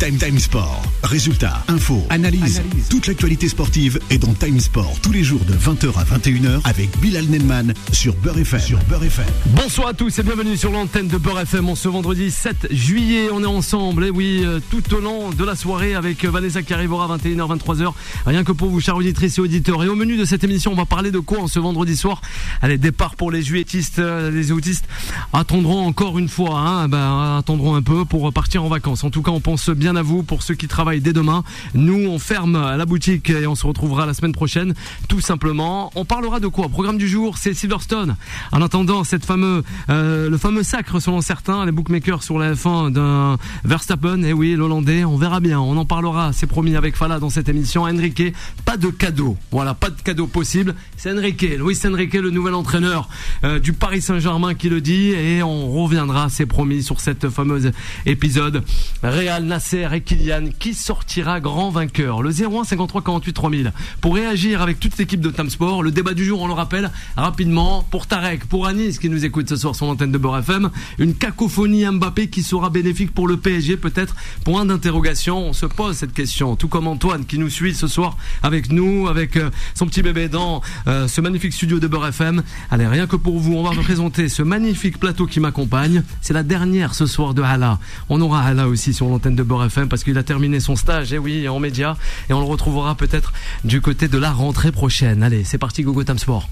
Time 0.00 0.16
Time 0.16 0.38
Sport. 0.38 0.82
Résultats, 1.02 1.62
infos, 1.68 2.06
analyse. 2.08 2.62
Toute 2.88 3.06
l'actualité 3.06 3.48
sportive 3.48 4.00
est 4.08 4.16
dans 4.16 4.32
Time 4.32 4.58
Sport 4.58 4.98
tous 5.02 5.12
les 5.12 5.22
jours 5.22 5.42
de 5.44 5.52
20h 5.52 5.88
à 5.98 6.04
21h 6.04 6.60
avec 6.64 6.98
Bilal 7.00 7.26
Nenman 7.26 7.74
sur 7.92 8.14
Beurre 8.14 8.38
FM. 8.38 8.60
Sur 8.60 8.78
Beurre 8.84 9.04
FM. 9.04 9.26
Bonsoir 9.48 9.88
à 9.88 9.92
tous 9.92 10.18
et 10.18 10.22
bienvenue 10.22 10.56
sur 10.56 10.72
l'antenne 10.72 11.08
de 11.08 11.18
Beurre 11.18 11.40
FM. 11.40 11.68
On 11.68 11.74
ce 11.74 11.88
vendredi 11.88 12.30
7 12.30 12.68
juillet, 12.70 13.28
on 13.30 13.42
est 13.42 13.46
ensemble. 13.46 14.06
Et 14.06 14.10
oui, 14.10 14.40
euh, 14.42 14.58
tout 14.70 14.94
au 14.94 15.00
long 15.00 15.32
de 15.32 15.44
la 15.44 15.54
soirée 15.54 15.94
avec 15.94 16.24
euh, 16.24 16.30
Vanessa 16.30 16.62
qui 16.62 16.72
arrivera 16.72 17.04
à 17.04 17.18
21h, 17.18 17.58
23h. 17.58 17.92
Rien 18.24 18.42
que 18.42 18.52
pour 18.52 18.70
vous, 18.70 18.80
chers 18.80 18.96
auditrices 18.96 19.36
et 19.36 19.42
auditeurs. 19.42 19.84
Et 19.84 19.88
au 19.88 19.96
menu 19.96 20.16
de 20.16 20.24
cette 20.24 20.44
émission, 20.44 20.72
on 20.72 20.76
va 20.76 20.86
parler 20.86 21.10
de 21.10 21.18
quoi 21.18 21.40
en 21.40 21.46
ce 21.46 21.58
vendredi 21.58 21.94
soir? 21.94 22.22
Allez, 22.62 22.78
départ 22.78 23.16
pour 23.16 23.30
les 23.30 23.42
juilletistes, 23.42 23.98
euh, 23.98 24.30
les 24.30 24.50
autistes. 24.50 24.86
Attendront 25.34 25.86
encore 25.86 26.18
une 26.18 26.28
fois, 26.28 26.58
hein, 26.58 26.88
ben, 26.88 27.36
attendront 27.38 27.74
un 27.74 27.82
peu 27.82 28.06
pour 28.06 28.32
partir 28.32 28.64
en 28.64 28.68
vacances. 28.68 29.04
En 29.04 29.10
tout 29.10 29.20
cas, 29.20 29.30
on 29.30 29.40
pense 29.40 29.68
bien 29.68 29.89
à 29.96 30.02
vous 30.02 30.22
pour 30.22 30.42
ceux 30.42 30.54
qui 30.54 30.68
travaillent 30.68 31.00
dès 31.00 31.12
demain. 31.12 31.44
Nous, 31.74 32.08
on 32.08 32.18
ferme 32.18 32.52
la 32.76 32.86
boutique 32.86 33.30
et 33.30 33.46
on 33.46 33.54
se 33.54 33.66
retrouvera 33.66 34.06
la 34.06 34.14
semaine 34.14 34.32
prochaine, 34.32 34.74
tout 35.08 35.20
simplement. 35.20 35.90
On 35.94 36.04
parlera 36.04 36.40
de 36.40 36.46
quoi? 36.46 36.68
Programme 36.68 36.98
du 36.98 37.08
jour, 37.08 37.38
c'est 37.38 37.54
Silverstone. 37.54 38.16
En 38.52 38.62
attendant, 38.62 39.04
cette 39.04 39.24
fameux, 39.24 39.62
euh, 39.88 40.28
le 40.28 40.38
fameux 40.38 40.62
sacre 40.62 41.00
selon 41.00 41.20
certains, 41.20 41.64
les 41.64 41.72
bookmakers 41.72 42.22
sur 42.22 42.38
la 42.38 42.54
F1 42.54 42.92
d'un 42.92 43.38
Verstappen. 43.64 44.22
Et 44.22 44.28
eh 44.28 44.32
oui, 44.32 44.54
l'Hollandais, 44.54 45.04
on 45.04 45.16
verra 45.16 45.40
bien. 45.40 45.60
On 45.60 45.76
en 45.76 45.84
parlera, 45.84 46.32
c'est 46.32 46.46
promis 46.46 46.76
avec 46.76 46.96
Fala 46.96 47.18
dans 47.18 47.30
cette 47.30 47.48
émission. 47.48 47.82
Enrique, 47.82 48.34
pas 48.64 48.76
de 48.76 48.88
cadeau. 48.88 49.36
Voilà, 49.50 49.74
pas 49.74 49.90
de 49.90 50.00
cadeau 50.00 50.26
possible. 50.26 50.74
C'est 50.96 51.12
Enrique, 51.12 51.42
Luis 51.42 51.78
Enrique, 51.86 52.14
le 52.14 52.30
nouvel 52.30 52.54
entraîneur 52.54 53.08
euh, 53.44 53.58
du 53.58 53.72
Paris 53.72 54.02
Saint-Germain 54.02 54.54
qui 54.54 54.68
le 54.68 54.80
dit. 54.80 55.10
Et 55.10 55.42
on 55.42 55.70
reviendra, 55.70 56.28
c'est 56.28 56.46
promis, 56.46 56.82
sur 56.82 57.00
cette 57.00 57.28
fameuse 57.28 57.72
épisode. 58.06 58.62
Real 59.02 59.44
Nasser 59.44 59.79
et 59.80 60.00
Kylian, 60.02 60.50
qui 60.58 60.74
sortira 60.74 61.40
grand 61.40 61.70
vainqueur 61.70 62.22
Le 62.22 62.30
01 62.30 62.64
53 62.64 63.02
48 63.02 63.32
3000. 63.32 63.72
Pour 64.02 64.14
réagir 64.14 64.60
avec 64.60 64.78
toute 64.78 64.98
l'équipe 64.98 65.20
de 65.20 65.30
Tamsport, 65.30 65.82
le 65.82 65.90
débat 65.90 66.12
du 66.12 66.24
jour, 66.24 66.42
on 66.42 66.46
le 66.46 66.52
rappelle 66.52 66.90
rapidement, 67.16 67.82
pour 67.90 68.06
Tarek, 68.06 68.44
pour 68.44 68.66
Anis 68.66 68.98
qui 68.98 69.08
nous 69.08 69.24
écoute 69.24 69.48
ce 69.48 69.56
soir 69.56 69.74
sur 69.74 69.86
l'antenne 69.86 70.12
de 70.12 70.18
Beurre 70.18 70.38
FM, 70.38 70.70
une 70.98 71.14
cacophonie 71.14 71.86
Mbappé 71.86 72.28
qui 72.28 72.42
sera 72.42 72.68
bénéfique 72.68 73.12
pour 73.14 73.26
le 73.26 73.38
PSG 73.38 73.78
peut-être 73.78 74.14
Point 74.44 74.66
d'interrogation, 74.66 75.38
on 75.38 75.52
se 75.54 75.64
pose 75.64 75.96
cette 75.96 76.12
question, 76.12 76.56
tout 76.56 76.68
comme 76.68 76.86
Antoine 76.86 77.24
qui 77.24 77.38
nous 77.38 77.48
suit 77.48 77.74
ce 77.74 77.86
soir 77.86 78.18
avec 78.42 78.70
nous, 78.70 79.08
avec 79.08 79.36
euh, 79.36 79.50
son 79.74 79.86
petit 79.86 80.02
bébé 80.02 80.28
dans 80.28 80.60
euh, 80.88 81.08
ce 81.08 81.22
magnifique 81.22 81.54
studio 81.54 81.80
de 81.80 81.86
Beurre 81.86 82.08
FM. 82.08 82.42
Allez, 82.70 82.86
rien 82.86 83.06
que 83.06 83.16
pour 83.16 83.38
vous, 83.38 83.54
on 83.54 83.62
va 83.62 83.70
vous 83.70 83.82
présenter 83.82 84.28
ce 84.28 84.42
magnifique 84.42 85.00
plateau 85.00 85.26
qui 85.26 85.40
m'accompagne. 85.40 86.02
C'est 86.20 86.34
la 86.34 86.42
dernière 86.42 86.94
ce 86.94 87.06
soir 87.06 87.32
de 87.32 87.40
Hala. 87.40 87.78
On 88.10 88.20
aura 88.20 88.42
Hala 88.42 88.68
aussi 88.68 88.92
sur 88.92 89.08
l'antenne 89.08 89.36
de 89.36 89.42
Beurre 89.42 89.64
FM 89.64 89.69
parce 89.88 90.04
qu'il 90.04 90.18
a 90.18 90.22
terminé 90.22 90.60
son 90.60 90.76
stage, 90.76 91.12
et 91.12 91.16
eh 91.16 91.18
oui, 91.18 91.48
en 91.48 91.58
média, 91.58 91.96
et 92.28 92.32
on 92.32 92.40
le 92.40 92.46
retrouvera 92.46 92.94
peut-être 92.94 93.32
du 93.64 93.80
côté 93.80 94.08
de 94.08 94.18
la 94.18 94.32
rentrée 94.32 94.72
prochaine. 94.72 95.22
Allez, 95.22 95.44
c'est 95.44 95.58
parti, 95.58 95.82
Gogo 95.82 96.04
Time 96.04 96.18
Sport. 96.18 96.48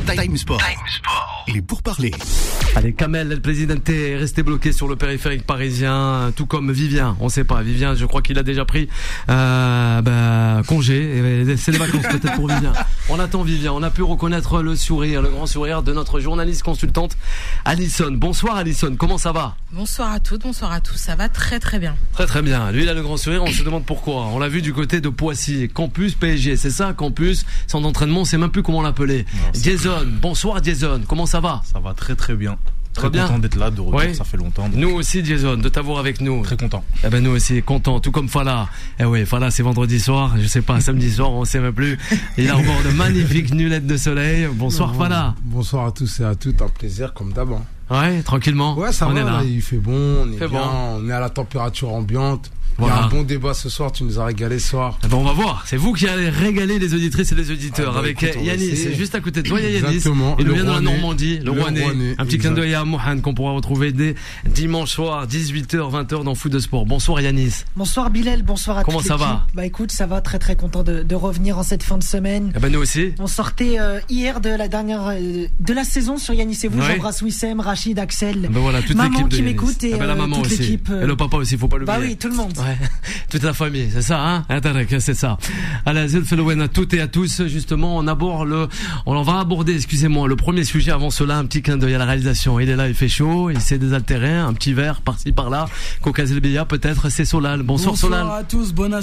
Time 0.00 0.36
Sport. 0.36 0.60
Il 1.46 1.56
est 1.56 1.62
pour 1.62 1.82
parler. 1.82 2.10
Allez, 2.76 2.92
Kamel, 2.92 3.28
le 3.28 3.40
président 3.40 3.76
est 3.86 4.16
resté 4.16 4.42
bloqué 4.42 4.72
sur 4.72 4.88
le 4.88 4.96
périphérique 4.96 5.46
parisien, 5.46 6.32
tout 6.34 6.46
comme 6.46 6.72
Vivien. 6.72 7.16
On 7.20 7.28
sait 7.28 7.44
pas. 7.44 7.62
Vivien, 7.62 7.94
je 7.94 8.04
crois 8.04 8.20
qu'il 8.20 8.38
a 8.38 8.42
déjà 8.42 8.64
pris 8.64 8.88
euh, 9.30 10.02
bah, 10.02 10.62
congé. 10.66 11.44
C'est 11.56 11.72
les 11.72 11.78
vacances 11.78 12.02
peut-être 12.10 12.34
pour 12.34 12.48
Vivien. 12.48 12.72
On 13.08 13.20
attend 13.20 13.42
Vivien. 13.42 13.72
On 13.72 13.82
a 13.82 13.90
pu 13.90 14.02
reconnaître 14.02 14.62
le 14.62 14.74
sourire, 14.74 15.22
le 15.22 15.28
grand 15.28 15.46
sourire 15.46 15.82
de 15.82 15.92
notre 15.92 16.18
journaliste 16.18 16.62
consultante 16.62 17.16
Alison. 17.64 18.10
Bonsoir 18.12 18.56
Alison, 18.56 18.96
comment 18.96 19.18
ça 19.18 19.32
va? 19.32 19.56
Bonsoir 19.72 20.12
à 20.12 20.20
toutes, 20.20 20.42
bonsoir 20.42 20.72
à 20.72 20.80
tous. 20.80 20.96
Ça 20.96 21.14
va 21.14 21.28
très 21.28 21.60
très 21.60 21.78
bien. 21.78 21.96
Très 22.12 22.26
très 22.26 22.42
bien. 22.42 22.72
Lui, 22.72 22.82
il 22.82 22.88
a 22.88 22.94
le 22.94 23.02
grand 23.02 23.16
sourire. 23.16 23.42
On 23.44 23.52
se 23.52 23.62
demande 23.62 23.84
pourquoi. 23.84 24.26
On 24.26 24.38
l'a 24.38 24.48
vu 24.48 24.62
du 24.62 24.72
côté 24.72 25.00
de 25.00 25.08
Poissy, 25.08 25.68
campus 25.72 26.14
PSG. 26.14 26.56
C'est 26.56 26.70
ça, 26.70 26.92
campus. 26.92 27.44
Son 27.66 27.84
entraînement, 27.84 28.20
on 28.20 28.24
sait 28.24 28.38
même 28.38 28.50
plus 28.50 28.62
comment 28.62 28.82
l'appeler. 28.82 29.26
Jason, 29.84 30.06
bonsoir 30.22 30.64
Jason. 30.64 31.02
Comment 31.06 31.26
ça 31.26 31.40
va? 31.40 31.60
Ça 31.70 31.78
va 31.78 31.92
très 31.92 32.14
très 32.14 32.34
bien. 32.34 32.56
Très 32.94 33.10
content 33.10 33.38
d'être 33.38 33.56
là, 33.56 33.70
de 33.70 33.82
retour, 33.82 34.14
ça 34.14 34.24
fait 34.24 34.38
longtemps. 34.38 34.66
Nous 34.72 34.88
aussi, 34.88 35.22
Jason, 35.22 35.58
de 35.58 35.68
t'avoir 35.68 35.98
avec 35.98 36.22
nous. 36.22 36.42
Très 36.42 36.56
content. 36.56 36.82
Eh 37.04 37.10
ben 37.10 37.22
nous 37.22 37.32
aussi, 37.32 37.62
content, 37.62 38.00
tout 38.00 38.10
comme 38.10 38.30
Fala. 38.30 38.68
Eh 38.98 39.04
oui, 39.04 39.26
Fala, 39.26 39.50
c'est 39.50 39.62
vendredi 39.62 40.00
soir, 40.00 40.36
je 40.40 40.46
sais 40.46 40.62
pas, 40.62 40.80
samedi 40.80 41.12
soir, 41.12 41.32
on 41.32 41.44
sait 41.44 41.60
même 41.60 41.74
plus. 41.74 41.98
Il 42.38 42.48
a 42.50 42.54
de 42.54 42.96
magnifiques 42.96 43.52
nulettes 43.54 43.86
de 43.86 43.98
soleil. 43.98 44.48
Bonsoir 44.54 44.94
Fala. 44.94 45.34
Bonsoir 45.42 45.88
à 45.88 45.92
tous 45.92 46.20
et 46.20 46.24
à 46.24 46.34
toutes, 46.34 46.62
un 46.62 46.68
plaisir 46.68 47.12
comme 47.12 47.34
d'hab. 47.34 47.52
Hein. 47.52 47.62
Ouais, 47.90 48.22
tranquillement. 48.22 48.78
Ouais, 48.78 48.90
ça 48.90 49.06
on 49.06 49.12
va, 49.12 49.20
est 49.20 49.24
là. 49.24 49.42
il 49.44 49.60
fait 49.60 49.76
bon, 49.76 50.22
on 50.22 50.32
est 50.32 50.38
bien, 50.38 50.48
bon. 50.48 50.96
on 50.96 51.10
est 51.10 51.12
à 51.12 51.20
la 51.20 51.28
température 51.28 51.92
ambiante. 51.92 52.50
Il 52.78 52.86
y 52.86 52.88
a 52.88 53.04
un 53.04 53.08
bon 53.08 53.22
débat 53.22 53.54
ce 53.54 53.68
soir, 53.68 53.92
tu 53.92 54.04
nous 54.04 54.18
as 54.18 54.24
régalé 54.24 54.58
ce 54.58 54.70
soir. 54.70 54.98
Eh 55.04 55.08
ben, 55.08 55.16
on 55.16 55.24
va 55.24 55.32
voir, 55.32 55.64
c'est 55.66 55.76
vous 55.76 55.92
qui 55.92 56.08
allez 56.08 56.28
régaler 56.28 56.78
les 56.78 56.94
auditrices 56.94 57.32
et 57.32 57.34
les 57.34 57.50
auditeurs 57.50 57.90
ah 57.90 57.94
bah, 57.94 57.98
avec 58.00 58.22
Yanis, 58.22 58.76
c'est 58.76 58.94
juste 58.94 59.14
à 59.14 59.20
côté 59.20 59.42
de 59.42 59.48
toi, 59.48 59.60
il 59.60 59.64
y 59.64 59.66
a 59.68 59.70
Yanis. 59.78 59.96
Exactement. 59.96 60.36
Il 60.38 60.50
vient 60.50 60.64
de 60.64 60.70
la 60.70 60.80
Normandie, 60.80 61.38
le, 61.38 61.52
né. 61.70 62.14
Un 62.18 62.24
petit 62.24 62.38
clin 62.38 62.52
d'œil 62.52 62.74
à 62.74 62.84
Mohan 62.84 63.18
qu'on 63.20 63.34
pourra 63.34 63.52
retrouver 63.52 63.92
dès 63.92 64.14
dimanche 64.46 64.90
soir, 64.90 65.26
18h, 65.26 65.76
20h 65.76 66.24
dans 66.24 66.34
Foot 66.34 66.52
de 66.52 66.58
Sport. 66.58 66.86
Bonsoir 66.86 67.20
Yanis. 67.20 67.64
Bonsoir 67.76 68.10
Bilal, 68.10 68.42
bonsoir 68.42 68.78
à 68.78 68.84
Comment 68.84 69.00
ça 69.00 69.16
va 69.16 69.46
Bah 69.54 69.64
écoute, 69.64 69.92
ça 69.92 70.06
va 70.06 70.20
très 70.20 70.38
très 70.38 70.56
content 70.56 70.82
de, 70.82 71.02
de, 71.02 71.14
revenir 71.14 71.58
en 71.58 71.62
cette 71.62 71.82
fin 71.82 71.98
de 71.98 72.02
semaine. 72.02 72.52
Eh 72.56 72.58
ben 72.58 72.72
nous 72.72 72.80
aussi. 72.80 73.12
On 73.18 73.26
sortait 73.26 73.78
euh, 73.78 74.00
hier 74.08 74.40
de 74.40 74.50
la 74.50 74.68
dernière 74.68 75.08
euh, 75.08 75.46
de 75.60 75.72
la 75.72 75.84
saison 75.84 76.18
sur 76.18 76.34
Yanis 76.34 76.58
et 76.64 76.68
vous. 76.68 76.80
J'embrasse 76.82 77.22
Wissem, 77.22 77.60
Rachid, 77.60 77.98
Axel, 77.98 78.42
eh 78.44 78.48
ben 78.48 78.60
voilà, 78.60 78.82
toute 78.82 78.96
maman 78.96 79.28
qui 79.28 79.42
m'écoute 79.42 79.82
et 79.84 79.92
eh 79.94 79.98
ben 79.98 80.06
la 80.06 80.14
euh, 80.14 80.16
maman 80.16 80.42
toute 80.42 80.46
aussi. 80.46 80.78
Et 81.02 81.06
le 81.06 81.16
papa 81.16 81.36
aussi, 81.36 81.56
faut 81.56 81.68
pas 81.68 81.78
l'oublier. 81.78 81.98
Bah 81.98 82.04
oui, 82.04 82.16
tout 82.16 82.28
le 82.28 82.34
monde. 82.34 82.52
Ouais. 82.64 83.40
la 83.42 83.52
famille, 83.52 83.90
c'est 83.92 84.02
ça, 84.02 84.20
hein? 84.20 84.44
C'est 85.00 85.14
ça. 85.14 85.38
Allez, 85.86 86.08
Zelfelouen 86.08 86.60
à 86.60 86.68
toutes 86.68 86.94
et 86.94 87.00
à 87.00 87.08
tous, 87.08 87.46
justement, 87.46 87.96
on 87.96 88.06
aborde 88.06 88.48
le, 88.48 88.68
on 89.06 89.22
va 89.22 89.40
aborder, 89.40 89.74
excusez-moi, 89.74 90.28
le 90.28 90.36
premier 90.36 90.64
sujet 90.64 90.92
avant 90.92 91.10
cela, 91.10 91.36
un 91.38 91.44
petit 91.44 91.62
clin 91.62 91.76
d'œil 91.76 91.94
à 91.94 91.98
la 91.98 92.04
réalisation. 92.04 92.58
Il 92.60 92.70
est 92.70 92.76
là, 92.76 92.88
il 92.88 92.94
fait 92.94 93.08
chaud, 93.08 93.50
il 93.50 93.60
s'est 93.60 93.78
désaltéré, 93.78 94.32
un 94.32 94.52
petit 94.52 94.72
verre 94.72 95.00
par-ci 95.00 95.32
par-là. 95.32 95.66
Coca-Zelbia, 96.02 96.64
peut-être, 96.64 97.10
c'est 97.10 97.24
Solal. 97.24 97.62
Bonsoir, 97.62 97.96
Solal. 97.96 98.22
Bonsoir 98.22 98.38
à 98.38 98.44
tous, 98.44 98.72
bonne 98.72 98.94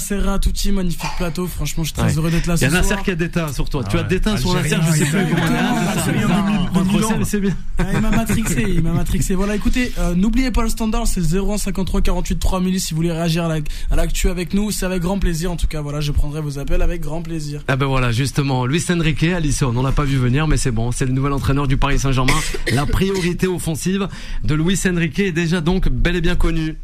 tout 0.42 0.52
magnifique 0.72 1.10
plateau. 1.18 1.48
Franchement, 1.48 1.84
je 1.84 1.90
suis 1.90 1.98
très 1.98 2.18
heureux 2.18 2.32
d'être 2.32 2.48
là 2.48 2.58
ce 2.58 2.66
soir. 2.66 2.72
Il 2.72 2.74
y 2.74 2.78
a 2.78 2.82
Nasser 2.82 3.04
qui 3.04 3.12
a 3.12 3.16
déteint 3.16 3.52
sur 3.54 3.70
toi. 3.70 3.84
tu 3.84 3.98
as 3.98 4.04
déteint 4.04 4.38
sur 4.38 4.54
Nasser, 4.54 4.78
je 4.88 4.98
sais 4.98 5.06
plus 5.06 5.26
comment 5.36 7.24
c'est 7.24 7.40
bien. 7.40 7.56
Il 7.94 8.02
m'a 8.02 8.10
matrixé, 8.10 8.66
il 8.68 8.82
m'a 8.82 8.92
matrixé. 8.92 9.36
Voilà, 9.36 9.56
écoutez, 9.56 9.92
euh, 10.00 10.16
n'oubliez 10.16 10.52
pas 10.52 10.64
le 10.64 10.70
standard, 10.70 11.08
c'est 11.08 11.22
0153 11.22 12.02
48 12.02 12.40
3000 12.40 12.80
si 12.80 12.94
vous 12.94 12.98
voulez 12.98 13.12
réagir 13.12 13.46
à 13.46 13.48
l'actu 13.96 14.30
avec 14.30 14.54
nous, 14.54 14.72
c'est 14.72 14.86
avec 14.86 15.02
grand 15.02 15.20
plaisir. 15.20 15.52
En 15.52 15.56
tout 15.56 15.68
cas, 15.68 15.82
voilà, 15.82 16.02
je 16.02 16.12
prendrai 16.12 16.42
vos 16.42 16.60
appels 16.60 16.82
avec 16.82 17.02
grand 17.02 17.22
plaisir. 17.22 17.64
Ah 17.68 17.76
ben 17.76 17.86
voilà, 17.86 18.12
justement, 18.12 18.66
Luis 18.66 18.84
Enrique, 18.90 19.24
Alisson, 19.24 19.74
on 19.76 19.84
l'a 19.84 19.92
pas 19.92 20.04
vu 20.04 20.18
venir, 20.18 20.48
mais 20.48 20.58
c'est 20.58 20.72
bon, 20.72 20.92
c'est 20.92 21.06
le 21.06 21.14
nouvel 21.14 21.34
entraîneur 21.34 21.68
du 21.68 21.78
Paris 21.78 22.00
Saint-Germain. 22.00 22.34
La 22.72 22.86
priorité 22.86 23.48
offensive 23.48 24.08
de 24.44 24.56
Luis 24.56 24.80
Enrique 24.86 25.20
est 25.20 25.32
déjà 25.32 25.62
donc 25.62 25.90
bel 25.90 26.16
et 26.16 26.22
bien 26.22 26.36
connue. 26.36 26.78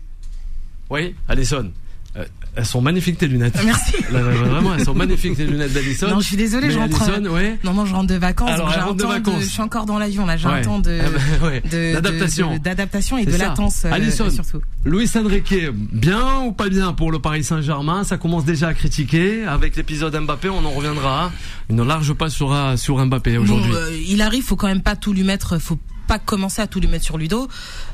Oui, 0.89 1.15
Alisson. 1.27 1.71
Euh, 2.15 2.25
elles 2.57 2.65
sont 2.65 2.81
magnifiques 2.81 3.19
tes 3.19 3.27
lunettes. 3.27 3.57
Merci. 3.63 3.93
vraiment, 4.09 4.73
elles 4.73 4.83
sont 4.83 4.95
magnifiques 4.95 5.37
tes 5.37 5.45
lunettes 5.45 5.73
d'Alison. 5.73 6.09
Non, 6.09 6.19
je 6.19 6.25
suis 6.25 6.37
désolée, 6.37 6.71
je 6.71 6.79
rentre. 6.79 7.29
ouais. 7.31 7.59
Non, 7.63 7.73
non, 7.73 7.85
je 7.85 7.93
rentre 7.93 8.07
de 8.07 8.15
vacances. 8.15 8.49
Alors, 8.49 8.69
un 8.69 8.93
de 8.93 9.03
vacances. 9.03 9.41
je 9.41 9.45
suis 9.45 9.61
encore 9.61 9.85
dans 9.85 9.99
l'avion 9.99 10.25
là. 10.25 10.37
J'ai 10.37 10.47
un 10.47 10.61
temps 10.61 10.79
de 10.79 10.99
ah 10.99 11.09
bah, 11.41 11.49
d'adaptation, 11.71 12.57
d'adaptation 12.57 13.17
et 13.19 13.25
de 13.25 13.35
latence 13.35 13.85
euh, 13.85 13.91
Alison, 13.91 14.29
surtout. 14.31 14.61
Luis 14.85 15.09
Enrique, 15.15 15.53
bien 15.71 16.41
ou 16.45 16.51
pas 16.51 16.69
bien 16.69 16.93
pour 16.93 17.11
le 17.11 17.19
Paris 17.19 17.43
Saint-Germain? 17.43 18.03
Ça 18.03 18.17
commence 18.17 18.43
déjà 18.43 18.69
à 18.69 18.73
critiquer. 18.73 19.45
Avec 19.45 19.75
l'épisode 19.75 20.19
Mbappé, 20.19 20.49
on 20.49 20.65
en 20.65 20.71
reviendra. 20.71 21.31
Une 21.69 21.83
large 21.83 22.13
pas 22.13 22.29
sur 22.29 22.55
sur 22.75 23.05
Mbappé 23.05 23.37
aujourd'hui. 23.37 23.71
Euh, 23.73 23.97
il 24.07 24.21
arrive, 24.23 24.43
faut 24.43 24.55
quand 24.55 24.67
même 24.67 24.81
pas 24.81 24.95
tout 24.95 25.13
lui 25.13 25.23
mettre. 25.23 25.59
Faut 25.59 25.77
pas 26.07 26.17
commencer 26.17 26.61
à 26.61 26.67
tout 26.67 26.79
lui 26.79 26.87
mettre 26.87 27.03
sur 27.05 27.17
lui 27.17 27.27
dos. 27.27 27.47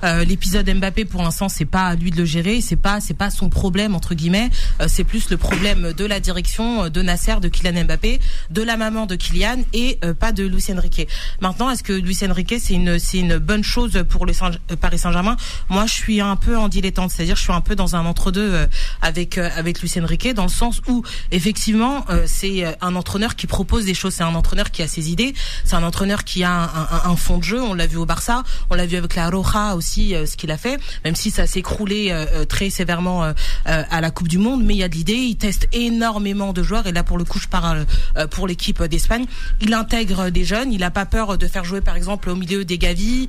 Euh, 0.04 0.24
L'épisode 0.24 0.70
Mbappé, 0.70 1.06
pour 1.06 1.22
l'instant, 1.24 1.50
c'est 1.50 1.66
pas 1.66 1.88
à 1.88 1.96
lui 1.96 2.12
de 2.12 2.18
le 2.18 2.26
gérer, 2.26 2.62
c'est 2.62 2.76
pas 2.76 3.00
c'est 3.00 3.14
pas 3.14 3.30
son 3.30 3.50
problème 3.50 3.96
entre 3.96 4.14
guillemets. 4.16 4.50
Euh, 4.82 4.86
c'est 4.88 5.04
plus 5.04 5.30
le 5.30 5.38
problème 5.38 5.94
de 5.94 6.06
la 6.06 6.20
direction 6.20 6.86
euh, 6.86 6.90
de 6.90 7.02
Nasser, 7.02 7.36
de 7.42 7.48
Kylian 7.48 7.86
Mbappé, 7.86 8.20
de 8.50 8.62
la 8.62 8.78
maman 8.78 9.06
de 9.06 9.16
Kylian 9.16 9.64
et 9.74 10.00
euh, 10.04 10.14
pas 10.14 10.32
de 10.32 10.44
Luis 10.44 10.66
Enrique. 10.72 11.08
Maintenant, 11.42 11.70
est-ce 11.70 11.84
que 11.84 11.94
Luis 11.94 12.18
Enrique 12.24 12.56
c'est 12.60 12.74
une 12.74 13.00
c'est 13.00 13.20
une 13.20 13.38
bonne 13.38 13.64
chose 13.64 14.04
pour 14.10 14.26
le 14.26 14.34
Saint 14.34 14.52
Paris 14.80 15.00
Saint-Germain? 15.00 15.38
Moi, 15.70 15.86
je 15.86 15.94
suis 15.94 16.22
un 16.22 16.36
peu 16.36 16.58
en 16.58 16.68
dilettante, 16.68 17.12
c'est-à-dire 17.12 17.36
je 17.36 17.44
suis 17.44 17.54
un 17.54 17.62
peu 17.62 17.76
dans 17.76 17.96
un 17.96 18.06
entre-deux 18.06 18.68
avec 19.02 19.38
avec 19.38 19.82
Luis 19.82 19.94
Enrique 20.02 20.34
dans 20.34 20.44
le 20.44 20.50
sens 20.50 20.82
où 20.88 21.04
effectivement 21.32 22.06
c'est 22.26 22.66
un 22.82 22.96
entraîneur 22.96 23.36
qui 23.36 23.48
propose 23.48 23.86
des 23.86 23.94
choses, 23.94 24.14
c'est 24.16 24.24
un 24.24 24.36
entraîneur 24.36 24.72
qui 24.72 24.82
a 24.82 24.88
ses 24.88 25.12
idées, 25.12 25.34
c'est 25.66 25.76
un 25.76 25.84
entraîneur 25.84 26.24
qui 26.24 26.44
a 26.44 26.52
un, 26.52 26.64
un, 26.66 27.12
un 27.12 27.16
fond 27.16 27.38
de 27.38 27.44
jeu. 27.44 27.62
On 27.62 27.74
l'a 27.74 27.88
vu 27.88 27.98
au 27.98 28.06
Barça. 28.06 28.44
On 28.70 28.76
l'a 28.76 28.86
vu 28.86 28.98
avec 28.98 29.16
la 29.16 29.30
Roja 29.30 29.76
aussi, 29.76 29.93
ce 29.94 30.38
qu'il 30.38 30.52
a 30.52 30.58
fait, 30.58 30.80
même 31.06 31.16
si 31.16 31.32
ça 31.32 31.48
s'est 31.48 31.60
écroulé 31.60 32.14
très 32.50 32.70
sévèrement 32.70 33.34
à 33.66 34.02
la 34.02 34.12
Coupe 34.12 34.28
du 34.28 34.38
Monde. 34.38 34.64
Mais 34.64 34.74
il 34.74 34.78
y 34.78 34.84
a 34.84 34.90
de 34.90 34.96
l'idée. 34.96 35.14
Il 35.14 35.36
teste 35.38 35.68
énormément 35.72 36.54
de 36.54 36.64
joueurs. 36.64 36.88
Et 36.88 36.92
là, 36.92 37.04
pour 37.04 37.18
le 37.18 37.24
coup, 37.24 37.40
je 37.40 37.48
parle 37.48 37.86
pour 38.32 38.48
l'équipe 38.48 38.84
d'Espagne. 38.84 39.26
Il 39.62 39.74
intègre 39.74 40.30
des 40.30 40.44
jeunes. 40.44 40.74
Il 40.74 40.84
a 40.84 40.92
pas 40.92 41.06
peur 41.06 41.38
de 41.38 41.48
faire 41.48 41.64
jouer, 41.64 41.82
par 41.82 41.96
exemple, 41.96 42.30
au 42.30 42.36
milieu 42.36 42.66
des 42.66 42.78
Gavi, 42.78 43.28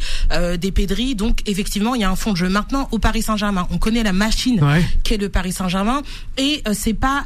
des 0.58 0.72
Pedri. 0.72 1.14
Donc, 1.14 1.40
effectivement, 1.46 1.94
il 1.94 2.00
y 2.00 2.05
a 2.05 2.11
un 2.11 2.16
fond 2.16 2.32
de 2.32 2.37
jeu. 2.37 2.49
Maintenant, 2.49 2.88
au 2.93 2.99
Paris 2.99 3.22
Saint-Germain, 3.22 3.66
on 3.70 3.78
connaît 3.78 4.02
la 4.02 4.12
machine 4.12 4.61
qu'est 5.02 5.16
le 5.16 5.28
Paris 5.28 5.52
Saint-Germain. 5.52 6.02
Et 6.37 6.62
c'est 6.72 6.94
pas 6.94 7.25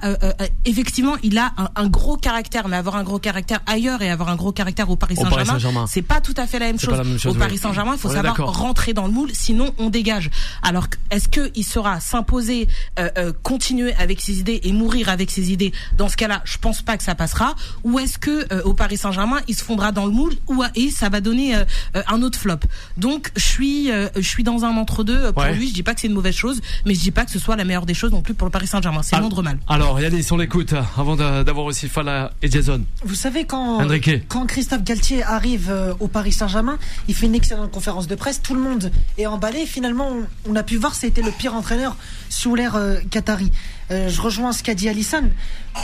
effectivement, 0.64 1.16
il 1.22 1.38
a 1.38 1.52
un, 1.76 1.88
gros 1.88 2.16
caractère, 2.16 2.68
mais 2.68 2.76
avoir 2.76 2.96
un 2.96 3.02
gros 3.02 3.18
caractère 3.18 3.60
ailleurs 3.66 4.02
et 4.02 4.10
avoir 4.10 4.28
un 4.28 4.36
gros 4.36 4.52
caractère 4.52 4.90
au 4.90 4.96
Paris 4.96 5.16
Saint-Germain, 5.16 5.86
c'est 5.88 6.02
pas 6.02 6.20
tout 6.20 6.34
à 6.36 6.46
fait 6.46 6.58
la 6.58 6.66
même, 6.66 6.78
chose. 6.78 6.98
Au 7.26 7.34
Paris 7.34 7.58
Saint-Germain, 7.58 7.92
il 7.94 7.98
faut 7.98 8.10
savoir 8.10 8.36
rentrer 8.36 8.92
dans 8.92 9.06
le 9.06 9.12
moule, 9.12 9.27
sinon 9.32 9.74
on 9.78 9.90
dégage. 9.90 10.30
Alors, 10.62 10.86
est-ce 11.10 11.28
que 11.28 11.50
il 11.54 11.64
saura 11.64 12.00
s'imposer, 12.00 12.68
euh, 12.98 13.08
euh, 13.18 13.32
continuer 13.42 13.94
avec 13.94 14.20
ses 14.20 14.38
idées 14.38 14.60
et 14.62 14.72
mourir 14.72 15.08
avec 15.08 15.30
ses 15.30 15.52
idées? 15.52 15.72
Dans 15.96 16.08
ce 16.08 16.16
cas-là, 16.16 16.42
je 16.44 16.58
pense 16.58 16.82
pas 16.82 16.96
que 16.96 17.04
ça 17.04 17.14
passera. 17.14 17.54
Ou 17.84 17.98
est-ce 17.98 18.18
que 18.18 18.52
euh, 18.52 18.62
au 18.64 18.74
Paris 18.74 18.96
Saint-Germain, 18.96 19.40
il 19.48 19.54
se 19.54 19.64
fondra 19.64 19.92
dans 19.92 20.06
le 20.06 20.12
moule 20.12 20.34
ou 20.46 20.62
et 20.74 20.90
ça 20.90 21.08
va 21.08 21.20
donner 21.20 21.54
un 21.94 22.22
autre 22.22 22.38
flop 22.38 22.58
Donc, 22.96 23.30
je 23.36 23.44
suis, 23.44 23.86
je 23.88 24.28
suis 24.28 24.42
dans 24.42 24.64
un 24.64 24.76
entre-deux. 24.76 25.32
Pour 25.32 25.44
lui, 25.44 25.68
je 25.68 25.74
dis 25.74 25.82
pas 25.82 25.94
que 25.94 26.00
c'est 26.00 26.08
une 26.08 26.14
mauvaise 26.14 26.34
chose, 26.34 26.60
mais 26.84 26.94
je 26.94 27.00
dis 27.00 27.10
pas 27.10 27.24
que 27.24 27.30
ce 27.30 27.38
soit 27.38 27.56
la 27.56 27.64
meilleure 27.64 27.86
des 27.86 27.94
choses 27.94 28.10
non 28.10 28.22
plus 28.22 28.34
pour 28.34 28.46
le 28.46 28.50
Paris 28.50 28.66
Saint-Germain. 28.66 29.02
C'est 29.02 29.18
moindre 29.18 29.42
mal. 29.42 29.58
Alors, 29.68 30.00
Yannis, 30.00 30.26
on 30.30 30.36
l'écoute 30.36 30.74
avant 30.96 31.16
d'avoir 31.16 31.66
aussi 31.66 31.88
Fala 31.88 32.32
et 32.42 32.50
Jason. 32.50 32.82
Vous 33.04 33.14
savez, 33.14 33.44
quand, 33.44 33.86
quand 34.28 34.46
Christophe 34.46 34.82
Galtier 34.82 35.22
arrive 35.22 35.70
euh, 35.70 35.94
au 36.00 36.08
Paris 36.08 36.32
Saint-Germain, 36.32 36.78
il 37.06 37.14
fait 37.14 37.26
une 37.26 37.34
excellente 37.34 37.70
conférence 37.70 38.06
de 38.06 38.14
presse, 38.14 38.42
tout 38.42 38.54
le 38.54 38.60
monde 38.60 38.90
est 39.18 39.26
emballé. 39.26 39.66
Finalement, 39.66 40.10
on, 40.48 40.56
a 40.56 40.62
pu 40.62 40.76
voir, 40.76 40.94
c'était 40.94 41.22
le 41.22 41.30
pire 41.30 41.54
entraîneur 41.54 41.96
sous 42.30 42.54
l'ère 42.54 42.76
euh, 42.76 42.98
Qatari. 43.10 43.50
Euh, 43.90 44.08
je 44.08 44.20
rejoins 44.20 44.52
ce 44.52 44.62
qu'a 44.62 44.74
dit 44.74 44.88
Alisson. 44.88 45.24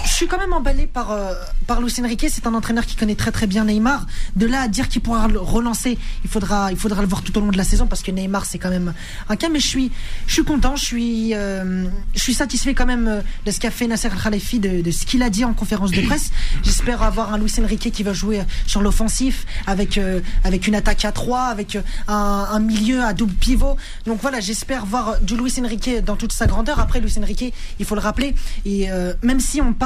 Je 0.04 0.10
suis 0.10 0.26
quand 0.26 0.38
même 0.38 0.52
emballé 0.52 0.86
par, 0.86 1.10
euh, 1.10 1.34
par 1.66 1.80
Luis 1.80 1.92
Enrique. 2.00 2.26
C'est 2.28 2.46
un 2.46 2.54
entraîneur 2.54 2.86
qui 2.86 2.96
connaît 2.96 3.14
très 3.14 3.32
très 3.32 3.46
bien 3.46 3.64
Neymar. 3.64 4.06
De 4.36 4.46
là 4.46 4.62
à 4.62 4.68
dire 4.68 4.88
qu'il 4.88 5.02
pourra 5.02 5.28
le 5.28 5.40
relancer, 5.40 5.98
il 6.24 6.30
faudra, 6.30 6.70
il 6.70 6.78
faudra 6.78 7.00
le 7.02 7.08
voir 7.08 7.22
tout 7.22 7.36
au 7.38 7.40
long 7.40 7.50
de 7.50 7.56
la 7.56 7.64
saison 7.64 7.86
parce 7.86 8.02
que 8.02 8.10
Neymar 8.10 8.44
c'est 8.46 8.58
quand 8.58 8.70
même 8.70 8.94
un 9.28 9.36
cas. 9.36 9.48
Mais 9.48 9.60
je 9.60 9.66
suis, 9.66 9.92
je 10.26 10.34
suis 10.34 10.44
content, 10.44 10.76
je 10.76 10.84
suis, 10.84 11.34
euh, 11.34 11.86
je 12.14 12.20
suis 12.20 12.34
satisfait 12.34 12.74
quand 12.74 12.86
même 12.86 13.22
de 13.44 13.50
ce 13.50 13.60
qu'a 13.60 13.70
fait 13.70 13.86
Nasser 13.86 14.10
Khalifi, 14.22 14.58
de, 14.60 14.82
de 14.82 14.90
ce 14.90 15.06
qu'il 15.06 15.22
a 15.22 15.30
dit 15.30 15.44
en 15.44 15.54
conférence 15.54 15.90
de 15.90 16.02
presse. 16.02 16.30
J'espère 16.62 17.02
avoir 17.02 17.32
un 17.32 17.38
Luis 17.38 17.52
Enrique 17.60 17.90
qui 17.92 18.02
va 18.02 18.12
jouer 18.12 18.42
sur 18.66 18.82
l'offensif 18.82 19.46
avec, 19.66 20.00
avec 20.44 20.66
une 20.66 20.74
attaque 20.74 21.04
à 21.04 21.12
3, 21.12 21.40
avec 21.40 21.78
un, 22.08 22.14
un, 22.50 22.60
milieu 22.60 23.02
à 23.02 23.12
double 23.12 23.34
pivot. 23.34 23.76
Donc 24.06 24.20
voilà, 24.20 24.40
j'espère 24.40 24.86
voir 24.86 25.20
du 25.20 25.36
Luis 25.36 25.54
Enrique 25.58 26.04
dans 26.04 26.16
toute 26.16 26.32
sa 26.32 26.46
grandeur. 26.46 26.80
Après, 26.80 27.00
Luis 27.00 27.14
Enrique, 27.18 27.52
il 27.78 27.84
faut 27.84 27.94
le 27.94 28.00
rappeler. 28.00 28.34
Et 28.64 28.90
euh, 28.90 29.14
même 29.22 29.40
si 29.40 29.60
on 29.60 29.72
parle 29.72 29.83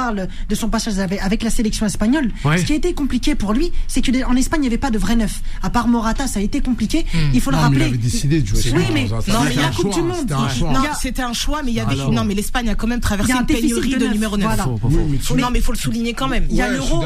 de 0.49 0.55
son 0.55 0.69
passage 0.69 0.99
avec, 0.99 1.43
la 1.43 1.49
sélection 1.49 1.85
espagnole, 1.85 2.31
ce 2.43 2.63
qui 2.63 2.73
a 2.73 2.75
été 2.75 2.93
compliqué 2.93 3.35
pour 3.35 3.53
lui, 3.53 3.71
c'est 3.87 4.01
qu'en 4.01 4.35
Espagne, 4.35 4.59
il 4.59 4.63
n'y 4.63 4.67
avait 4.67 4.77
pas 4.77 4.91
de 4.91 4.97
vrai 4.97 5.15
neuf. 5.15 5.41
À 5.63 5.69
part 5.69 5.87
Morata, 5.87 6.27
ça 6.27 6.39
a 6.39 6.43
été 6.43 6.61
compliqué. 6.61 7.05
Hmm. 7.13 7.17
Il 7.33 7.41
faut 7.41 7.51
le 7.51 7.57
rappeler. 7.57 7.81
il 7.81 7.87
avait 7.87 7.97
décidé 7.97 8.41
de 8.41 8.47
jouer. 8.47 8.59
Oui, 8.75 8.83
mais, 8.93 9.05
non, 9.05 9.41
mais 9.43 9.53
il 9.53 9.59
y 9.59 9.63
a 9.63 9.69
Coupe 9.69 9.93
du 9.93 10.01
Monde. 10.01 10.33
C'était 11.01 11.21
un 11.21 11.33
choix, 11.33 11.61
mais 11.63 11.71
il 11.71 11.75
y 11.75 11.79
avait. 11.79 11.95
Non, 11.95 12.23
mais 12.23 12.33
l'Espagne 12.33 12.69
a 12.69 12.75
quand 12.75 12.87
même 12.87 12.99
traversé 12.99 13.33
une 13.33 13.45
pénurie 13.45 13.95
de, 13.95 14.07
numéro 14.07 14.37
9. 14.37 14.57
Non, 15.37 15.49
mais 15.51 15.59
il 15.59 15.61
faut 15.61 15.71
le 15.71 15.77
souligner 15.77 16.13
quand 16.13 16.27
même. 16.27 16.45
Il 16.49 16.55
y 16.55 16.61
a 16.61 16.69
l'Euro, 16.69 17.03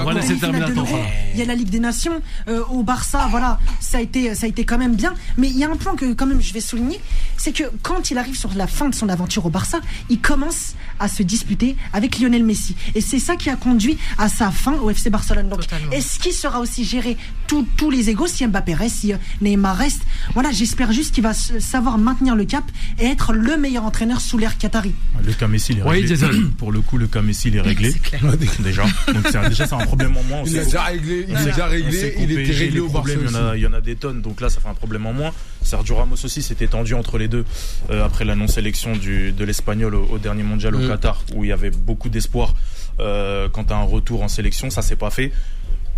il 1.34 1.40
y 1.40 1.42
a 1.42 1.46
la 1.46 1.56
Ligue 1.56 1.70
des 1.70 1.80
Nations, 1.80 2.22
euh, 2.48 2.64
au 2.70 2.84
Barça, 2.84 3.28
voilà, 3.30 3.60
ça 3.80 3.98
a 3.98 4.02
été, 4.02 4.34
ça 4.36 4.46
a 4.46 4.50
été 4.50 4.66
quand 4.66 4.78
même 4.78 4.96
bien. 4.96 5.14
Mais 5.38 5.50
il 5.50 5.58
y 5.58 5.64
a 5.64 5.70
un 5.70 5.76
point 5.76 5.96
que 5.96 6.14
quand 6.14 6.26
même 6.26 6.42
je 6.42 6.54
vais 6.54 6.62
souligner, 6.62 7.00
c'est 7.38 7.52
que 7.52 7.64
quand 7.82 8.12
il 8.12 8.18
arrive 8.18 8.38
sur 8.38 8.54
la 8.56 8.68
fin 8.68 8.90
de 8.90 8.96
son 8.96 9.10
aventure 9.10 9.46
au 9.46 9.50
Barça, 9.50 9.80
il 10.10 10.20
commence 10.20 10.74
à 11.00 11.08
se 11.08 11.24
disputer 11.24 11.76
avec 11.94 12.20
Lionel 12.20 12.44
Messi. 12.44 12.76
Et 12.96 13.02
c'est 13.02 13.20
ça 13.20 13.36
qui 13.36 13.50
a 13.50 13.56
conduit 13.56 13.98
à 14.18 14.30
sa 14.30 14.52
fin 14.52 14.74
au 14.74 14.90
FC 14.90 15.10
Barcelone. 15.10 15.50
Donc, 15.50 15.62
est-ce 15.92 16.20
qu'il 16.20 16.34
sera 16.34 16.60
aussi 16.60 16.84
géré 16.84 17.18
tous 17.48 17.92
les 17.92 18.10
égaux 18.10 18.28
si 18.28 18.46
Mbappé 18.48 18.74
reste, 18.74 18.96
si 18.98 19.14
euh, 19.14 19.18
Neymar 19.42 19.78
reste 19.78 20.02
Voilà, 20.34 20.52
j'espère 20.52 20.92
juste 20.92 21.14
qu'il 21.14 21.24
va 21.24 21.34
savoir 21.34 21.98
maintenir 21.98 22.36
le 22.36 22.46
cap 22.46 22.64
et 23.00 23.06
être 23.06 23.34
le 23.34 23.58
meilleur 23.58 23.84
entraîneur 23.84 24.22
sous 24.22 24.38
l'ère 24.38 24.58
Qatari. 24.58 24.94
Le 25.24 25.34
cas 25.34 25.48
Messi, 25.48 25.74
il 25.74 25.80
est 25.80 25.84
réglé. 25.84 26.40
Pour 26.58 26.72
le 26.72 26.82
coup, 26.82 26.98
le 26.98 27.08
cas 27.08 27.22
Messi, 27.22 27.50
il 27.50 27.58
est 27.58 27.62
réglé. 27.62 27.94
déjà. 28.60 28.84
Donc, 29.08 29.24
déjà, 29.50 29.68
c'est 29.68 29.74
un 29.74 29.86
problème 29.86 30.18
en 30.18 30.24
moins. 30.24 30.44
il 30.46 30.56
est 30.58 30.66
déjà 30.66 30.84
réglé. 30.84 31.26
Il 31.28 31.36
est 31.36 31.44
déjà 31.46 31.68
réglé. 31.68 32.16
Il 32.20 32.32
était 32.32 32.52
réglé 32.52 32.80
au 32.80 32.90
problème. 32.90 33.20
Il 33.24 33.32
y, 33.32 33.36
en 33.36 33.48
a, 33.48 33.58
il 33.58 33.62
y 33.64 33.68
en 33.68 33.74
a 33.74 33.82
des 33.82 33.96
tonnes. 33.96 34.22
Donc 34.22 34.42
là, 34.42 34.50
ça 34.50 34.60
fait 34.60 34.70
un 34.70 34.74
problème 34.74 35.06
en 35.06 35.14
moins. 35.14 35.32
Sergio 35.64 35.96
Ramos 35.96 36.16
aussi 36.24 36.42
s'était 36.42 36.68
tendu 36.68 36.94
entre 36.94 37.18
les 37.18 37.28
deux 37.28 37.46
euh, 37.90 38.06
après 38.06 38.26
la 38.26 38.36
non-sélection 38.36 38.94
de 38.96 39.44
l'Espagnol 39.44 39.96
au, 39.96 40.18
dernier 40.18 40.44
mondial 40.44 40.76
au 40.76 40.80
mm. 40.80 40.88
Qatar, 40.88 41.24
où 41.36 41.44
il 41.44 41.50
y 41.50 41.52
avait 41.52 41.72
beaucoup 41.72 42.10
d'espoir 42.10 42.54
euh, 43.00 43.50
quant 43.50 43.64
à 43.64 43.76
un 43.76 43.84
retour 43.84 44.24
en 44.24 44.28
sélection. 44.28 44.70
Ça 44.70 44.82
s'est 44.82 44.96
pas 44.96 45.10
fait. 45.10 45.32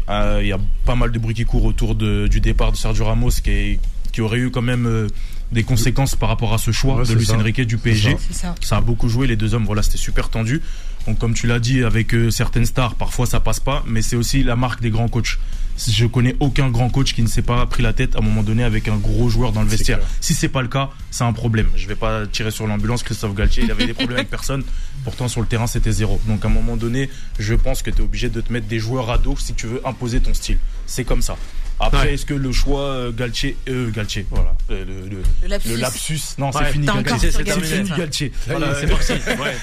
Euh, 0.09 0.39
il 0.41 0.47
y 0.47 0.53
a 0.53 0.59
pas 0.85 0.95
mal 0.95 1.11
de 1.11 1.19
bruit 1.19 1.33
qui 1.33 1.45
court 1.45 1.65
autour 1.65 1.95
du 1.95 2.39
départ 2.39 2.71
de 2.71 2.77
Sergio 2.77 3.05
Ramos, 3.05 3.31
qui, 3.43 3.79
qui 4.11 4.21
aurait 4.21 4.37
eu 4.37 4.51
quand 4.51 4.61
même 4.61 5.07
des 5.51 5.63
conséquences 5.63 6.15
par 6.15 6.29
rapport 6.29 6.53
à 6.53 6.57
ce 6.57 6.71
choix 6.71 7.03
de 7.03 7.13
Luis 7.13 7.31
Enrique 7.31 7.61
du 7.61 7.77
PSG. 7.77 8.17
Ça. 8.31 8.55
ça. 8.61 8.77
a 8.77 8.81
beaucoup 8.81 9.09
joué, 9.09 9.27
les 9.27 9.35
deux 9.35 9.53
hommes, 9.53 9.65
voilà, 9.65 9.81
c'était 9.81 9.97
super 9.97 10.29
tendu. 10.29 10.61
Donc 11.07 11.19
comme 11.19 11.33
tu 11.33 11.47
l'as 11.47 11.59
dit, 11.59 11.83
avec 11.83 12.15
certaines 12.29 12.65
stars, 12.65 12.95
parfois 12.95 13.25
ça 13.25 13.39
passe 13.39 13.59
pas, 13.59 13.83
mais 13.87 14.01
c'est 14.01 14.15
aussi 14.15 14.43
la 14.43 14.55
marque 14.55 14.81
des 14.81 14.89
grands 14.89 15.07
coachs 15.07 15.37
je 15.77 16.05
connais 16.05 16.35
aucun 16.39 16.69
grand 16.69 16.89
coach 16.89 17.13
qui 17.13 17.21
ne 17.21 17.27
s'est 17.27 17.41
pas 17.41 17.65
pris 17.65 17.83
la 17.83 17.93
tête 17.93 18.15
à 18.15 18.19
un 18.19 18.21
moment 18.21 18.43
donné 18.43 18.63
avec 18.63 18.87
un 18.87 18.97
gros 18.97 19.29
joueur 19.29 19.51
dans 19.51 19.61
le 19.61 19.67
vestiaire. 19.67 19.99
Si 20.21 20.33
c'est 20.33 20.49
pas 20.49 20.61
le 20.61 20.67
cas, 20.67 20.89
c'est 21.11 21.23
un 21.23 21.33
problème. 21.33 21.67
Je 21.75 21.87
vais 21.87 21.95
pas 21.95 22.25
tirer 22.27 22.51
sur 22.51 22.67
l'ambulance. 22.67 23.03
Christophe 23.03 23.35
Galtier, 23.35 23.63
il 23.63 23.71
avait 23.71 23.85
des 23.85 23.93
problèmes 23.93 24.17
avec 24.17 24.29
personne. 24.29 24.63
Pourtant, 25.03 25.27
sur 25.27 25.41
le 25.41 25.47
terrain, 25.47 25.67
c'était 25.67 25.91
zéro. 25.91 26.19
Donc, 26.27 26.43
à 26.45 26.47
un 26.47 26.51
moment 26.51 26.77
donné, 26.77 27.09
je 27.39 27.53
pense 27.53 27.81
que 27.81 27.91
tu 27.91 27.97
es 27.97 28.01
obligé 28.01 28.29
de 28.29 28.41
te 28.41 28.51
mettre 28.51 28.67
des 28.67 28.79
joueurs 28.79 29.09
à 29.09 29.17
dos 29.17 29.35
si 29.37 29.53
tu 29.53 29.67
veux 29.67 29.85
imposer 29.85 30.19
ton 30.19 30.33
style. 30.33 30.57
C'est 30.85 31.03
comme 31.03 31.21
ça. 31.21 31.35
Après, 31.79 32.13
est-ce 32.13 32.25
que 32.25 32.33
le 32.33 32.51
choix 32.51 32.81
euh, 32.81 33.11
Galtier, 33.11 33.57
euh, 33.67 33.91
Galtier, 33.91 34.25
voilà, 34.29 34.55
euh, 34.71 34.85
le, 34.85 35.21
le, 35.47 35.75
lapsus. 35.75 36.19
non, 36.37 36.51
c'est 36.51 36.65
fini. 36.65 36.85
Galtier, 36.85 37.31
c'est 37.31 37.49
fini 37.49 37.89
Galtier. 37.89 38.31
Voilà, 38.47 38.75
c'est 38.75 38.87
parti. 38.87 39.13
Ouais. 39.35 39.55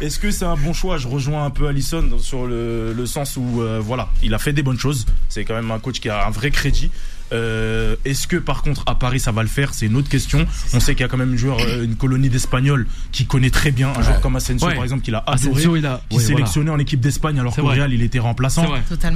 Est-ce 0.00 0.18
que 0.18 0.30
c'est 0.30 0.44
un 0.44 0.56
bon 0.56 0.72
choix? 0.72 0.98
Je 0.98 1.08
rejoins 1.08 1.44
un 1.44 1.50
peu 1.50 1.66
Allison 1.66 2.18
sur 2.18 2.46
le, 2.46 2.92
le 2.92 3.06
sens 3.06 3.36
où, 3.36 3.60
euh, 3.62 3.80
voilà, 3.82 4.08
il 4.22 4.34
a 4.34 4.38
fait 4.38 4.52
des 4.52 4.62
bonnes 4.62 4.78
choses. 4.78 5.06
C'est 5.28 5.44
quand 5.44 5.54
même 5.54 5.70
un 5.70 5.78
coach 5.78 6.00
qui 6.00 6.08
a 6.08 6.26
un 6.26 6.30
vrai 6.30 6.50
crédit. 6.50 6.90
Euh, 7.32 7.96
Est-ce 8.04 8.26
que 8.26 8.36
par 8.36 8.62
contre 8.62 8.82
à 8.86 8.94
Paris 8.94 9.20
ça 9.20 9.32
va 9.32 9.42
le 9.42 9.48
faire? 9.48 9.74
C'est 9.74 9.86
une 9.86 9.96
autre 9.96 10.08
question. 10.08 10.46
On 10.74 10.80
sait 10.80 10.94
qu'il 10.94 11.02
y 11.02 11.04
a 11.04 11.08
quand 11.08 11.16
même 11.16 11.32
une, 11.32 11.38
joueur, 11.38 11.58
euh, 11.60 11.84
une 11.84 11.96
colonie 11.96 12.28
d'Espagnols 12.28 12.86
qui 13.10 13.26
connaît 13.26 13.50
très 13.50 13.70
bien. 13.70 13.92
Un 13.96 14.02
joueur 14.02 14.20
comme 14.20 14.36
Asensio 14.36 14.68
par 14.68 14.82
exemple 14.82 15.02
qu'il 15.02 15.14
a 15.14 15.24
adoré, 15.26 15.64
il 15.78 15.86
a... 15.86 16.00
qui 16.08 16.16
est 16.16 16.20
sélectionné 16.20 16.70
en 16.70 16.78
équipe 16.78 17.00
d'Espagne 17.00 17.38
alors 17.38 17.54
qu'au 17.54 17.66
Real 17.66 17.92
il 17.92 18.02
était 18.02 18.18
remplaçant. 18.18 18.66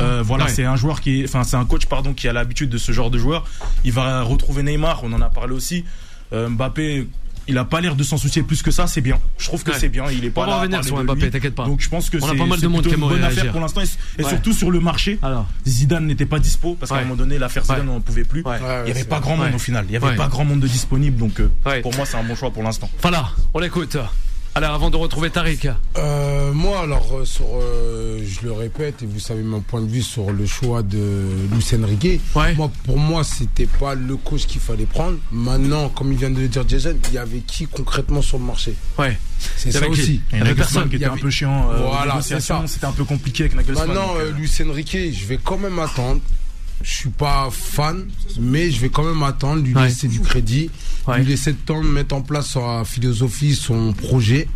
Euh, 0.00 0.22
voilà, 0.24 0.48
c'est 0.48 0.64
un 0.64 0.76
joueur 0.76 1.00
qui, 1.00 1.24
enfin 1.24 1.44
c'est 1.44 1.56
un 1.56 1.64
coach 1.64 1.86
pardon 1.86 2.14
qui 2.14 2.28
a 2.28 2.32
l'habitude 2.32 2.70
de 2.70 2.78
ce 2.78 2.92
genre 2.92 3.10
de 3.10 3.18
joueur. 3.18 3.46
Il 3.84 3.92
va 3.92 4.22
retrouver 4.22 4.62
Neymar, 4.62 5.02
on 5.04 5.12
en 5.12 5.20
a 5.20 5.28
parlé 5.28 5.54
aussi. 5.54 5.84
Euh, 6.32 6.48
Mbappé 6.48 7.06
il 7.48 7.58
a 7.58 7.64
pas 7.64 7.80
l'air 7.80 7.96
de 7.96 8.02
s'en 8.02 8.16
soucier 8.16 8.42
plus 8.42 8.62
que 8.62 8.70
ça, 8.70 8.86
c'est 8.86 9.00
bien. 9.00 9.18
Je 9.38 9.46
trouve 9.46 9.62
que 9.62 9.72
c'est 9.72 9.88
bien. 9.88 10.04
Il 10.10 10.24
est 10.24 10.30
pas 10.30 10.42
on 10.42 10.46
va 10.46 10.60
revenir 10.60 10.84
sur 10.84 11.02
Mbappé, 11.02 11.30
t'inquiète 11.30 11.54
pas. 11.54 11.64
Donc 11.64 11.80
je 11.80 11.88
pense 11.88 12.10
que 12.10 12.18
c'est 12.20 12.34
une 12.34 12.98
bonne 12.98 13.24
affaire 13.24 13.52
pour 13.52 13.60
l'instant 13.60 13.82
et, 14.18 14.22
surtout 14.22 14.52
sur 14.52 14.70
le 14.70 14.80
marché. 14.80 15.18
Alors. 15.22 15.46
Zidane 15.66 16.06
n'était 16.06 16.26
pas 16.26 16.38
dispo 16.38 16.76
parce 16.78 16.90
qu'à 16.90 16.98
un 16.98 17.02
moment 17.02 17.16
donné 17.16 17.38
l'affaire 17.38 17.64
Zidane 17.64 17.88
on 17.88 17.96
ne 17.96 18.00
pouvait 18.00 18.24
plus. 18.24 18.42
il 18.46 18.84
n'y 18.84 18.90
avait 18.90 19.04
pas 19.04 19.20
grand 19.20 19.36
monde 19.36 19.54
au 19.54 19.58
final. 19.58 19.84
Il 19.88 19.90
n'y 19.90 19.96
avait 19.96 20.16
pas 20.16 20.28
grand 20.28 20.44
monde 20.44 20.60
de 20.60 20.68
disponible 20.68 21.16
donc 21.16 21.40
euh, 21.40 21.82
pour 21.82 21.94
moi 21.94 22.06
c'est 22.06 22.16
un 22.16 22.24
bon 22.24 22.34
choix 22.34 22.50
pour 22.50 22.62
l'instant. 22.62 22.90
Voilà, 23.02 23.30
on 23.54 23.58
l'écoute. 23.58 23.96
Alors, 24.56 24.72
avant 24.72 24.88
de 24.88 24.96
retrouver 24.96 25.28
Tariq. 25.28 25.68
Euh, 25.98 26.50
moi, 26.54 26.80
alors, 26.80 27.06
euh, 27.12 27.26
sur, 27.26 27.44
euh, 27.60 28.24
je 28.26 28.46
le 28.46 28.52
répète, 28.52 29.02
et 29.02 29.06
vous 29.06 29.20
savez 29.20 29.42
mon 29.42 29.60
point 29.60 29.82
de 29.82 29.86
vue 29.86 30.00
sur 30.00 30.30
le 30.30 30.46
choix 30.46 30.82
de 30.82 31.26
Lucien 31.52 31.84
Riquet. 31.84 32.20
Moi, 32.34 32.70
pour 32.84 32.96
moi, 32.96 33.22
c'était 33.22 33.66
pas 33.66 33.94
le 33.94 34.16
coach 34.16 34.46
qu'il 34.46 34.62
fallait 34.62 34.86
prendre. 34.86 35.18
Maintenant, 35.30 35.90
comme 35.90 36.10
il 36.10 36.16
vient 36.16 36.30
de 36.30 36.40
le 36.40 36.48
dire 36.48 36.66
Jason, 36.66 36.96
il 37.08 37.14
y 37.14 37.18
avait 37.18 37.40
qui 37.40 37.66
concrètement 37.66 38.22
sur 38.22 38.38
le 38.38 38.44
marché? 38.44 38.74
Ouais. 38.98 39.18
C'est 39.58 39.72
ça 39.72 39.86
aussi. 39.86 40.22
Il 40.32 40.38
y 40.38 40.40
avait 40.40 40.54
personne 40.54 40.88
qui 40.88 40.96
était 40.96 41.04
un 41.04 41.18
peu 41.18 41.28
chiant. 41.28 41.68
voilà, 41.76 42.22
C'était 42.22 42.86
un 42.86 42.92
peu 42.92 43.04
compliqué 43.04 43.42
avec 43.42 43.56
Nagelsmann. 43.56 43.88
Maintenant, 43.88 44.14
Lucien 44.38 44.72
Riquet, 44.72 45.12
je 45.12 45.26
vais 45.26 45.36
quand 45.36 45.58
même 45.58 45.78
attendre 45.78 46.22
je 46.82 46.94
suis 46.94 47.08
pas 47.10 47.48
fan, 47.50 48.06
mais 48.38 48.70
je 48.70 48.80
vais 48.80 48.88
quand 48.88 49.04
même 49.04 49.22
attendre, 49.22 49.62
lui 49.62 49.74
laisser 49.74 50.08
du 50.08 50.20
crédit, 50.20 50.70
lui 51.16 51.24
laisser 51.24 51.50
le 51.50 51.56
temps 51.56 51.82
de 51.82 51.88
mettre 51.88 52.14
en 52.14 52.22
place 52.22 52.50
sa 52.50 52.84
philosophie, 52.84 53.54
son 53.54 53.92
projet. 53.92 54.48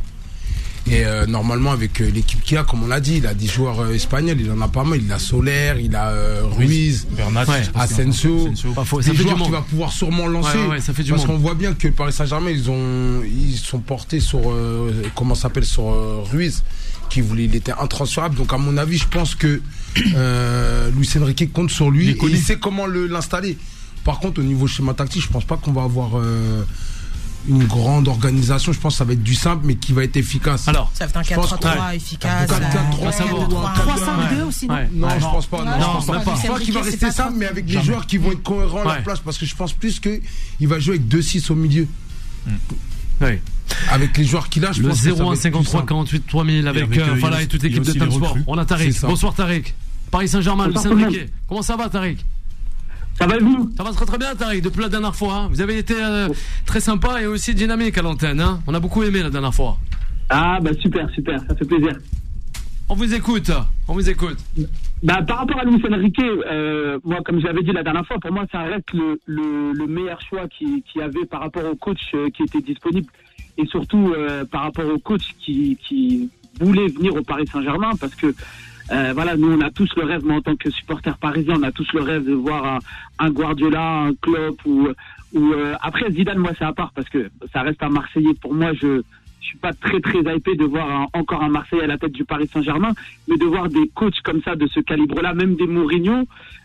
Et 0.87 1.05
euh, 1.05 1.27
normalement, 1.27 1.73
avec 1.73 2.01
euh, 2.01 2.11
l'équipe 2.11 2.43
qu'il 2.43 2.57
a, 2.57 2.65
comme 2.65 2.83
on 2.83 2.87
l'a 2.87 3.01
dit, 3.01 3.19
il 3.19 3.27
a 3.27 3.35
des 3.35 3.47
joueurs 3.47 3.81
euh, 3.81 3.93
espagnols, 3.93 4.41
il 4.41 4.51
en 4.51 4.61
a 4.61 4.69
pas 4.69 4.83
mal. 4.83 5.01
Il 5.03 5.13
a 5.13 5.19
Soler, 5.19 5.75
il 5.81 5.95
a 5.95 6.13
Ruiz, 6.57 7.07
Bernat, 7.11 7.45
Asensio. 7.75 8.49
des 8.49 9.15
joueurs 9.15 9.37
qu'il 9.37 9.53
va 9.53 9.61
pouvoir 9.61 9.93
sûrement 9.93 10.27
lancer. 10.27 10.59
parce 11.09 11.25
qu'on 11.27 11.39
voit 11.39 11.55
bien 11.55 11.75
que 11.75 11.89
Paris 11.89 12.13
Saint-Germain, 12.13 12.51
ils 12.51 12.71
ont, 12.71 13.23
ils 13.25 13.59
sont 13.59 13.81
portés 13.81 14.21
sur, 14.21 14.41
comment 15.15 15.35
s'appelle, 15.35 15.67
sur 15.67 15.85
Ruiz, 16.31 16.63
qui 17.11 17.21
voulait, 17.21 17.45
il 17.45 17.55
était 17.55 17.73
intransférable. 17.73 18.37
Donc 18.37 18.53
à 18.53 18.59
mon 18.59 18.77
avis, 18.77 18.99
je 18.99 19.09
pense 19.09 19.35
que 19.35 19.61
euh, 20.15 20.91
Luis 20.93 21.09
Enrique 21.21 21.53
compte 21.53 21.71
sur 21.71 21.91
lui 21.91 22.11
et 22.11 22.19
il 22.23 22.39
sait 22.39 22.59
comment 22.59 22.87
l'installer. 22.87 23.59
par 24.05 24.21
contre, 24.21 24.41
au 24.41 24.45
niveau 24.45 24.67
schéma 24.67 24.95
tactique, 24.95 25.23
je 25.23 25.29
pense 25.29 25.45
pas 25.45 25.57
qu'on 25.57 25.73
va 25.73 25.83
avoir 25.83 26.13
une 27.49 27.65
grande 27.65 28.09
organisation. 28.09 28.73
Je 28.73 28.81
pense 28.81 28.95
que 28.95 28.99
ça 28.99 29.05
va 29.05 29.13
être 29.13 29.23
du 29.23 29.35
simple, 29.35 29.63
mais 29.67 29.77
qui 29.77 29.93
va 29.93 30.05
être 30.05 30.17
efficace. 30.17 30.69
Alors, 30.69 30.91
ça 30.95 31.07
va 31.07 31.21
être 31.21 31.33
un 31.33 31.43
4-3-3 31.43 31.95
efficace. 31.95 32.51
3-5-2 32.51 34.43
aussi, 34.43 34.69
non 34.69 34.77
Non, 34.93 35.09
je 35.19 35.25
pense 35.25 35.47
pas. 35.47 35.65
Non, 35.65 36.01
je 36.01 36.07
pense 36.07 36.07
pas. 36.07 36.35
Je 36.43 36.47
pense 36.47 36.61
qu'il 36.61 36.75
va 36.75 36.83
rester 36.83 37.11
simple, 37.11 37.35
mais 37.37 37.47
avec 37.47 37.67
des 37.67 37.83
joueurs 37.83 38.07
qui 38.07 38.19
vont 38.19 38.33
être 38.33 38.43
cohérents 38.43 38.83
à 38.83 38.97
la 38.97 39.03
place, 39.03 39.21
parce 39.21 39.39
que 39.39 39.47
je 39.47 39.55
pense 39.55 39.73
plus 39.73 40.01
qu'il 40.01 40.69
va 40.69 40.79
jouer 40.79 40.97
avec 40.97 41.09
2-6 41.09 41.51
au 41.51 41.55
milieu. 41.55 41.87
Oui. 43.21 43.39
Avec 43.91 44.17
les 44.17 44.25
joueurs 44.25 44.49
qu'il 44.49 44.65
a, 44.65 44.73
je 44.73 44.83
le 44.83 44.89
pense 44.89 45.05
01 45.07 45.35
53 45.35 45.87
48 45.87 46.27
3000 46.27 46.69
avec, 46.69 46.97
euh, 46.97 47.17
Fala 47.17 47.43
et 47.43 47.47
toute 47.47 47.63
l'équipe 47.63 47.83
de 47.83 47.93
Time 47.93 48.11
Sport. 48.11 48.37
On 48.47 48.59
a 48.59 48.65
Tariq. 48.65 49.01
Bonsoir 49.03 49.35
Tariq. 49.35 49.75
Paris 50.11 50.29
Saint-Germain, 50.29 50.69
Lucien 50.69 50.95
Riquet. 50.95 51.29
Comment 51.49 51.63
ça 51.63 51.77
va 51.77 51.89
Tariq 51.89 52.19
ça 53.19 53.27
va 53.27 53.37
vous? 53.39 53.71
Ça 53.77 53.83
va 53.83 53.91
très 53.91 54.07
très 54.07 54.17
bien 54.17 54.35
Tariq, 54.35 54.63
depuis 54.63 54.81
la 54.81 54.89
dernière 54.89 55.15
fois. 55.15 55.35
Hein. 55.35 55.49
Vous 55.51 55.61
avez 55.61 55.77
été 55.77 55.95
euh, 55.95 56.29
très 56.65 56.81
sympa 56.81 57.21
et 57.21 57.27
aussi 57.27 57.55
dynamique 57.55 57.99
à 57.99 58.03
l'antenne. 58.03 58.41
Hein. 58.41 58.61
On 58.67 58.73
a 58.73 58.81
beaucoup 58.81 59.03
aimé 59.03 59.23
la 59.23 59.29
dernière 59.29 59.53
fois. 59.53 59.77
Ah 60.31 60.59
bah 60.63 60.71
super, 60.81 61.11
super, 61.11 61.39
ça 61.41 61.55
fait 61.55 61.67
plaisir. 61.67 61.93
On 62.89 62.95
vous 62.95 63.15
écoute, 63.15 63.53
on 63.89 63.93
vous 63.93 64.09
écoute. 64.11 64.39
Bah, 65.03 65.23
par 65.23 65.39
rapport 65.39 65.61
à 65.61 65.65
Luis 65.65 65.81
Enrique, 65.93 66.19
euh, 66.21 66.99
moi 67.05 67.19
comme 67.25 67.41
j'avais 67.41 67.63
dit 67.63 67.73
la 67.73 67.83
dernière 67.83 68.05
fois, 68.05 68.19
pour 68.21 68.33
moi 68.33 68.45
ça 68.51 68.63
reste 68.63 68.93
le, 68.93 69.19
le, 69.27 69.87
meilleur 69.87 70.21
choix 70.21 70.49
qu'il 70.49 70.83
qui 70.83 71.01
avait 71.01 71.25
par 71.25 71.41
rapport 71.41 71.65
au 71.65 71.77
coach 71.77 72.01
euh, 72.15 72.31
qui 72.31 72.43
était 72.43 72.61
disponible 72.61 73.07
et 73.61 73.67
surtout 73.67 74.15
par 74.51 74.63
rapport 74.63 74.87
au 74.87 74.99
coach 74.99 75.35
qui, 75.39 75.77
qui 75.87 76.31
voulait 76.61 76.89
venir 76.89 77.15
au 77.15 77.23
Paris 77.23 77.47
Saint-Germain 77.47 77.93
parce 78.01 78.15
que 78.15 78.35
euh, 78.93 79.13
voilà, 79.15 79.37
nous 79.37 79.53
on 79.53 79.61
a 79.61 79.71
tous 79.71 79.89
le 79.97 80.05
rêve, 80.05 80.25
moi 80.25 80.37
en 80.37 80.41
tant 80.41 80.57
que 80.57 80.69
supporter 80.71 81.17
parisien, 81.17 81.55
on 81.59 81.63
a 81.63 81.71
tous 81.71 81.93
le 81.93 82.03
rêve 82.03 82.25
de 82.25 82.33
voir 82.33 82.81
un, 83.19 83.31
Guardiola, 83.31 84.07
un 84.07 84.15
Klopp 84.15 84.61
ou, 84.67 84.89
ou 85.33 85.53
euh, 85.53 85.75
après 85.81 86.11
Zidane, 86.11 86.39
moi 86.39 86.51
c'est 86.59 86.65
à 86.65 86.73
part 86.73 86.91
parce 86.93 87.09
que 87.09 87.31
ça 87.53 87.63
reste 87.63 87.83
un 87.83 87.91
Marseillais. 87.91 88.35
Pour 88.41 88.53
moi, 88.53 88.73
je 88.73 89.03
je 89.41 89.47
suis 89.47 89.59
pas 89.59 89.73
très 89.73 90.01
très 90.01 90.19
hypé 90.19 90.55
de 90.55 90.65
voir 90.65 91.09
encore 91.13 91.43
un 91.43 91.49
Marseillais 91.49 91.85
à 91.85 91.87
la 91.87 91.99
tête 91.99 92.13
du 92.13 92.25
Paris 92.25 92.49
Saint-Germain, 92.53 92.93
mais 93.29 93.37
de 93.37 93.47
voir 93.47 93.69
des 93.69 93.89
coachs 93.89 94.21
comme 94.23 94.43
ça 94.43 94.55
de 94.55 94.67
ce 94.67 94.81
calibre-là, 94.81 95.35
même 95.35 95.57
des 95.57 95.67
Mourinho, 95.67 96.25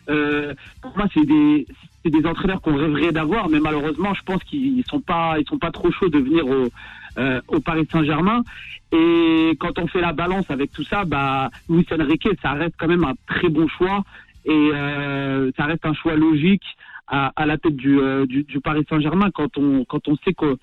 euh, 0.10 0.54
pour 0.82 0.96
moi 0.98 1.08
c'est 1.14 1.26
des 1.26 1.66
c'est 2.04 2.12
des 2.12 2.26
entraîneurs 2.28 2.62
qu'on 2.62 2.76
rêverait 2.76 3.12
d'avoir, 3.12 3.50
mais 3.50 3.60
malheureusement, 3.60 4.14
je 4.14 4.22
pense 4.22 4.44
qu'ils 4.44 4.84
sont 4.86 5.00
pas 5.02 5.40
ils 5.40 5.48
sont 5.48 5.58
pas 5.58 5.72
trop 5.72 5.92
chauds 5.92 6.10
de 6.10 6.20
venir 6.20 6.46
au 6.46 6.70
euh, 7.18 7.42
au 7.48 7.60
Paris 7.60 7.88
Saint-Germain. 7.92 8.44
Et 8.92 9.58
quand 9.60 9.80
on 9.80 9.88
fait 9.88 10.02
la 10.02 10.14
balance 10.14 10.50
avec 10.52 10.72
tout 10.72 10.84
ça, 10.84 11.06
bah, 11.06 11.50
Luis 11.70 11.86
Enrique, 11.92 12.28
ça 12.42 12.52
reste 12.52 12.76
quand 12.78 12.88
même 12.88 13.04
un 13.04 13.16
très 13.26 13.50
bon 13.50 13.68
choix 13.68 14.04
et 14.46 14.52
euh, 14.74 15.50
ça 15.58 15.66
reste 15.66 15.86
un 15.86 15.94
choix 15.94 16.16
logique 16.16 16.64
à, 17.08 17.32
à 17.36 17.46
la 17.46 17.58
tête 17.58 17.76
du, 17.76 18.00
euh, 18.00 18.26
du, 18.26 18.44
du 18.44 18.60
Paris 18.60 18.86
Saint-Germain 18.90 19.32
quand 19.34 19.58
on 19.58 19.86
quand 19.86 20.08
on 20.08 20.16
sait 20.18 20.34
que 20.34 20.58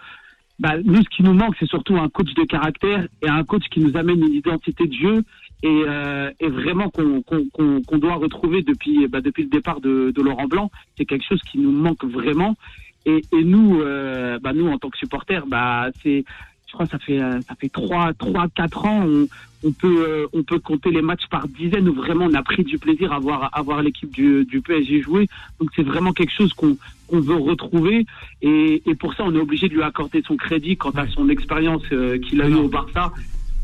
bah, 0.58 0.76
nous 0.84 1.02
ce 1.02 1.08
qui 1.08 1.22
nous 1.22 1.32
manque 1.32 1.54
c'est 1.58 1.68
surtout 1.68 1.96
un 1.96 2.08
coach 2.08 2.32
de 2.34 2.44
caractère 2.44 3.06
et 3.22 3.28
un 3.28 3.44
coach 3.44 3.64
qui 3.70 3.80
nous 3.80 3.96
amène 3.96 4.20
une 4.20 4.34
identité 4.34 4.86
de 4.86 4.92
jeu 4.92 5.24
et, 5.62 5.84
euh, 5.86 6.30
et 6.40 6.48
vraiment 6.48 6.88
qu'on 6.90 7.22
qu'on 7.22 7.82
qu'on 7.82 7.98
doit 7.98 8.14
retrouver 8.14 8.62
depuis 8.62 9.06
bah, 9.08 9.20
depuis 9.20 9.44
le 9.44 9.48
départ 9.48 9.80
de, 9.80 10.12
de 10.14 10.22
Laurent 10.22 10.46
Blanc. 10.46 10.70
C'est 10.96 11.04
quelque 11.04 11.24
chose 11.26 11.40
qui 11.50 11.58
nous 11.58 11.72
manque 11.72 12.04
vraiment. 12.04 12.56
Et, 13.04 13.20
et 13.32 13.42
nous 13.42 13.80
euh, 13.80 14.38
bah, 14.40 14.52
nous 14.52 14.68
en 14.68 14.78
tant 14.78 14.90
que 14.90 14.98
supporters 14.98 15.46
bah 15.46 15.88
c'est 16.02 16.24
je 16.72 16.76
crois 16.76 16.86
que 16.86 16.92
ça 16.92 16.98
fait 16.98 17.20
euh, 17.20 17.38
ça 17.42 17.54
fait 17.54 17.68
trois 17.68 18.14
trois 18.14 18.46
quatre 18.48 18.86
ans 18.86 19.04
on, 19.06 19.26
on 19.62 19.72
peut 19.72 20.04
euh, 20.08 20.26
on 20.32 20.42
peut 20.42 20.58
compter 20.58 20.90
les 20.90 21.02
matchs 21.02 21.26
par 21.30 21.46
dizaines 21.46 21.86
où 21.86 21.92
vraiment 21.92 22.24
on 22.24 22.32
a 22.32 22.42
pris 22.42 22.64
du 22.64 22.78
plaisir 22.78 23.12
à 23.12 23.18
voir 23.18 23.50
à 23.52 23.60
voir 23.60 23.82
l'équipe 23.82 24.10
du, 24.10 24.46
du 24.46 24.62
PSG 24.62 25.02
jouer. 25.02 25.28
Donc 25.60 25.68
c'est 25.76 25.82
vraiment 25.82 26.14
quelque 26.14 26.32
chose 26.34 26.54
qu'on 26.54 26.78
qu'on 27.08 27.20
veut 27.20 27.36
retrouver. 27.36 28.06
Et, 28.40 28.82
et 28.86 28.94
pour 28.94 29.12
ça 29.12 29.24
on 29.24 29.34
est 29.34 29.38
obligé 29.38 29.68
de 29.68 29.74
lui 29.74 29.82
accorder 29.82 30.22
son 30.26 30.36
crédit 30.36 30.78
quant 30.78 30.92
à 30.92 31.06
son 31.08 31.28
expérience 31.28 31.82
euh, 31.92 32.18
qu'il 32.18 32.40
a 32.40 32.48
eu 32.48 32.54
au 32.54 32.68
Barça. 32.68 33.12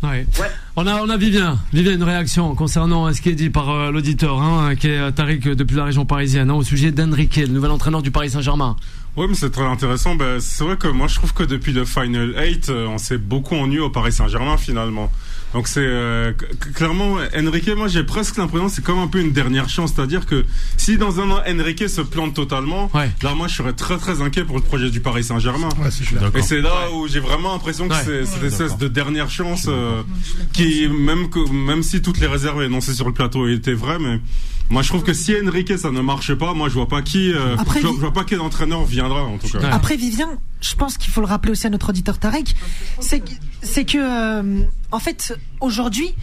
Ouais. 0.02 0.26
On 0.76 0.86
a 0.86 1.02
on 1.02 1.08
a 1.08 1.16
Vivien, 1.16 1.58
Vivien 1.72 1.94
une 1.94 2.02
réaction 2.04 2.54
concernant 2.54 3.10
ce 3.12 3.22
qui 3.22 3.30
est 3.30 3.34
dit 3.34 3.50
par 3.50 3.90
l'auditeur, 3.90 4.40
hein, 4.40 4.76
qui 4.76 4.88
est 4.88 5.12
Tariq 5.12 5.56
depuis 5.56 5.76
la 5.76 5.86
région 5.86 6.04
parisienne, 6.04 6.50
hein, 6.50 6.54
au 6.54 6.62
sujet 6.62 6.92
d'Enrique, 6.92 7.36
le 7.36 7.48
nouvel 7.48 7.70
entraîneur 7.70 8.02
du 8.02 8.10
Paris 8.10 8.30
Saint-Germain. 8.30 8.76
Oui, 9.18 9.26
mais 9.28 9.34
c'est 9.34 9.50
très 9.50 9.64
intéressant. 9.64 10.14
Ben, 10.14 10.38
c'est 10.38 10.62
vrai 10.62 10.76
que 10.76 10.87
moi, 10.87 11.08
je 11.08 11.16
trouve 11.16 11.34
que 11.34 11.42
depuis 11.42 11.72
le 11.72 11.84
Final 11.84 12.37
8, 12.38 12.68
euh, 12.68 12.87
on 12.87 12.98
s'est 12.98 13.18
beaucoup 13.18 13.56
ennuyé 13.56 13.80
au 13.80 13.90
Paris 13.90 14.12
Saint-Germain, 14.12 14.56
finalement. 14.56 15.10
Donc 15.54 15.66
c'est 15.66 15.80
euh, 15.84 16.32
clairement 16.75 17.16
Enrique. 17.37 17.68
Moi, 17.75 17.88
j'ai 17.88 18.04
presque 18.04 18.37
l'impression 18.37 18.68
c'est 18.68 18.84
comme 18.84 19.00
un 19.00 19.08
peu 19.08 19.20
une 19.20 19.32
dernière 19.32 19.68
chance, 19.68 19.92
c'est-à-dire 19.92 20.25
que 20.25 20.44
si 20.76 20.98
dans 20.98 21.18
un 21.18 21.30
an 21.32 21.40
Enrique 21.48 21.88
se 21.88 22.00
plante 22.00 22.34
totalement, 22.34 22.90
là, 22.94 23.34
moi, 23.34 23.48
je 23.48 23.56
serais 23.56 23.72
très 23.72 23.96
très 23.96 24.22
inquiet 24.22 24.44
pour 24.44 24.56
le 24.56 24.62
projet 24.62 24.90
du 24.90 25.00
Paris 25.00 25.25
Saint-Germain. 25.25 25.70
Et 26.34 26.42
c'est 26.42 26.60
là 26.60 26.92
où 26.94 27.08
j'ai 27.08 27.20
vraiment 27.20 27.54
l'impression 27.54 27.88
que 27.88 27.94
c'est 28.04 28.25
cette 28.25 28.44
espèce 28.44 28.76
de 28.76 28.87
dernière 28.87 29.30
chance 29.30 29.66
euh, 29.68 30.02
qui, 30.52 30.87
même 30.88 31.28
que 31.28 31.40
même 31.50 31.82
si 31.82 32.02
toutes 32.02 32.20
les 32.20 32.28
réserves 32.28 32.62
énoncées 32.62 32.94
sur 32.94 33.06
le 33.06 33.14
plateau 33.14 33.48
étaient 33.48 33.72
vraies, 33.72 33.98
mais 33.98 34.20
moi, 34.70 34.82
je 34.82 34.88
trouve 34.88 35.02
que 35.02 35.14
si 35.14 35.34
Enrique 35.34 35.78
ça 35.78 35.90
ne 35.90 36.00
marche 36.00 36.34
pas, 36.34 36.54
moi 36.54 36.68
je 36.68 36.75
vois 36.75 36.88
pas 36.88 37.02
qui, 37.02 37.32
euh, 37.32 37.56
je, 37.75 37.87
vois, 37.87 38.12
pas 38.12 38.25
quel 38.25 38.40
entraîneur 38.40 38.84
viendra 38.84 39.25
en 39.25 39.38
tout 39.38 39.48
cas. 39.48 39.70
Après 39.70 39.96
Vivien, 39.96 40.28
je 40.60 40.75
pense 40.75 40.98
qu'il 40.98 41.12
faut 41.12 41.20
le 41.20 41.26
rappeler 41.26 41.52
aussi 41.52 41.66
à 41.66 41.70
notre 41.70 41.90
auditeur 41.90 42.18
Tarek, 42.18 42.54
c'est 43.00 43.22
c'est 43.62 43.84
que 43.84 43.98
euh, 43.98 44.60
en 44.92 44.98
fait 44.98 45.34
aujourd'hui 45.60 46.14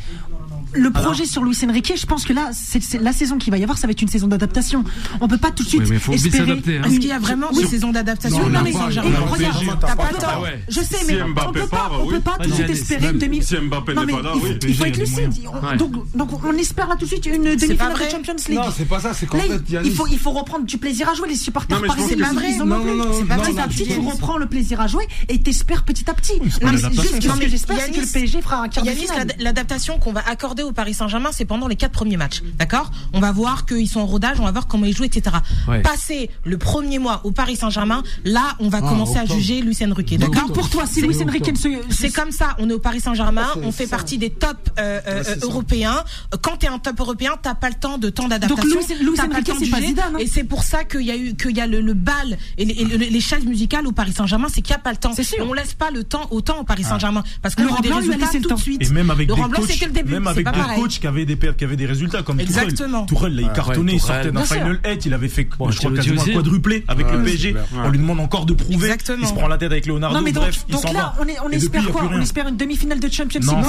le 0.74 0.92
projet 0.92 1.26
sur 1.26 1.44
Luis 1.44 1.58
Enrique, 1.66 1.94
je 1.96 2.06
pense 2.06 2.26
que 2.26 2.34
là, 2.34 2.50
c'est 2.54 3.00
la 3.02 3.14
saison 3.14 3.38
qui 3.38 3.50
va 3.50 3.58
y 3.58 3.64
avoir, 3.64 3.78
ça 3.78 3.88
va 3.88 3.92
être 3.92 4.02
une 4.02 4.08
saison 4.08 4.28
d'adaptation. 4.28 4.84
On 5.22 5.28
peut 5.28 5.38
pas 5.38 5.52
tout 5.52 5.64
de 5.64 5.70
suite 5.70 5.84
espérer. 6.12 6.52
Hein. 6.52 6.84
Est-ce 6.86 7.00
qu'il 7.00 7.08
y 7.08 7.12
a 7.12 7.20
vraiment 7.20 7.52
une 7.52 7.68
saison 7.68 7.92
d'adaptation? 7.92 8.50
Non, 8.50 8.62
mais 8.64 8.72
regarde, 8.72 9.64
t'as 9.80 9.96
pas 9.96 10.12
le 10.12 10.18
temps. 10.18 10.44
Je 10.68 10.82
sais, 10.82 10.98
mais 11.08 11.22
on 11.22 11.52
peut 11.52 11.68
pas, 11.68 11.92
on 12.00 12.08
peut 12.08 12.20
pas 12.20 12.38
tout 12.42 12.50
de 12.50 12.56
suite 12.56 12.70
espérer 12.70 13.10
une 13.10 13.20
demi. 13.20 13.44
Si 13.44 13.56
Mbappé 13.56 13.96
n'est 13.96 14.06
pas 14.06 14.22
là, 14.22 14.34
oui. 14.42 14.58
Il 14.68 14.76
faut 14.76 14.86
être 14.86 14.98
lucide. 14.98 15.32
Donc, 15.78 16.46
on 16.46 16.54
espère 16.58 16.88
là 16.88 16.96
tout 16.96 17.06
de 17.06 17.10
suite 17.10 17.26
une 17.26 17.56
demi-finale 17.56 17.94
de 17.94 18.10
Champions 18.10 18.36
League. 18.48 18.58
Non, 18.58 18.74
c'est 18.76 18.86
pas 18.86 19.00
ça. 19.00 19.14
C'est 19.14 19.26
qu'en 19.26 19.40
fait, 19.40 19.62
il 19.84 19.94
faut, 19.94 20.08
il 20.08 20.20
faut 20.20 20.32
reprendre 20.32 20.66
du 20.66 20.78
plaisir 20.78 21.10
à 21.10 21.14
jouer. 21.14 21.30
Les 21.30 21.36
supporters 21.36 21.82
parisiens, 21.82 22.08
c'est 22.08 22.16
pas 22.16 22.34
vrai. 22.34 22.54
C'est 22.54 23.28
pas 23.28 23.38
petit 23.38 23.60
à 23.60 23.68
petit, 23.68 23.86
tu 23.86 24.00
reprends 24.00 24.38
le 24.38 24.48
plaisir 24.48 24.82
à 24.82 24.88
jouer 24.88 25.08
et 25.30 25.40
t'espères 25.40 25.84
petit 25.84 26.10
à 26.10 26.14
petit. 26.14 26.34
Ce 26.50 26.60
que 26.60 27.48
j'espère, 27.50 27.78
c'est 27.80 27.92
que 27.92 28.02
le 28.02 28.08
PSG 28.12 28.42
fera 28.42 28.62
un 28.62 28.68
quart 28.68 28.84
de 28.84 28.90
finale. 28.90 29.28
L'adaptation 29.40 30.00
qu'on 30.00 30.12
va 30.12 30.22
accorder 30.28 30.55
au 30.64 30.72
Paris 30.72 30.94
Saint-Germain, 30.94 31.30
c'est 31.32 31.46
pendant 31.46 31.68
les 31.68 31.76
quatre 31.76 31.92
premiers 31.92 32.18
matchs. 32.18 32.42
D'accord? 32.58 32.92
On 33.14 33.20
va 33.20 33.32
voir 33.32 33.66
qu'ils 33.66 33.90
sont 33.90 34.00
en 34.00 34.06
rodage, 34.06 34.40
on 34.40 34.46
va 34.46 34.52
voir 34.52 34.68
comment 34.68 34.86
ils 34.86 34.96
jouent, 34.96 35.04
etc. 35.06 35.38
Passer 35.84 36.30
le 36.44 36.58
premier 36.58 37.00
mois 37.00 37.22
au 37.24 37.32
Paris 37.32 37.56
Saint-Germain, 37.56 38.04
là, 38.24 38.56
on 38.60 38.70
va 38.70 38.80
ah, 38.82 38.88
commencer 38.90 39.18
à 39.18 39.26
juger 39.26 39.62
Lucien 39.62 39.94
Riquet. 39.94 40.18
D'accord? 40.18 40.52
Pour 40.54 40.70
toi, 40.70 40.86
si 40.86 41.02
Lucien 41.02 41.28
Riquet 41.28 41.54
C'est 41.90 42.12
comme 42.12 42.32
ça, 42.32 42.56
on 42.60 42.70
est 42.70 42.74
au 42.74 42.80
Paris 42.80 43.02
Saint-Germain, 43.02 43.48
on 43.64 43.72
fait 43.72 43.88
partie 43.88 44.18
des 44.18 44.30
top 44.30 44.58
euh, 44.80 45.00
euh, 45.08 45.24
européens. 45.42 46.04
Quand 46.42 46.58
tu 46.58 46.66
es 46.66 46.70
un 46.70 46.80
top 46.80 47.00
européen, 47.00 47.34
t'as 47.42 47.56
pas 47.56 47.70
le 47.70 47.76
temps 47.76 47.98
de 47.98 48.10
temps 48.10 48.28
d'adaptation. 48.28 48.80
Donc 49.06 49.34
Riquet, 49.34 49.54
c'est 49.60 49.70
pas 49.70 49.82
Zidane. 49.82 50.16
Hein. 50.16 50.20
Et 50.20 50.28
c'est 50.28 50.44
pour 50.44 50.64
ça 50.64 50.84
qu'il 50.84 51.02
y 51.02 51.12
a 51.12 51.16
eu 51.16 51.36
qu'il 51.36 51.56
y 51.56 51.62
a 51.62 51.68
le, 51.68 51.94
bal 51.94 52.38
et 52.58 52.66
les, 52.66 53.20
chaises 53.22 53.46
musicales 53.46 53.88
au 53.88 53.92
Paris 53.92 54.14
Saint-Germain, 54.14 54.48
c'est 54.54 54.62
qu'il 54.62 54.74
n'y 54.74 54.80
a 54.80 54.84
pas 54.84 54.92
le 54.92 54.98
temps. 54.98 55.14
Et 55.14 55.42
on 55.42 55.54
laisse 55.54 55.74
pas 55.74 55.92
le 55.92 56.04
temps 56.04 56.28
autant 56.32 56.60
au 56.60 56.64
Paris 56.64 56.84
ah. 56.86 56.90
Saint-Germain 56.90 57.24
parce 57.42 57.56
que 57.56 57.64
Laurent 57.64 57.82
Blanc 57.82 58.00
lui 58.00 58.14
a 58.14 58.18
laissé 58.18 58.40
le 58.40 58.46
temps. 58.46 58.56
Et 58.80 58.90
même 58.90 59.10
avec 59.10 59.28
des 59.28 59.34
coachs, 59.34 60.06
même 60.06 60.28
avec 60.28 60.45
des 60.52 60.82
coachs 60.82 61.00
qui 61.00 61.08
avaient 61.08 61.26
des 61.26 61.38
qui 61.38 61.64
avait 61.64 61.76
des 61.76 61.86
résultats 61.86 62.24
comme 62.24 62.40
Exactement. 62.40 63.06
Tourelle. 63.06 63.40
il 63.42 63.52
cartonné, 63.52 63.94
il 63.94 64.02
sortait 64.02 64.32
d'un 64.32 64.44
final 64.44 64.80
8, 64.86 65.06
il 65.06 65.14
avait 65.14 65.28
fait 65.28 65.48
je 65.70 65.78
crois 65.78 65.92
quasiment 65.92 66.22
un 66.22 66.34
quadruplé 66.34 66.84
avec 66.88 67.12
le 67.12 67.24
PSG. 67.24 67.56
On 67.84 67.90
lui 67.90 68.00
demande 68.00 68.20
encore 68.20 68.46
de 68.46 68.54
prouver. 68.54 68.92
Il 69.20 69.28
se 69.28 69.34
prend 69.34 69.48
la 69.48 69.58
tête 69.58 69.72
avec 69.72 69.86
Leonardo. 69.86 70.20
Non, 70.20 70.32
bref, 70.32 70.66
donc 70.68 70.84
là, 70.92 71.14
on 71.44 71.50
espère 71.50 71.86
quoi? 71.86 72.10
On 72.12 72.22
espère 72.22 72.48
une 72.48 72.58
demi-finale 72.58 73.00
de 73.00 73.12
Champions 73.12 73.40
League. 73.40 73.52
Non, 73.52 73.64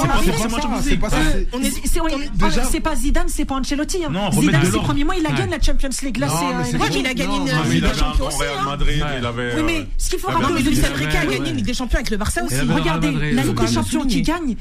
c'est 0.81 0.97
pas 0.97 1.09
ça. 1.09 1.17
C'est 2.71 2.79
pas 2.79 2.95
Zidane, 2.95 3.27
c'est 3.27 3.45
pas 3.45 3.55
Ancelotti. 3.55 3.99
Hein. 4.03 4.31
Zidane, 4.31 4.65
ses 4.65 4.79
premiers 4.79 5.03
mois, 5.03 5.15
il 5.15 5.25
a 5.25 5.31
gagné 5.31 5.51
la 5.51 5.61
Champions 5.61 5.89
League. 6.03 6.17
Là, 6.17 6.27
c'est 6.65 6.77
vrai 6.77 6.89
qu'il 6.89 7.05
a 7.05 7.13
gagné 7.13 7.37
une 7.37 7.71
Ligue 7.71 7.83
des 7.83 7.97
Champions 7.97 8.27
aussi. 8.27 8.37
Oui, 8.37 9.63
mais 9.65 9.87
ce 9.97 10.09
qu'il 10.09 10.19
faut 10.19 10.29
rappeler, 10.29 10.61
Luis 10.61 10.79
Enrique 10.85 11.15
a 11.15 11.25
gagné 11.25 11.49
une 11.49 11.57
Ligue 11.57 11.65
des 11.65 11.73
Champions 11.73 11.97
avec 11.97 12.09
le 12.09 12.17
Barça 12.17 12.43
aussi. 12.43 12.59
Regardez, 12.59 13.11
la 13.11 13.43
Ligue 13.43 13.59
des 13.59 13.67
Champions 13.67 14.05
qui 14.05 14.21
gagne, 14.21 14.55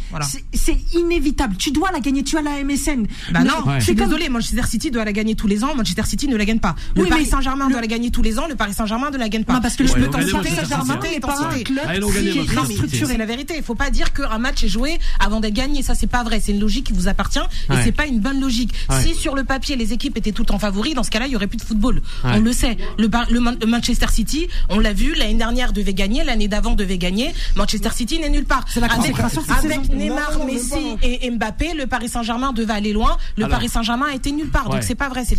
c'est 0.52 0.76
inévitable. 0.94 1.56
Tu 1.56 1.70
dois 1.70 1.90
la 1.92 2.00
gagner. 2.06 2.22
Tu 2.22 2.36
as 2.36 2.42
la 2.42 2.62
MSN. 2.62 3.06
Bah 3.32 3.40
non, 3.40 3.78
je 3.78 3.84
suis 3.84 3.94
désolé. 3.94 4.28
Manchester 4.28 4.62
City 4.68 4.90
doit 4.90 5.04
la 5.04 5.12
gagner 5.12 5.34
tous 5.34 5.46
les 5.46 5.64
ans. 5.64 5.75
Manchester 5.75 6.04
City 6.04 6.28
ne 6.28 6.36
la 6.36 6.44
gagne 6.44 6.58
pas. 6.60 6.75
Le 6.94 7.04
Paris 7.04 7.26
Saint-Germain 7.26 7.68
doit 7.68 7.80
la 7.80 7.86
gagner 7.86 8.10
tous 8.10 8.22
les 8.22 8.38
ans. 8.38 8.46
Le 8.48 8.56
Paris 8.56 8.75
Saint-Germain 8.75 9.10
ne 9.10 9.18
la 9.18 9.28
gagne 9.28 9.44
pas. 9.44 9.54
Non, 9.54 9.60
parce 9.60 9.76
que 9.76 9.82
le 9.82 10.10
Paris 10.10 10.30
Saint-Germain 10.30 10.98
n'est 11.02 11.20
pas 11.20 11.38
un 11.42 11.58
club 11.60 12.72
structuré. 12.72 13.16
la 13.16 13.26
vérité. 13.26 13.54
Il 13.56 13.62
faut 13.62 13.75
pas 13.75 13.90
dire 13.90 14.12
qu'un 14.12 14.38
match 14.38 14.64
est 14.64 14.68
joué 14.68 14.98
avant 15.20 15.40
d'être 15.40 15.54
gagné. 15.54 15.82
Ça, 15.82 15.94
c'est 15.94 16.06
pas 16.06 16.22
vrai. 16.22 16.40
C'est 16.40 16.52
une 16.52 16.60
logique 16.60 16.86
qui 16.86 16.92
vous 16.92 17.08
appartient 17.08 17.38
et 17.70 17.75
c'est 17.84 17.92
pas 17.92 18.06
une 18.06 18.20
bonne 18.20 18.40
logique. 18.40 18.72
Si 19.02 19.14
sur 19.14 19.34
le 19.34 19.44
papier 19.44 19.76
les 19.76 19.92
équipes 19.92 20.16
étaient 20.16 20.32
toutes 20.32 20.50
en 20.50 20.58
favori, 20.58 20.94
dans 20.94 21.02
ce 21.02 21.10
cas-là, 21.10 21.26
il 21.26 21.32
y 21.32 21.36
aurait 21.36 21.46
plus 21.46 21.58
de 21.58 21.62
football. 21.62 22.02
On 22.25 22.40
le 22.40 22.52
sait. 22.52 22.76
Le 22.98 23.66
Manchester 23.66 24.06
City, 24.10 24.48
on 24.68 24.78
l'a 24.78 24.92
vu 24.92 25.14
l'année 25.14 25.34
dernière 25.34 25.72
devait 25.72 25.94
gagner, 25.94 26.25
l'année 26.25 26.48
d'avant 26.48 26.75
devait 26.75 26.98
gagner. 26.98 27.32
Manchester 27.56 27.90
City 27.94 28.18
n'est 28.18 28.28
nulle 28.28 28.44
part. 28.44 28.64
Avec 28.76 29.88
Neymar, 29.92 30.44
Messi 30.46 30.96
et 31.02 31.30
Mbappé, 31.30 31.75
le 31.75 31.86
Paris 31.97 32.09
Saint-Germain 32.11 32.53
devait 32.53 32.75
aller 32.75 32.93
loin. 32.93 33.17
Le 33.38 33.49
Paris 33.49 33.71
Saint-Germain 33.71 34.09
était 34.11 34.31
nulle 34.31 34.50
part. 34.50 34.69
Donc 34.69 34.83
c'est 34.83 34.95
pas 34.95 35.09
vrai. 35.09 35.25
C'est 35.25 35.38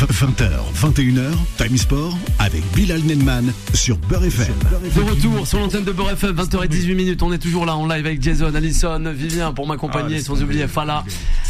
20h, 0.07 0.49
21h, 0.77 1.33
Time 1.57 1.77
Sport 1.77 2.17
avec 2.39 2.63
Bilal 2.73 3.01
Nelman 3.01 3.53
sur 3.75 3.97
Beurre 3.97 4.27
FM. 4.27 4.55
De 4.95 5.01
retour 5.03 5.45
sur 5.45 5.59
l'antenne 5.59 5.83
de 5.83 5.91
Beurre 5.91 6.13
FM, 6.13 6.37
20h18 6.37 6.95
minutes. 6.95 7.21
On 7.25 7.33
est 7.33 7.39
toujours 7.39 7.67
là 7.67 7.75
en 7.75 7.85
live 7.85 8.07
avec 8.07 8.23
Jason, 8.23 8.55
Allison, 8.55 9.03
Vivien 9.13 9.53
pour 9.53 9.67
m'accompagner, 9.67 10.21
sans 10.21 10.41
oublier 10.41 10.69
Fala. 10.69 11.03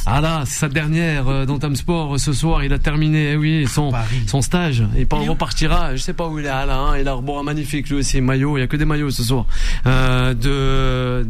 Fala, 0.03 0.45
sa 0.47 0.71
dernière 0.71 1.29
euh, 1.29 1.45
dans 1.45 1.59
Time 1.59 1.77
Sport 1.77 2.15
euh, 2.15 2.19
ce 2.19 2.33
soir. 2.33 2.65
Il 2.65 2.73
a 2.73 2.79
terminé, 2.79 3.33
eh 3.33 3.37
oui, 3.37 3.67
son, 3.67 3.93
stage. 4.41 4.83
Et 4.97 5.05
pas 5.05 5.17
on 5.17 5.27
repartira. 5.27 5.89
Je 5.89 5.93
ne 5.95 5.99
sais 5.99 6.15
pas 6.15 6.27
où 6.27 6.39
il 6.39 6.47
est, 6.47 6.49
Ala. 6.49 6.95
Il 6.99 7.07
a 7.07 7.11
un 7.11 7.15
rebord 7.17 7.45
magnifique, 7.45 7.91
lui 7.91 7.97
aussi. 7.97 8.23
Maillot, 8.23 8.57
il 8.57 8.61
y 8.61 8.65
a 8.65 8.67
que 8.67 8.79
des 8.79 8.87
maillots 8.87 9.11
ce 9.11 9.25
soir. 9.25 9.45
De, 9.85 11.27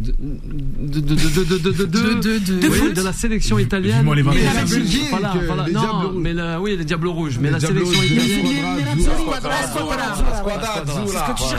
la 3.02 3.12
sélection 3.12 3.58
italienne. 3.58 4.04
Non, 4.04 4.14
mais 6.14 6.32
la, 6.32 6.60
oui, 6.60 6.76
les 6.78 6.84
Diablo 6.84 7.07
rouge, 7.08 7.38
mais 7.40 7.50
la 7.50 7.60
sélection 7.60 8.00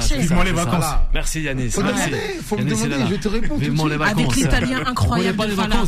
C'est 0.09 0.23
ce 0.23 0.29
que 0.29 0.33
Merci 1.13 1.41
Yanis. 1.41 1.71
Faut 1.71 1.81
me 2.57 2.63
demander, 2.63 2.97
je 3.09 3.15
te 3.15 3.29
les. 3.29 3.39
Avec 4.03 4.31
incroyable. 4.87 5.41
Hein. 5.41 5.83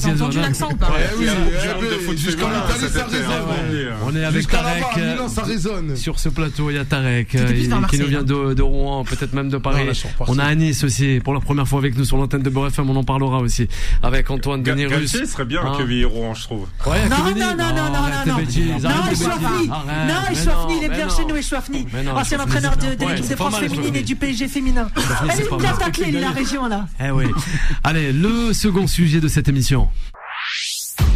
On 4.05 4.15
est 4.15 4.23
avec 4.23 4.47
Tarek. 4.47 4.83
Euh, 4.97 5.95
sur 5.95 6.19
ce 6.19 6.29
plateau, 6.29 6.69
il 6.69 6.75
y 6.75 6.79
a 6.79 6.85
Tarek 6.85 7.35
euh, 7.35 7.87
qui 7.89 7.99
nous 7.99 8.07
vient 8.07 8.23
de 8.23 8.61
Rouen, 8.61 9.03
peut-être 9.03 9.33
même 9.33 9.49
de 9.49 9.57
Paris. 9.57 9.87
On 10.27 10.39
a 10.39 10.45
Anis 10.45 10.83
aussi, 10.83 11.19
pour 11.23 11.33
la 11.33 11.39
première 11.39 11.67
fois 11.67 11.79
avec 11.79 11.97
nous 11.97 12.05
sur 12.05 12.17
l'antenne 12.17 12.41
de 12.43 12.49
BFM, 12.49 12.89
on 12.89 12.95
en 12.95 13.03
parlera 13.03 13.39
aussi. 13.39 13.67
Avec 14.03 14.29
Antoine 14.29 14.63
Denirus. 14.63 14.91
Galtier 14.91 15.25
serait 15.25 15.45
bien 15.45 15.61
hein. 15.63 15.77
que 15.77 16.05
Rouen, 16.05 16.33
je 16.33 16.43
trouve. 16.43 16.67
Non, 16.85 16.93
non, 17.09 17.55
non, 17.55 17.55
non, 17.57 17.73
non, 17.75 17.91
non. 17.91 18.37
Non, 18.81 19.11
ah, 19.51 19.61
ah, 19.71 19.83
ah, 19.89 20.07
non, 20.07 20.69
il 20.69 20.83
est 20.83 20.89
bien 20.89 21.09
chez 21.09 21.25
nous, 21.25 21.41
Chouafny. 21.41 21.85
Ancien 22.15 22.39
entraîneur 22.39 22.77
de 22.77 22.87
l'équipe 23.05 23.29
de 23.29 23.35
France 23.35 23.57
féminine 23.59 23.95
et 23.95 24.03
du 24.03 24.15
PSG 24.15 24.47
féminin. 24.47 24.87
Elle 25.23 25.41
est 25.41 25.57
bien 25.57 25.73
taclée, 25.73 26.11
la 26.11 26.29
eh 26.31 26.39
région, 26.39 26.67
là. 26.67 26.87
Eh 27.03 27.11
oui. 27.11 27.25
Allez, 27.83 28.11
le 28.11 28.53
second 28.53 28.87
sujet 28.87 29.19
de 29.19 29.27
cette 29.27 29.47
émission. 29.47 29.89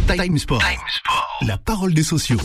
Time 0.06 0.38
Sport. 0.38 0.62
La 1.42 1.58
parole 1.58 1.92
des 1.92 2.02
sociaux. 2.02 2.38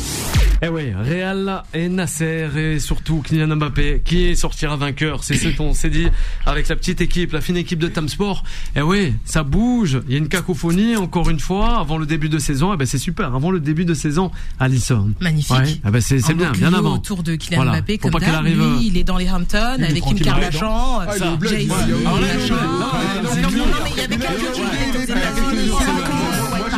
Eh 0.63 0.67
oui, 0.67 0.93
Real 0.93 1.63
et 1.73 1.89
Nasser 1.89 2.47
et 2.55 2.79
surtout 2.79 3.21
Kylian 3.21 3.55
Mbappé 3.55 4.01
qui 4.03 4.35
sortira 4.35 4.75
vainqueur. 4.77 5.23
C'est 5.23 5.35
ce 5.35 5.49
qu'on 5.49 5.73
s'est 5.73 5.89
dit 5.89 6.07
avec 6.45 6.67
la 6.67 6.75
petite 6.75 7.01
équipe, 7.01 7.33
la 7.33 7.41
fine 7.41 7.57
équipe 7.57 7.79
de 7.79 7.87
Tamsport. 7.87 8.43
Eh 8.75 8.81
oui, 8.81 9.13
ça 9.25 9.43
bouge. 9.43 9.99
Il 10.07 10.11
y 10.13 10.15
a 10.15 10.17
une 10.17 10.27
cacophonie 10.27 10.95
encore 10.97 11.29
une 11.29 11.39
fois 11.39 11.79
avant 11.79 11.97
le 11.97 12.05
début 12.05 12.29
de 12.29 12.37
saison. 12.39 12.73
Eh 12.73 12.77
ben 12.77 12.85
c'est 12.85 12.97
super. 12.97 13.33
Avant 13.33 13.51
le 13.51 13.59
début 13.59 13.85
de 13.85 13.93
saison, 13.93 14.31
Alisson. 14.59 15.13
Magnifique. 15.19 15.55
Ouais. 15.55 15.81
Eh 15.87 15.89
ben 15.91 16.01
c'est 16.01 16.17
bien, 16.33 16.51
bien 16.51 16.73
avant. 16.73 16.93
autour 16.95 17.23
de 17.23 17.35
Kylian 17.35 17.57
Voilà. 17.63 17.71
Mbappé 17.79 17.97
comme. 17.97 18.11
Lui, 18.43 18.87
il 18.87 18.97
est 18.97 19.03
dans 19.03 19.17
les 19.17 19.29
Hamptons 19.29 19.75
Il 19.77 19.83
avec 19.85 20.03
Kim 20.03 20.19
Kardashian, 20.19 20.99
Ah, 21.01 21.05
il 21.17 21.23
est 21.23 21.27
au 21.27 21.37
bled, 21.37 21.51
Jay-Z, 21.51 21.69
ouais, 21.71 21.75
il 21.87 21.91
est 21.91 21.93
au 21.93 22.17
bled. 22.17 22.39
machin. 22.39 22.55
Ah, 22.81 22.99
il 23.33 23.39
est 23.39 23.45
au 23.45 23.49
Non, 23.49 23.49
bled. 23.49 23.57
non, 23.57 23.65
mais 23.83 23.89
il 23.91 23.97
y 23.97 24.01
avait 24.01 24.17
quelqu'un 24.17 24.33
qui 24.33 26.20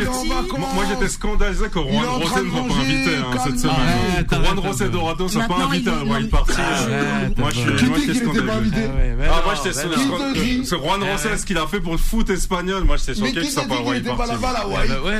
moi, 0.04 0.84
j'étais 0.88 1.08
scandalisé 1.08 1.64
que 1.68 1.78
Juan 1.80 2.06
Rosé 2.06 2.42
ne 2.42 2.50
soit 2.50 2.68
pas 2.68 2.74
invité 2.74 3.16
hein, 3.16 3.38
cette 3.44 3.58
semaine. 3.58 4.26
Juan 4.30 4.58
Rosé 4.58 4.88
Dorado 4.88 5.24
ne 5.24 5.28
soit 5.28 5.44
pas 5.44 5.64
invité 5.64 5.90
à 5.90 6.04
Wild 6.04 6.30
Party. 6.30 6.52
Moi, 7.36 7.50
j'étais 7.50 8.14
scandalisé. 8.14 8.90
Ah, 9.28 9.42
moi, 9.44 9.54
j'étais 9.56 9.72
scandalisé. 9.72 10.64
Ce 10.64 10.74
Juan 10.76 11.02
Rosé, 11.02 11.36
ce 11.36 11.46
qu'il 11.46 11.58
a 11.58 11.66
fait 11.66 11.80
pour 11.80 11.92
le 11.92 11.98
foot 11.98 12.30
espagnol, 12.30 12.84
moi, 12.84 12.96
je 12.96 13.12
j'étais 13.12 13.20
choqué 13.20 13.40
qu'il 13.40 13.50
soit 13.50 13.64
pas 13.64 13.76
à 13.76 13.82
Wild 13.82 14.04
Party. 14.04 14.32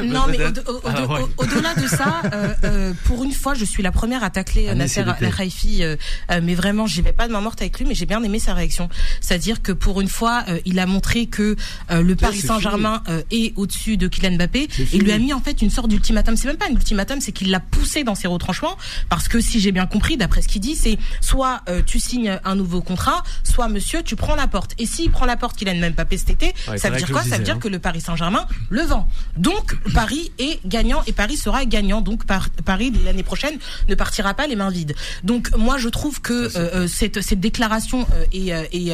Non, 0.06 0.22
mais 0.28 0.38
au-delà 1.36 1.74
de 1.74 1.86
ça, 1.86 2.22
euh, 2.32 2.54
euh, 2.64 2.92
pour 3.04 3.24
une 3.24 3.32
fois, 3.32 3.54
je 3.54 3.64
suis 3.64 3.82
la 3.82 3.92
première 3.92 4.24
à 4.24 4.30
tacler 4.30 4.68
euh, 4.68 4.74
Nasser 4.74 5.04
Khaifi, 5.36 5.82
mais 6.42 6.54
vraiment, 6.54 6.86
j'y 6.86 7.02
vais 7.02 7.12
pas 7.12 7.26
de 7.28 7.32
main 7.32 7.40
morte 7.40 7.60
avec 7.60 7.78
lui, 7.78 7.86
mais 7.86 7.94
j'ai 7.94 8.06
bien 8.06 8.22
aimé 8.22 8.38
sa 8.38 8.54
réaction. 8.54 8.88
C'est-à-dire 9.20 9.62
que 9.62 9.72
pour 9.72 10.00
une 10.00 10.08
fois, 10.08 10.44
il 10.64 10.78
a 10.78 10.86
montré 10.86 11.26
que 11.26 11.56
le 11.90 12.14
Paris 12.14 12.40
Saint-Germain 12.40 13.02
est 13.30 13.52
au-dessus 13.56 13.96
de 13.96 14.08
Kylian 14.08 14.36
Mbappé 14.36 14.68
et 14.78 14.98
lui 14.98 15.12
a 15.12 15.18
mis 15.18 15.32
en 15.32 15.40
fait 15.40 15.62
une 15.62 15.70
sorte 15.70 15.88
d'ultimatum. 15.88 16.36
C'est 16.36 16.48
même 16.48 16.56
pas 16.56 16.66
un 16.68 16.72
ultimatum, 16.72 17.20
c'est 17.20 17.32
qu'il 17.32 17.50
l'a 17.50 17.60
poussé 17.60 18.04
dans 18.04 18.14
ses 18.14 18.28
retranchements 18.28 18.76
parce 19.08 19.28
que 19.28 19.40
si 19.40 19.60
j'ai 19.60 19.72
bien 19.72 19.86
compris, 19.86 20.16
d'après 20.16 20.42
ce 20.42 20.48
qu'il 20.48 20.60
dit, 20.60 20.74
c'est 20.74 20.98
soit 21.20 21.62
euh, 21.68 21.82
tu 21.84 21.98
signes 21.98 22.38
un 22.44 22.54
nouveau 22.54 22.80
contrat, 22.82 23.22
soit 23.42 23.68
monsieur, 23.68 24.02
tu 24.02 24.16
prends 24.16 24.34
la 24.36 24.46
porte. 24.46 24.72
Et 24.78 24.86
s'il 24.86 25.10
prend 25.10 25.26
la 25.26 25.36
porte 25.36 25.56
Kylian 25.56 25.90
Mbappé 25.90 26.16
cet 26.18 26.30
été, 26.30 26.52
Ouais, 26.68 26.78
ça 26.78 26.90
veut 26.90 26.96
dire 26.96 27.10
quoi? 27.10 27.22
Ça 27.22 27.38
veut 27.38 27.44
dire 27.44 27.56
hein. 27.56 27.58
que 27.58 27.68
le 27.68 27.78
Paris 27.78 28.00
Saint-Germain 28.00 28.46
le 28.70 28.82
vend. 28.82 29.08
Donc 29.36 29.76
Paris 29.92 30.32
est 30.38 30.60
gagnant 30.66 31.02
et 31.06 31.12
Paris 31.12 31.36
sera 31.36 31.64
gagnant. 31.64 32.00
Donc 32.00 32.24
par- 32.26 32.48
Paris 32.64 32.92
l'année 33.04 33.22
prochaine 33.22 33.58
ne 33.88 33.94
partira 33.94 34.34
pas 34.34 34.46
les 34.46 34.56
mains 34.56 34.70
vides. 34.70 34.94
Donc 35.22 35.50
moi 35.56 35.78
je 35.78 35.88
trouve 35.88 36.20
que 36.20 36.32
euh, 36.32 36.50
euh, 36.56 36.86
cette, 36.88 37.20
cette 37.22 37.40
déclaration 37.40 38.06
euh, 38.14 38.24
est, 38.32 38.48
est, 38.72 38.92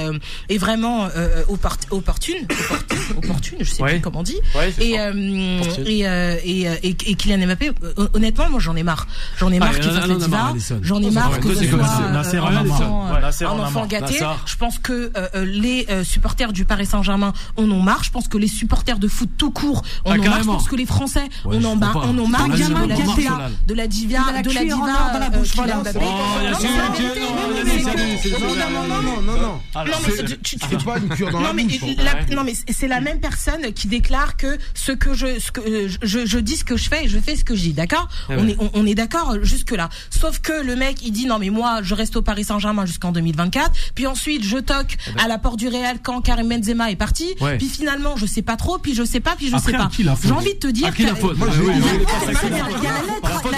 est 0.48 0.58
vraiment 0.58 1.08
euh, 1.16 1.42
oppor- 1.48 1.76
opportune, 1.90 2.46
opportune, 2.50 2.98
opportune, 3.16 3.58
je 3.60 3.70
sais 3.70 3.82
Ouais. 3.82 3.92
plus 3.92 4.00
comment 4.00 4.20
on 4.20 4.22
dit. 4.22 4.36
Ouais, 4.54 4.72
Et, 4.80 4.98
euh, 5.00 5.59
euh, 5.60 5.84
et, 5.86 6.08
euh, 6.08 6.36
et, 6.44 6.62
et, 6.62 6.88
et, 6.88 7.14
Kylian 7.14 7.46
Mbappé, 7.46 7.72
euh, 7.82 8.08
honnêtement, 8.14 8.50
moi 8.50 8.60
j'en 8.60 8.76
ai 8.76 8.82
marre. 8.82 9.06
J'en 9.38 9.50
ai 9.50 9.58
marre 9.58 9.78
qu'il 9.78 9.90
fasse 9.90 10.06
le 10.06 10.16
diva. 10.16 10.54
J'en 10.82 11.02
ai 11.02 11.10
marre 11.10 11.40
que 11.40 11.54
ce 11.54 11.64
soit 11.66 13.50
un 13.50 13.58
enfant 13.58 13.86
gâté. 13.86 14.20
Je 14.46 14.56
pense 14.56 14.78
que 14.78 15.12
euh, 15.16 15.44
les 15.44 15.86
supporters 16.04 16.52
du 16.52 16.64
Paris 16.64 16.86
Saint-Germain 16.86 17.32
on 17.56 17.70
en 17.70 17.80
marre. 17.80 18.04
Je 18.04 18.10
pense 18.10 18.28
que 18.28 18.38
les 18.38 18.48
supporters 18.48 18.98
de 18.98 19.08
foot 19.08 19.30
tout 19.36 19.50
court 19.50 19.82
on 20.04 20.12
en 20.12 20.16
marre. 20.16 20.42
Je 20.42 20.46
pense 20.46 20.68
que 20.68 20.76
les 20.76 20.86
Français 20.86 21.28
on 21.44 21.62
en 21.64 21.76
marre. 21.76 21.96
On 22.04 22.18
en 22.18 22.26
marre. 22.26 22.48
De 23.66 23.74
la 23.74 23.86
diva, 23.86 24.42
de 24.42 24.50
la 24.50 24.64
diva, 24.64 25.10
non, 28.70 29.22
non, 29.22 29.40
non. 29.40 29.60
C'est 30.44 30.84
pas 30.84 30.98
une 30.98 31.08
cure 31.08 31.30
dans 31.30 31.40
la 31.40 31.52
Non, 31.52 32.44
mais 32.44 32.54
c'est 32.68 32.88
la 32.88 33.00
même 33.00 33.20
personne 33.20 33.72
qui 33.72 33.88
déclare 33.88 34.36
que 34.36 34.58
ce 34.74 34.92
que 34.92 35.14
je 35.14 35.38
ce 35.54 35.60
que 35.60 35.68
euh, 35.68 35.88
je, 36.02 36.26
je 36.26 36.38
dis 36.38 36.56
ce 36.56 36.64
que 36.64 36.76
je 36.76 36.88
fais 36.88 37.04
et 37.04 37.08
je 37.08 37.18
fais 37.18 37.36
ce 37.36 37.44
que 37.44 37.54
je 37.54 37.60
dis 37.62 37.72
d'accord 37.72 38.08
Ah 38.28 38.34
on 38.38 38.46
est 38.48 38.56
on, 38.58 38.70
on 38.74 38.86
est 38.86 38.94
d'accord 38.94 39.36
jusque 39.42 39.72
là 39.72 39.88
sauf 40.10 40.38
que 40.40 40.64
le 40.64 40.76
mec 40.76 40.98
il 41.04 41.12
dit 41.12 41.26
non 41.26 41.38
mais 41.38 41.50
moi 41.50 41.80
je 41.82 41.94
reste 41.94 42.16
au 42.16 42.22
Paris 42.22 42.44
Saint-Germain 42.44 42.86
jusqu'en 42.86 43.12
2024 43.12 43.70
puis 43.94 44.06
ensuite 44.06 44.44
je 44.44 44.58
toque 44.58 44.96
à 45.18 45.28
la 45.28 45.38
porte 45.38 45.58
du 45.58 45.68
Real 45.68 45.98
quand 46.02 46.20
Karim 46.20 46.48
Benzema 46.48 46.90
est 46.90 46.96
parti. 46.96 47.26
Ouais. 47.40 47.58
puis 47.58 47.68
finalement 47.68 48.16
je 48.16 48.26
sais 48.26 48.42
pas 48.42 48.56
trop 48.56 48.78
puis 48.78 48.94
je 48.94 49.02
sais 49.04 49.20
pas 49.20 49.34
puis 49.36 49.48
je 49.48 49.56
Après, 49.56 49.72
sais 49.72 49.78
pas. 49.78 49.88
qui 49.92 50.02
la 50.02 50.16
faute 50.16 50.26
j'ai 50.26 50.32
envie 50.32 50.54
de 50.54 50.58
te 50.58 50.66
dire 50.68 50.86
À 50.86 50.92
qui 50.92 51.02
la 51.04 51.12
que- 51.12 51.22
la 51.26 51.32
lettre, 51.32 52.06
La 53.22 53.30
faute 53.40 53.52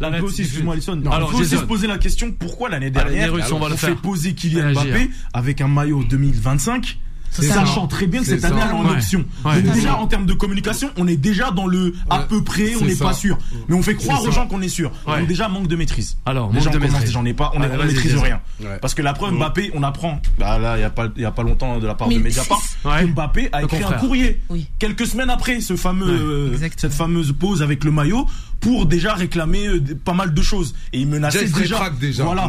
la 0.00 0.10
lettre 0.10 0.24
aussi, 0.24 0.42
excuse-moi, 0.42 0.74
Alisson, 0.74 1.00
on 1.04 1.10
Alors, 1.10 1.30
peut 1.30 1.36
aussi 1.38 1.50
se 1.56 1.62
poser 1.62 1.86
la 1.86 1.98
question 1.98 2.32
pourquoi 2.32 2.68
l'année 2.68 2.90
dernière 2.90 3.32
on 3.34 3.68
fait 3.76 3.94
poser 3.94 4.34
Kylian. 4.34 4.72
Mbappé 4.72 5.10
avec 5.32 5.60
un 5.60 5.68
maillot 5.68 6.04
2025 6.04 6.98
sachant 7.42 7.86
très 7.86 8.06
bien 8.06 8.20
que 8.20 8.26
cette 8.26 8.44
année 8.44 8.60
elle 8.62 8.70
est 8.70 8.72
en 8.72 8.88
option. 8.88 9.24
déjà 9.62 9.96
en 9.96 10.06
termes 10.06 10.26
de 10.26 10.32
communication, 10.34 10.90
on 10.96 11.06
est 11.06 11.16
déjà 11.16 11.50
dans 11.50 11.66
le 11.66 11.94
à 12.10 12.20
peu 12.20 12.42
près, 12.42 12.74
on 12.80 12.84
n'est 12.84 12.96
pas 12.96 13.14
sûr, 13.14 13.38
mais 13.68 13.74
on 13.74 13.82
fait 13.82 13.94
croire 13.94 14.22
aux 14.22 14.30
gens 14.30 14.46
qu'on 14.46 14.62
est 14.62 14.68
sûr. 14.68 14.90
Donc 15.06 15.26
déjà 15.26 15.48
manque 15.48 15.68
de 15.68 15.76
maîtrise. 15.76 16.16
Alors 16.26 16.50
déjà 16.50 16.70
on 16.70 16.78
commence, 16.78 17.06
j'en 17.06 17.24
ai 17.24 17.34
pas, 17.34 17.52
on 17.54 17.60
ne 17.60 17.68
maîtrise 17.68 18.16
rien. 18.16 18.40
Parce 18.80 18.94
que 18.94 19.02
la 19.02 19.12
preuve 19.12 19.34
Mbappé, 19.34 19.70
on 19.74 19.82
apprend. 19.82 20.20
Bah 20.38 20.58
là 20.58 20.76
il 20.76 20.80
y 20.80 20.84
a 20.84 20.90
pas 20.90 21.08
il 21.16 21.22
y 21.22 21.24
a 21.24 21.30
pas 21.30 21.42
longtemps 21.42 21.78
de 21.78 21.86
la 21.86 21.94
part 21.94 22.08
de 22.08 22.18
Mediapart, 22.18 22.62
Mbappé 22.84 23.48
a 23.52 23.62
écrit 23.62 23.84
un 23.84 23.92
courrier 23.92 24.40
quelques 24.78 25.06
semaines 25.06 25.30
après 25.30 25.60
ce 25.60 25.76
fameux 25.76 26.52
cette 26.76 26.92
fameuse 26.92 27.32
pause 27.32 27.62
avec 27.62 27.84
le 27.84 27.90
maillot 27.90 28.26
pour 28.60 28.86
déjà 28.86 29.14
réclamer 29.14 29.66
euh, 29.66 29.80
pas 30.04 30.14
mal 30.14 30.32
de 30.32 30.42
choses. 30.42 30.74
Et 30.92 31.00
il 31.00 31.08
menaçait 31.08 31.46
déjà, 31.46 31.90
déjà. 31.90 32.24
Voilà. 32.24 32.48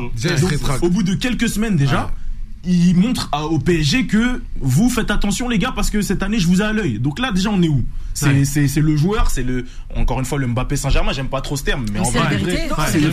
au 0.82 0.90
bout 0.90 1.04
de 1.04 1.14
quelques 1.14 1.50
semaines 1.50 1.76
déjà, 1.76 2.12
il 2.66 2.96
montre 2.96 3.30
au 3.50 3.60
PSG 3.60 4.08
que 4.08 4.42
vous 4.60 4.90
faites 4.90 5.12
attention 5.12 5.50
les 5.50 5.60
gars 5.60 5.74
parce 5.76 5.90
que 5.90 6.02
cette 6.02 6.24
année 6.24 6.40
je 6.40 6.48
vous 6.48 6.62
ai 6.62 6.66
à 6.66 6.74
l'œil. 6.74 7.00
Donc 7.00 7.20
là 7.20 7.32
déjà 7.32 7.50
on 7.50 7.62
est 7.62 7.70
où? 7.70 7.84
C'est 8.16 8.68
c'est 8.68 8.82
le 8.82 8.96
joueur, 8.96 9.30
c'est 9.30 9.44
le 9.44 9.66
encore 9.96 10.20
une 10.20 10.26
fois 10.26 10.40
le 10.40 10.48
Mbappé 10.48 10.76
Saint-Germain, 10.76 11.12
j'aime 11.14 11.28
pas 11.28 11.42
trop 11.42 11.56
ce 11.58 11.64
terme 11.64 11.86
mais, 11.92 12.00
en 12.00 12.04
vrai 12.04 12.40
c'est 12.90 13.00
le 13.00 13.10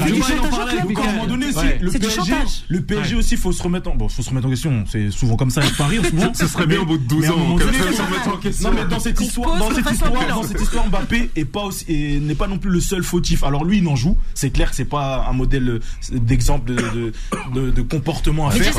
le 1.81 1.91
PSG 1.91 2.35
le 2.69 2.81
PSG 2.81 3.15
aussi 3.17 3.37
faut 3.37 3.53
se 3.53 3.63
remettre 3.63 3.91
en 3.91 3.95
bon, 3.95 4.09
faut 4.09 4.23
se 4.23 4.31
remettre 4.31 4.47
en 4.47 4.51
question, 4.51 4.85
c'est 4.91 5.11
souvent 5.11 5.37
comme 5.37 5.51
ça 5.51 5.61
avec 5.61 5.77
Paris 5.77 5.99
souvent. 6.09 6.33
Ce 6.35 6.47
serait 6.47 6.67
bien 6.67 6.81
au 6.81 6.87
bout 6.87 6.99
de 6.99 7.05
12 7.05 7.31
ans 7.31 7.37
Non 8.63 8.71
mais 8.73 8.85
dans 8.85 8.99
cette 8.99 9.21
histoire 9.21 9.59
dans 9.59 9.71
cette 9.71 9.91
histoire 9.91 10.29
dans 10.29 10.43
cette 10.43 10.61
histoire 10.61 10.87
Mbappé 10.89 11.31
est 11.37 11.45
pas 11.45 11.65
aussi 11.65 12.21
n'est 12.21 12.35
pas 12.35 12.47
non 12.47 12.59
plus 12.59 12.71
le 12.71 12.81
seul 12.81 13.03
fautif. 13.03 13.43
Alors 13.45 13.65
lui 13.65 13.79
il 13.79 13.89
en 13.89 13.97
joue, 13.97 14.17
c'est 14.35 14.51
clair 14.51 14.71
que 14.71 14.77
c'est 14.77 14.85
pas 14.85 15.27
un 15.29 15.33
modèle 15.33 15.81
d'exemple 16.11 16.73
de 16.75 17.13
de 17.55 17.83
comportement 17.83 18.49
à 18.49 18.51
faire. 18.53 18.73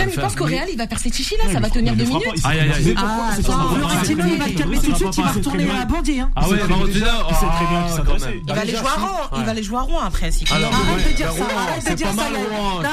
Il 0.71 0.77
va 0.77 0.87
faire 0.87 0.99
ses 0.99 1.11
chichis 1.11 1.35
là, 1.37 1.51
ça 1.51 1.59
va 1.59 1.69
tenir 1.69 1.95
deux 1.95 2.05
minutes. 2.05 2.23
Aïe 2.43 2.59
aïe 2.59 2.71
aïe. 2.71 2.95
Ah, 2.97 3.31
Florentino, 3.41 4.23
il 4.31 4.39
va 4.39 4.47
le 4.47 4.53
calmer 4.53 4.77
tout 4.79 4.91
de 4.91 4.95
suite, 4.95 5.17
il 5.17 5.23
va 5.23 5.31
retourner 5.31 5.69
à 5.71 5.85
Hein. 6.19 6.31
Ah 6.35 6.47
ouais, 6.49 6.57
il 6.57 6.93
sait 6.93 6.99
très 6.99 7.65
bien 7.69 7.83
qui 7.87 7.93
s'adresser. 7.93 8.41
Il 8.47 8.53
va 8.53 8.63
les 8.63 8.71
jouer 8.71 8.87
à 8.87 8.99
Rouen, 8.99 9.29
il 9.37 9.43
va 9.43 9.53
les 9.53 9.63
jouer 9.63 9.77
à 9.77 9.81
Rouen 9.81 9.99
après. 10.01 10.29
Arrête 10.51 11.11
de 11.11 11.15
dire 11.15 11.31
ça, 11.31 11.43
arrête 11.43 11.89
de 11.89 11.95
dire 11.95 12.07
ça. 12.07 12.13
Non, 12.13 12.29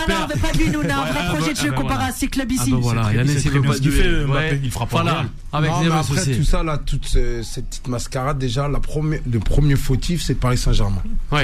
non, 0.08 0.14
on 0.22 0.26
veut 0.26 0.40
pas 0.40 0.52
lui, 0.58 0.70
nous, 0.70 0.80
on 0.80 0.88
a 0.88 0.94
un 0.94 1.04
vrai 1.04 1.36
projet 1.36 1.52
de 1.52 1.58
jeu 1.58 1.72
comparé 1.72 2.04
à 2.06 2.12
ses 2.12 2.28
clubs 2.28 2.50
ici. 2.50 2.72
Voilà, 2.72 3.10
il. 3.12 3.30
Il 4.62 4.70
fera 4.70 4.86
pas 4.86 5.02
Voilà. 5.02 5.24
Avec 5.52 5.70
après 5.70 6.36
tout 6.36 6.44
ça 6.44 6.62
là, 6.62 6.78
toute 6.78 7.06
cette 7.06 7.66
petite 7.66 7.88
mascarade, 7.88 8.38
déjà, 8.38 8.68
le 8.68 9.38
premier 9.40 9.76
fautif, 9.76 10.22
c'est 10.22 10.34
Paris 10.34 10.58
Saint-Germain. 10.58 11.02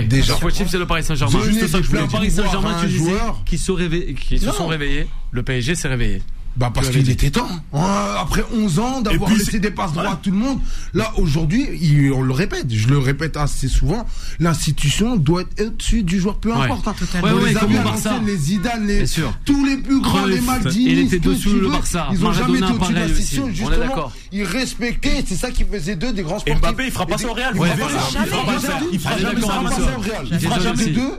Déjà. 0.09 0.35
Le 0.35 0.39
fautif, 0.41 0.69
c'est 0.69 0.79
le 0.79 0.87
Paris 0.87 1.05
Saint-Germain. 1.05 1.41
Juste 1.45 1.67
ça 1.69 1.79
que 1.79 1.85
je 1.85 1.91
voulais 1.91 2.07
Paris 2.11 2.31
Saint-Germain, 2.31 2.77
tu 2.81 2.89
disais, 2.89 3.13
qui 3.45 3.59
se 3.59 4.53
sont 4.53 4.67
réveillés. 4.67 5.09
Le 5.33 5.43
PSG 5.43 5.75
s'est 5.75 5.89
réveillé. 5.89 6.23
Bah 6.57 6.71
parce 6.73 6.89
qu'il 6.89 7.11
était 7.11 7.31
temps. 7.31 7.49
Hein, 7.75 8.15
après 8.19 8.43
11 8.55 8.79
ans 8.79 9.01
d'avoir 9.03 9.31
laissé 9.31 9.61
des 9.61 9.71
passes 9.71 9.93
droits 9.93 10.13
à 10.13 10.17
tout 10.17 10.31
le 10.31 10.39
monde. 10.39 10.59
Là 10.95 11.13
aujourd'hui, 11.19 11.69
on 12.15 12.23
le 12.23 12.33
répète, 12.33 12.67
je 12.71 12.89
le 12.89 12.99
répète 12.99 13.37
assez 13.37 13.69
souvent, 13.69 14.07
l'institution 14.39 15.17
doit 15.17 15.43
être 15.43 15.61
au-dessus 15.67 16.03
du 16.03 16.19
joueur 16.19 16.37
peu 16.39 16.53
important. 16.55 16.95
Ouais, 17.23 17.33
ouais, 17.33 17.51
les 17.51 17.57
avions 17.57 17.83
les 18.25 18.37
Zidane, 18.37 18.87
les 18.87 19.05
tous 19.45 19.65
les 19.65 19.77
plus 19.77 20.01
grands, 20.01 20.27
les 20.27 20.41
Maldini, 20.41 20.93
il 20.93 20.99
était 21.01 21.19
dessous 21.19 21.53
le 21.53 21.69
Barça. 21.69 22.09
Ils 22.13 22.25
ont 22.25 22.33
jamais 22.33 22.59
été 22.59 22.73
au-dessus 22.73 22.93
de 22.93 22.99
l'institution. 22.99 23.49
Justement, 23.53 24.13
ils 24.33 24.45
respectaient. 24.45 25.25
C'est 25.27 25.37
ça 25.37 25.51
qui 25.51 25.65
faisait 25.65 25.97
d'eux 25.97 26.13
des 26.13 26.23
grands 26.23 26.39
sportifs. 26.39 26.63
Mbappé, 26.63 26.87
il 26.87 26.91
fera 26.91 27.07
pas 27.07 27.19
ça 27.19 27.29
au 27.29 27.35
Real. 27.35 27.55
Il 28.93 28.99
fera 28.99 29.19
jamais 29.19 29.41
ça 29.41 29.49
au 29.97 30.01
Real. 30.01 30.27
Il 30.31 30.41
fera 30.41 30.61
jamais 30.61 30.87
deux. 30.87 31.13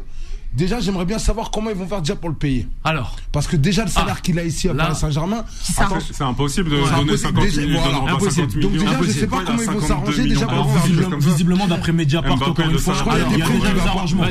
Déjà, 0.54 0.80
j'aimerais 0.80 1.06
bien 1.06 1.20
savoir 1.20 1.52
comment 1.52 1.70
ils 1.70 1.76
vont 1.76 1.88
faire 1.88 2.02
déjà 2.02 2.16
pour 2.16 2.30
le 2.30 2.36
payer. 2.36 2.68
Alors 2.84 3.16
Parce 3.32 3.48
que 3.48 3.56
déjà, 3.56 3.84
le 3.84 3.92
salaire 3.92 4.16
ah, 4.18 4.22
qu'il 4.22 4.40
a 4.40 4.44
ici 4.44 4.70
à 4.70 4.74
Paris 4.74 4.96
Saint-Germain. 4.96 5.46
C'est 5.62 6.24
impossible 6.24 6.70
de 6.70 6.78
donner 6.98 7.18
50 7.18 7.58
millions. 7.58 8.08
Impossible. 8.08 8.62
Donc, 8.62 8.72
déjà, 8.72 8.98
je 9.02 9.08
ne 9.08 9.12
sais 9.12 9.28
pas 9.28 9.44
comment 9.46 9.62
ils 9.62 9.70
vont 9.70 9.82
s'arranger 9.82 10.24
déjà 10.24 10.46
pour 10.48 10.72
faire 10.72 11.18
Visiblement, 11.20 11.68
d'après 11.68 11.92
Mediapart, 11.92 12.34
encore 12.34 12.70
une 12.70 12.78
fois, 12.78 12.96
il 13.32 13.40
y 13.40 13.42
a 13.42 13.74
des 13.74 13.88
arrangements. 13.88 14.24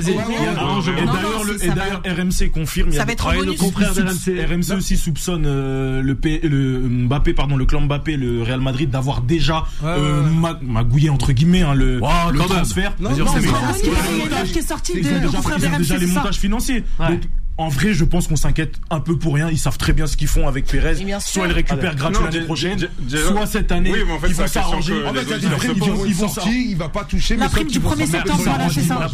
Et 1.63 1.69
d'ailleurs, 1.69 2.03
RMC 2.05 2.51
confirme. 2.53 2.93
Ça 2.93 3.05
va 3.05 3.13
être 3.13 3.27
RMC 3.27 4.77
aussi 4.77 4.97
soupçonne 4.97 5.45
euh, 5.47 6.03
le 6.03 6.89
Mbappé, 6.89 7.35
pardon, 7.35 7.57
le 7.57 7.65
clan 7.65 7.83
Mbappé, 7.83 8.17
le 8.17 8.43
Real 8.43 8.61
Madrid, 8.61 8.91
d'avoir 8.91 9.21
déjà 9.21 9.65
euh, 9.85 10.23
magouillé, 10.63 11.11
entre 11.11 11.33
guillemets, 11.33 11.63
hein, 11.63 11.75
le 11.75 12.01
transfert. 12.49 12.95
Non, 13.01 13.11
non, 13.11 13.27
c'est 13.33 14.53
qui 14.53 14.59
est 14.59 14.63
sorti 14.63 15.01
de 15.01 16.06
montage 16.15 16.39
financier. 16.39 16.85
Donc, 16.99 17.23
en 17.59 17.69
vrai, 17.69 17.95
je 17.95 18.05
pense 18.05 18.29
qu'on 18.29 18.37
s'inquiète 18.37 18.75
un 18.91 19.01
peu 19.01 19.19
pour 19.19 19.35
rien. 19.35 19.49
Ils 19.51 19.59
savent 19.59 19.79
très 19.79 19.95
bien 19.95 20.07
ce 20.07 20.17
qu'ils 20.17 20.29
font 20.29 20.47
avec 20.47 20.67
Pérez. 20.67 20.97
Soit 21.21 21.47
ils 21.47 21.53
récupèrent 21.53 21.93
ah, 21.95 21.97
gratuit 21.97 22.25
l'année 22.25 22.45
prochaine, 22.45 22.89
soit 23.09 23.47
cette 23.47 23.73
année, 23.73 23.93
ils 24.29 24.35
vont 24.35 24.47
s'arranger. 24.47 24.95
En 25.07 25.15
fait, 25.15 25.73
ils 26.07 26.15
vont 26.15 26.29
sortir, 26.29 26.53
il 26.53 26.77
va 26.77 26.89
pas 26.89 27.05
toucher. 27.05 27.37
La 27.37 27.49
prime 27.49 27.69
du 27.69 27.81
1er 27.81 28.07
septembre, 28.07 28.43
voilà, 28.45 28.69
c'est 28.69 28.83
ça. 28.83 29.09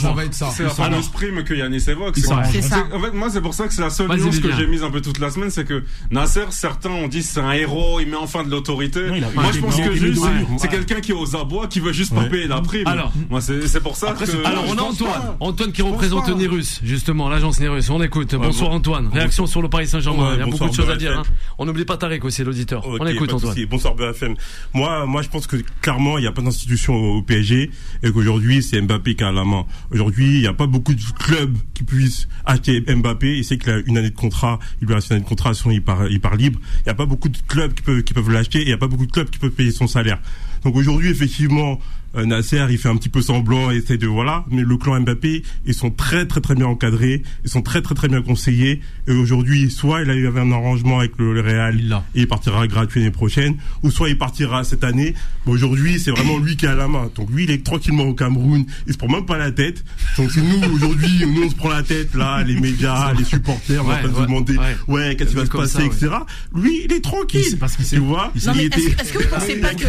Ça 0.00 0.12
va 0.12 0.24
être 0.24 0.34
ça. 0.34 0.50
C'est 0.54 0.62
la 0.62 0.70
fameuse 0.70 1.08
prime 1.08 1.42
que 1.44 1.54
Yannis 1.54 1.84
évoque. 1.88 2.16
C'est 2.16 2.62
ça. 2.62 2.86
En 2.92 3.00
fait, 3.00 3.12
moi, 3.12 3.30
c'est 3.30 3.40
pour 3.40 3.54
ça 3.54 3.66
que 3.66 3.74
c'est 3.74 3.82
la 3.82 3.90
seule 3.90 4.08
nuance 4.08 4.38
que 4.38 4.52
j'ai 4.52 4.66
mise 4.66 4.82
un 4.82 4.90
peu 4.90 5.00
toute 5.00 5.18
la 5.18 5.30
semaine, 5.30 5.50
c'est 5.50 5.64
que 5.64 5.84
Nasser, 6.10 6.46
certains 6.50 6.90
ont 6.90 7.08
dit 7.08 7.22
c'est 7.22 7.40
un 7.40 7.52
héros, 7.52 8.00
il 8.00 8.08
met 8.08 8.16
enfin 8.16 8.44
de 8.44 8.50
l'autorité. 8.50 9.00
Moi, 9.34 9.44
je 9.52 9.60
pense 9.60 9.76
que 9.76 9.94
juste, 9.94 10.22
c'est 10.58 10.68
quelqu'un 10.68 11.00
qui 11.00 11.10
est 11.10 11.14
aux 11.14 11.36
abois, 11.36 11.66
qui 11.66 11.80
veut 11.80 11.92
juste 11.92 12.14
pas 12.14 12.24
payer 12.24 12.46
la 12.46 12.60
prime. 12.60 12.86
Alors, 12.86 13.12
moi, 13.28 13.40
c'est 13.40 13.80
pour 13.80 13.96
ça 13.96 14.12
que. 14.12 14.46
Alors, 14.46 14.64
on 14.68 14.78
a 14.78 14.82
Antoine. 14.82 15.36
Antoine 15.40 15.72
qui 15.72 15.82
représente 15.82 16.28
Nirus, 16.28 16.80
justement, 16.84 17.28
l'agence 17.28 17.55
on 17.90 18.02
écoute. 18.02 18.34
Bonsoir 18.34 18.70
Antoine. 18.70 19.08
Réaction 19.08 19.46
sur 19.46 19.62
le 19.62 19.68
Paris 19.68 19.86
Saint-Germain. 19.86 20.32
Il 20.34 20.40
y 20.40 20.42
a 20.42 20.46
beaucoup 20.46 20.68
de 20.68 20.74
choses 20.74 20.90
à 20.90 20.96
dire. 20.96 21.18
Hein. 21.18 21.22
On 21.58 21.64
n'oublie 21.64 21.84
pas 21.84 21.96
Tarek 21.96 22.24
aussi, 22.24 22.44
l'auditeur. 22.44 22.86
on 22.86 23.06
écoute 23.06 23.32
Antoine. 23.32 23.56
Bonsoir 23.70 23.94
BFM. 23.94 24.34
Moi, 24.74 25.06
moi, 25.06 25.22
je 25.22 25.28
pense 25.28 25.46
que 25.46 25.56
clairement, 25.80 26.18
il 26.18 26.22
n'y 26.22 26.26
a 26.26 26.32
pas 26.32 26.42
d'institution 26.42 26.94
au 26.94 27.22
PSG 27.22 27.70
et 28.02 28.12
qu'aujourd'hui, 28.12 28.62
c'est 28.62 28.80
Mbappé 28.80 29.14
qui 29.14 29.24
a 29.24 29.32
la 29.32 29.44
main. 29.44 29.64
Aujourd'hui, 29.90 30.36
il 30.36 30.40
n'y 30.40 30.46
a 30.46 30.52
pas 30.52 30.66
beaucoup 30.66 30.94
de 30.94 31.02
clubs 31.18 31.56
qui 31.74 31.84
puissent 31.84 32.28
acheter 32.44 32.80
Mbappé. 32.80 33.38
Il 33.38 33.44
sait 33.44 33.58
qu'il 33.58 33.70
a 33.70 33.78
une 33.86 33.96
année 33.96 34.10
de 34.10 34.16
contrat. 34.16 34.58
Il 34.80 34.88
lui 34.88 34.94
reste 34.94 35.10
une 35.10 35.16
année 35.16 35.24
de 35.24 35.28
contrat, 35.28 35.54
sinon 35.54 35.72
il 35.72 35.82
part, 35.82 36.06
il 36.08 36.20
part 36.20 36.36
libre. 36.36 36.60
Il 36.80 36.84
n'y 36.86 36.92
a 36.92 36.94
pas 36.94 37.06
beaucoup 37.06 37.28
de 37.28 37.38
clubs 37.48 37.72
qui 37.72 37.82
peuvent, 37.82 38.02
qui 38.02 38.14
peuvent 38.14 38.30
l'acheter 38.30 38.58
et 38.58 38.62
il 38.62 38.68
n'y 38.68 38.72
a 38.72 38.78
pas 38.78 38.88
beaucoup 38.88 39.06
de 39.06 39.12
clubs 39.12 39.30
qui 39.30 39.38
peuvent 39.38 39.50
payer 39.50 39.70
son 39.70 39.86
salaire. 39.86 40.18
Donc 40.64 40.76
aujourd'hui, 40.76 41.10
effectivement, 41.10 41.78
Nasser, 42.24 42.64
il 42.70 42.78
fait 42.78 42.88
un 42.88 42.96
petit 42.96 43.08
peu 43.08 43.20
semblant, 43.20 43.70
et 43.70 43.76
essaie 43.76 43.98
de 43.98 44.06
voilà, 44.06 44.44
mais 44.50 44.62
le 44.62 44.76
clan 44.76 45.00
Mbappé, 45.00 45.42
ils 45.66 45.74
sont 45.74 45.90
très 45.90 46.26
très 46.26 46.40
très 46.40 46.54
bien 46.54 46.66
encadrés, 46.66 47.22
ils 47.44 47.50
sont 47.50 47.62
très 47.62 47.82
très 47.82 47.94
très 47.94 48.08
bien 48.08 48.22
conseillés. 48.22 48.80
Et 49.08 49.12
aujourd'hui, 49.12 49.70
soit 49.70 50.02
il 50.02 50.10
a 50.10 50.14
eu 50.14 50.28
un 50.28 50.52
arrangement 50.52 50.98
avec 51.00 51.12
le, 51.18 51.40
Real 51.40 51.78
et 52.14 52.20
il 52.20 52.28
partira 52.28 52.66
gratuit 52.66 53.00
l'année 53.00 53.12
prochaine, 53.12 53.56
ou 53.82 53.90
soit 53.90 54.08
il 54.08 54.18
partira 54.18 54.64
cette 54.64 54.84
année. 54.84 55.14
Mais 55.46 55.52
aujourd'hui, 55.52 55.98
c'est 55.98 56.10
vraiment 56.10 56.38
lui 56.38 56.56
qui 56.56 56.66
a 56.66 56.74
la 56.74 56.88
main. 56.88 57.10
Donc 57.14 57.30
lui, 57.30 57.44
il 57.44 57.50
est 57.50 57.64
tranquillement 57.64 58.04
au 58.04 58.14
Cameroun, 58.14 58.64
il 58.86 58.92
se 58.92 58.98
prend 58.98 59.08
même 59.08 59.26
pas 59.26 59.38
la 59.38 59.50
tête. 59.50 59.84
Donc 60.16 60.30
c'est 60.30 60.42
nous 60.42 60.74
aujourd'hui, 60.74 61.24
nous 61.26 61.44
on 61.44 61.50
se 61.50 61.54
prend 61.54 61.68
la 61.70 61.82
tête 61.82 62.14
là, 62.14 62.42
les 62.42 62.58
médias, 62.58 63.12
les 63.14 63.24
supporters, 63.24 63.84
on 63.84 63.88
va 63.88 63.96
pas 63.96 64.08
se 64.08 64.22
demander 64.22 64.56
ouais, 64.88 65.16
qu'est-ce 65.16 65.30
qui 65.30 65.36
va 65.36 65.46
se 65.46 65.50
passer, 65.50 65.84
etc. 65.84 66.08
Lui, 66.54 66.82
il 66.84 66.92
est 66.92 67.02
tranquille. 67.02 67.44
C'est 67.44 67.56
parce 67.56 67.76
qu'il 67.76 67.86
tu 67.86 67.98
vois. 67.98 68.32
Est-ce 68.34 69.12
que 69.12 69.18
vous 69.18 69.28
pensez 69.28 69.56
pas 69.56 69.74
que 69.74 69.86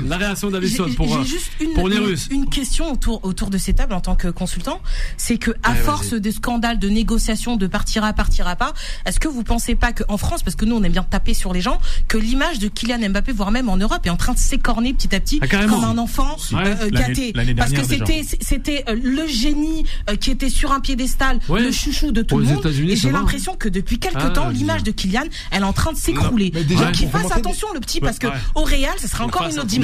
la 0.00 0.16
réaction 0.16 0.22
la 0.22 0.26
réaction 0.26 0.50
d'Alisson 0.50 0.88
pour 0.96 1.22
J'ai 1.22 1.28
juste 1.28 1.50
une, 1.60 2.16
une, 2.30 2.48
question 2.48 2.92
autour 2.92 3.24
autour 3.24 3.50
de 3.50 3.58
ces 3.58 3.72
tables 3.72 3.94
en 3.94 4.00
tant 4.00 4.16
que 4.16 4.28
consultant, 4.28 4.80
c'est 5.16 5.38
que 5.38 5.50
à 5.62 5.74
force 5.74 6.14
des 6.14 6.32
scandales 6.32 6.78
de 6.78 6.88
négociations 6.88 7.56
de 7.56 7.66
partira 7.66 8.12
partira 8.12 8.56
pas, 8.56 8.72
est-ce 9.06 9.20
que 9.20 9.28
vous 9.28 9.42
pensez 9.42 9.74
pas 9.74 9.92
qu'en 9.92 10.16
France, 10.16 10.42
parce 10.42 10.56
que 10.56 10.64
nous 10.64 10.76
on 10.76 10.82
aime 10.82 10.92
bien 10.92 11.02
taper 11.02 11.34
sur 11.34 11.52
les 11.52 11.60
gens, 11.60 11.78
que 12.08 12.18
l'image 12.18 12.58
de 12.58 12.68
Kylian 12.68 13.10
Mbappé, 13.10 13.32
voire 13.32 13.50
même 13.50 13.68
en 13.68 13.76
Europe, 13.76 14.06
est 14.06 14.10
en 14.10 14.16
train 14.16 14.32
de 14.32 14.38
s'écorner 14.38 14.94
petit 14.94 15.14
à 15.14 15.20
petit 15.20 15.40
ah, 15.42 15.46
comme 15.46 15.84
un 15.84 15.98
enfant 15.98 16.36
euh, 16.54 16.90
gâté, 16.90 17.32
parce 17.56 17.72
que 17.72 17.84
c'était 17.84 18.22
c'était 18.40 18.84
euh, 18.88 18.96
le 19.02 19.26
génie 19.26 19.84
euh, 20.10 20.16
qui 20.16 20.30
était 20.30 20.50
sur 20.50 20.72
un 20.72 20.80
piédestal, 20.80 21.38
le 21.48 21.70
chouchou 21.70 22.12
de 22.12 22.22
tout 22.22 22.38
le 22.38 22.44
monde. 22.44 22.66
Et 22.66 22.96
j'ai 22.96 23.10
l'impression 23.10 23.54
que 23.56 23.68
depuis 23.68 23.98
quelques 23.98 24.16
ah, 24.20 24.30
temps, 24.30 24.48
l'image 24.48 24.82
de 24.82 24.90
Kylian, 24.90 25.24
elle 25.50 25.62
est 25.62 25.64
en 25.64 25.72
train 25.72 25.92
de 25.92 25.98
s'écrouler. 25.98 26.50
Donc 26.50 26.92
qu'il 26.92 27.08
fasse 27.08 27.32
attention 27.32 27.68
le 27.74 27.80
petit, 27.80 28.00
parce 28.00 28.18
que 28.18 28.28
au 28.54 28.62
Real, 28.62 28.94
ce 28.98 29.08
sera 29.08 29.24
encore 29.24 29.48
une 29.48 29.58
autre 29.58 29.66
dimension. 29.66 29.81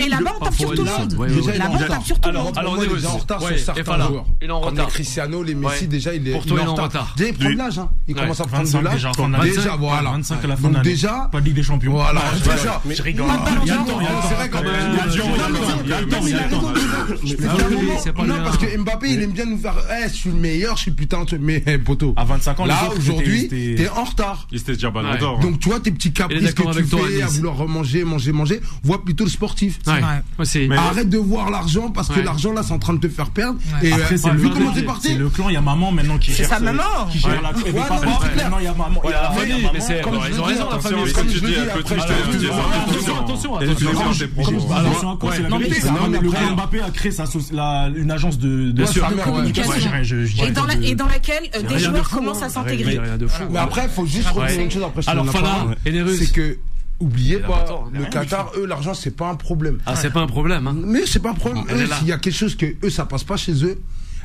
Et 0.00 0.08
là-bas, 0.08 0.32
on 0.40 0.44
tape 0.44 0.54
sur 0.54 0.74
tout 0.74 0.84
le 0.84 0.90
monde. 0.90 1.12
Là-bas, 1.58 1.74
on 1.74 1.78
tape 1.78 2.04
sur 2.04 2.20
tout 2.20 2.30
le 2.30 2.38
monde. 2.38 2.58
Alors, 2.58 2.76
on 2.78 2.82
est 2.82 3.06
en 3.06 3.16
retard 3.16 3.42
sur 3.42 3.58
certains 3.58 4.06
joueurs. 4.06 4.26
Il 4.40 4.48
est 4.48 4.50
en 4.50 4.60
retard. 4.60 4.88
Cristiano, 4.88 5.42
les 5.42 5.54
Messi, 5.54 5.88
déjà, 5.88 6.14
il 6.14 6.26
est 6.28 6.34
en 6.34 6.74
retard. 6.74 7.14
Déjà, 7.16 7.30
il 7.30 7.36
prend 7.36 7.50
de 7.50 7.56
l'âge. 7.56 7.80
Il 8.08 8.14
commence 8.14 8.40
à 8.40 8.44
prendre 8.44 8.70
de 8.70 8.78
l'âge. 8.78 9.06
Déjà, 9.42 9.76
voilà. 9.76 10.10
25 10.10 10.44
à 10.44 10.46
la 10.46 10.56
fin 10.56 10.70
de 10.70 10.80
déjà. 10.80 11.28
Pas 11.32 11.40
de 11.40 11.46
Ligue 11.46 11.56
des 11.56 11.62
Champions. 11.62 11.92
Voilà. 11.92 12.22
Déjà. 12.42 12.80
Je 12.88 13.02
rigole. 13.02 13.26
Il 13.62 13.68
y 13.68 13.70
a 13.70 13.78
le 13.78 13.84
temps. 13.84 14.00
C'est 14.28 14.34
vrai 14.34 14.48
quand 14.48 14.62
même. 14.62 14.72
Il 15.84 15.90
y 15.90 15.92
a 15.92 16.00
le 16.00 16.08
temps. 16.08 16.20
Il 16.24 16.30
y 16.30 16.34
a 16.34 16.42
le 16.42 16.50
temps. 16.50 18.24
Non, 18.24 18.34
parce 18.44 18.58
que 18.58 18.76
Mbappé, 18.76 19.10
il 19.10 19.22
aime 19.22 19.32
bien 19.32 19.46
nous 19.46 19.58
faire. 19.58 19.74
Eh, 19.90 20.08
je 20.08 20.14
suis 20.14 20.30
le 20.30 20.36
meilleur, 20.36 20.76
je 20.76 20.82
suis 20.82 20.90
putain. 20.90 21.24
Mais 21.40 21.62
eh, 21.66 21.78
poteau. 21.78 22.14
À 22.16 22.24
25 22.24 22.60
ans, 22.60 22.66
là 22.66 22.90
aujourd'hui, 22.96 23.48
t'es 23.48 23.88
en 23.88 24.04
retard. 24.04 24.46
Il 24.52 24.58
s'était 24.58 24.74
déjà 24.74 24.90
ballon 24.90 25.16
d'or. 25.18 25.38
Hein. 25.38 25.42
Donc 25.42 25.60
tu 25.60 25.68
vois 25.68 25.80
tes 25.80 25.90
petits 25.90 26.12
caprices 26.12 26.52
que 26.54 26.62
tu 26.72 26.84
fais 26.84 27.22
à 27.22 27.26
vouloir 27.26 27.56
remanger, 27.56 28.04
manger, 28.04 28.32
manger. 28.32 28.60
Vois 28.82 29.04
plutôt 29.04 29.15
le 29.24 29.30
sportif. 29.30 29.78
Arrête 30.76 31.08
de 31.08 31.18
voir 31.18 31.50
l'argent 31.50 31.90
parce 31.90 32.08
que 32.08 32.20
l'argent 32.20 32.52
là, 32.52 32.62
c'est 32.62 32.72
en 32.72 32.78
train 32.78 32.94
de 32.94 33.00
te 33.00 33.08
faire 33.08 33.30
perdre. 33.30 33.58
Et 33.82 33.92
après, 33.92 34.14
euh, 34.14 34.18
c'est 34.18 34.32
le 34.32 34.48
comment 34.48 34.74
c'est 34.74 34.82
parti. 34.82 35.08
C'est 35.08 35.14
le 35.14 35.28
clan. 35.28 35.48
Il 35.48 35.54
y 35.54 35.56
a 35.56 35.60
maman 35.60 35.92
maintenant 35.92 36.18
qui 36.18 36.32
gère. 36.32 36.46
C'est 36.46 36.54
sa 36.54 36.60
maman. 36.60 36.82
Qui 37.10 37.18
gère 37.18 37.42
la. 37.42 37.52
Maintenant, 37.52 38.58
il 38.58 38.64
y 38.64 38.68
a 38.68 38.74
maman. 38.74 39.02
Ils 40.30 40.40
ont 40.40 40.44
raison 40.44 40.70
la 40.70 40.78
famille. 40.78 41.12
Comme 41.12 41.26
tu 41.26 41.40
dis, 41.40 41.54
attention, 43.18 43.56
attention. 43.56 43.60
Non 45.48 45.58
mais 45.58 45.68
le 45.68 46.54
Mbappé 46.54 46.80
a 46.80 46.90
créé 46.90 47.12
une 47.96 48.10
agence 48.10 48.38
de 48.38 48.74
communication 49.22 49.72
et 50.42 50.94
dans 50.94 51.06
laquelle 51.06 51.50
des 51.68 51.78
joueurs 51.78 52.08
commencent 52.10 52.42
à 52.42 52.48
s'intégrer. 52.48 53.00
Mais 53.50 53.58
après, 53.58 53.84
il 53.84 53.90
faut 53.90 54.06
juste 54.06 54.28
retenir 54.28 54.60
une 54.60 54.70
chose 54.70 54.82
après. 54.84 55.02
Alors, 55.06 55.26
Fala, 55.30 55.66
c'est 55.84 56.32
que 56.32 56.58
Oubliez 56.98 57.38
pas, 57.38 57.66
le 57.92 58.04
Qatar, 58.06 58.52
eux, 58.56 58.66
l'argent, 58.66 58.94
c'est 58.94 59.14
pas 59.14 59.28
un 59.28 59.34
problème. 59.34 59.78
Ah, 59.84 59.96
c'est 59.96 60.10
pas 60.10 60.20
un 60.20 60.26
problème, 60.26 60.66
hein. 60.66 60.74
Mais 60.84 61.04
c'est 61.04 61.20
pas 61.20 61.30
un 61.30 61.34
problème. 61.34 61.64
Eux, 61.70 61.86
s'il 61.98 62.08
y 62.08 62.12
a 62.12 62.18
quelque 62.18 62.34
chose 62.34 62.56
que 62.56 62.66
eux, 62.82 62.90
ça 62.90 63.04
passe 63.04 63.24
pas 63.24 63.36
chez 63.36 63.64
eux, 63.64 63.78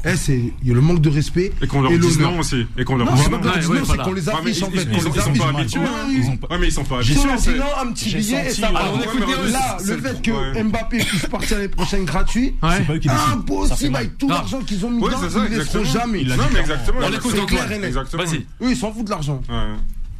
eh, 0.03 0.15
c'est 0.15 0.53
il 0.61 0.67
y 0.67 0.71
a 0.71 0.73
le 0.73 0.81
manque 0.81 1.01
de 1.01 1.09
respect 1.09 1.51
et 1.61 1.67
qu'on 1.67 1.81
leur 1.81 1.91
dise 1.91 2.19
non 2.19 2.39
aussi. 2.39 2.65
Et 2.77 2.83
qu'on 2.83 2.97
leur 2.97 3.05
non, 3.07 3.17
c'est 3.17 3.29
pas 3.29 3.39
c'est 3.85 3.97
qu'on 3.97 4.13
les 4.13 4.29
affiche 4.29 4.63
en 4.63 4.71
fait. 4.71 4.87
ils, 4.91 5.01
sont 5.01 5.11
pas 5.11 5.49
habitués 5.49 5.79
ouais 5.79 6.57
mais 6.59 6.67
ils 6.67 6.71
sont 6.71 6.83
pas 6.83 6.95
habitués 6.97 7.15
sinon 7.37 7.65
un 7.79 7.91
petit 7.91 8.15
billet 8.15 8.47
et 8.47 8.49
ça 8.49 8.71
là 8.71 9.77
le 9.85 9.97
fait 9.97 10.21
que 10.21 10.63
Mbappé 10.63 11.03
puisse 11.03 11.25
partir 11.27 11.57
l'année 11.57 11.69
prochaine 11.69 12.05
gratuit 12.05 12.55
c'est 13.03 13.09
impossible 13.09 13.95
avec 13.95 14.17
tout 14.17 14.29
l'argent 14.29 14.61
qu'ils 14.61 14.85
ont 14.85 14.89
mis 14.89 15.03
dedans 15.03 15.17
ils 15.49 15.57
ne 15.57 15.63
feront 15.63 15.83
jamais. 15.83 16.23
Non 16.23 16.35
mais 16.51 16.59
exactement. 16.61 16.99
on 17.03 17.09
l'écoute 17.09 17.35
exactement. 17.83 18.23
Vas-y. 18.23 18.37
Eux 18.37 18.71
ils 18.71 18.77
s'en 18.77 18.91
foutent 18.91 19.05
de 19.05 19.11
l'argent 19.11 19.41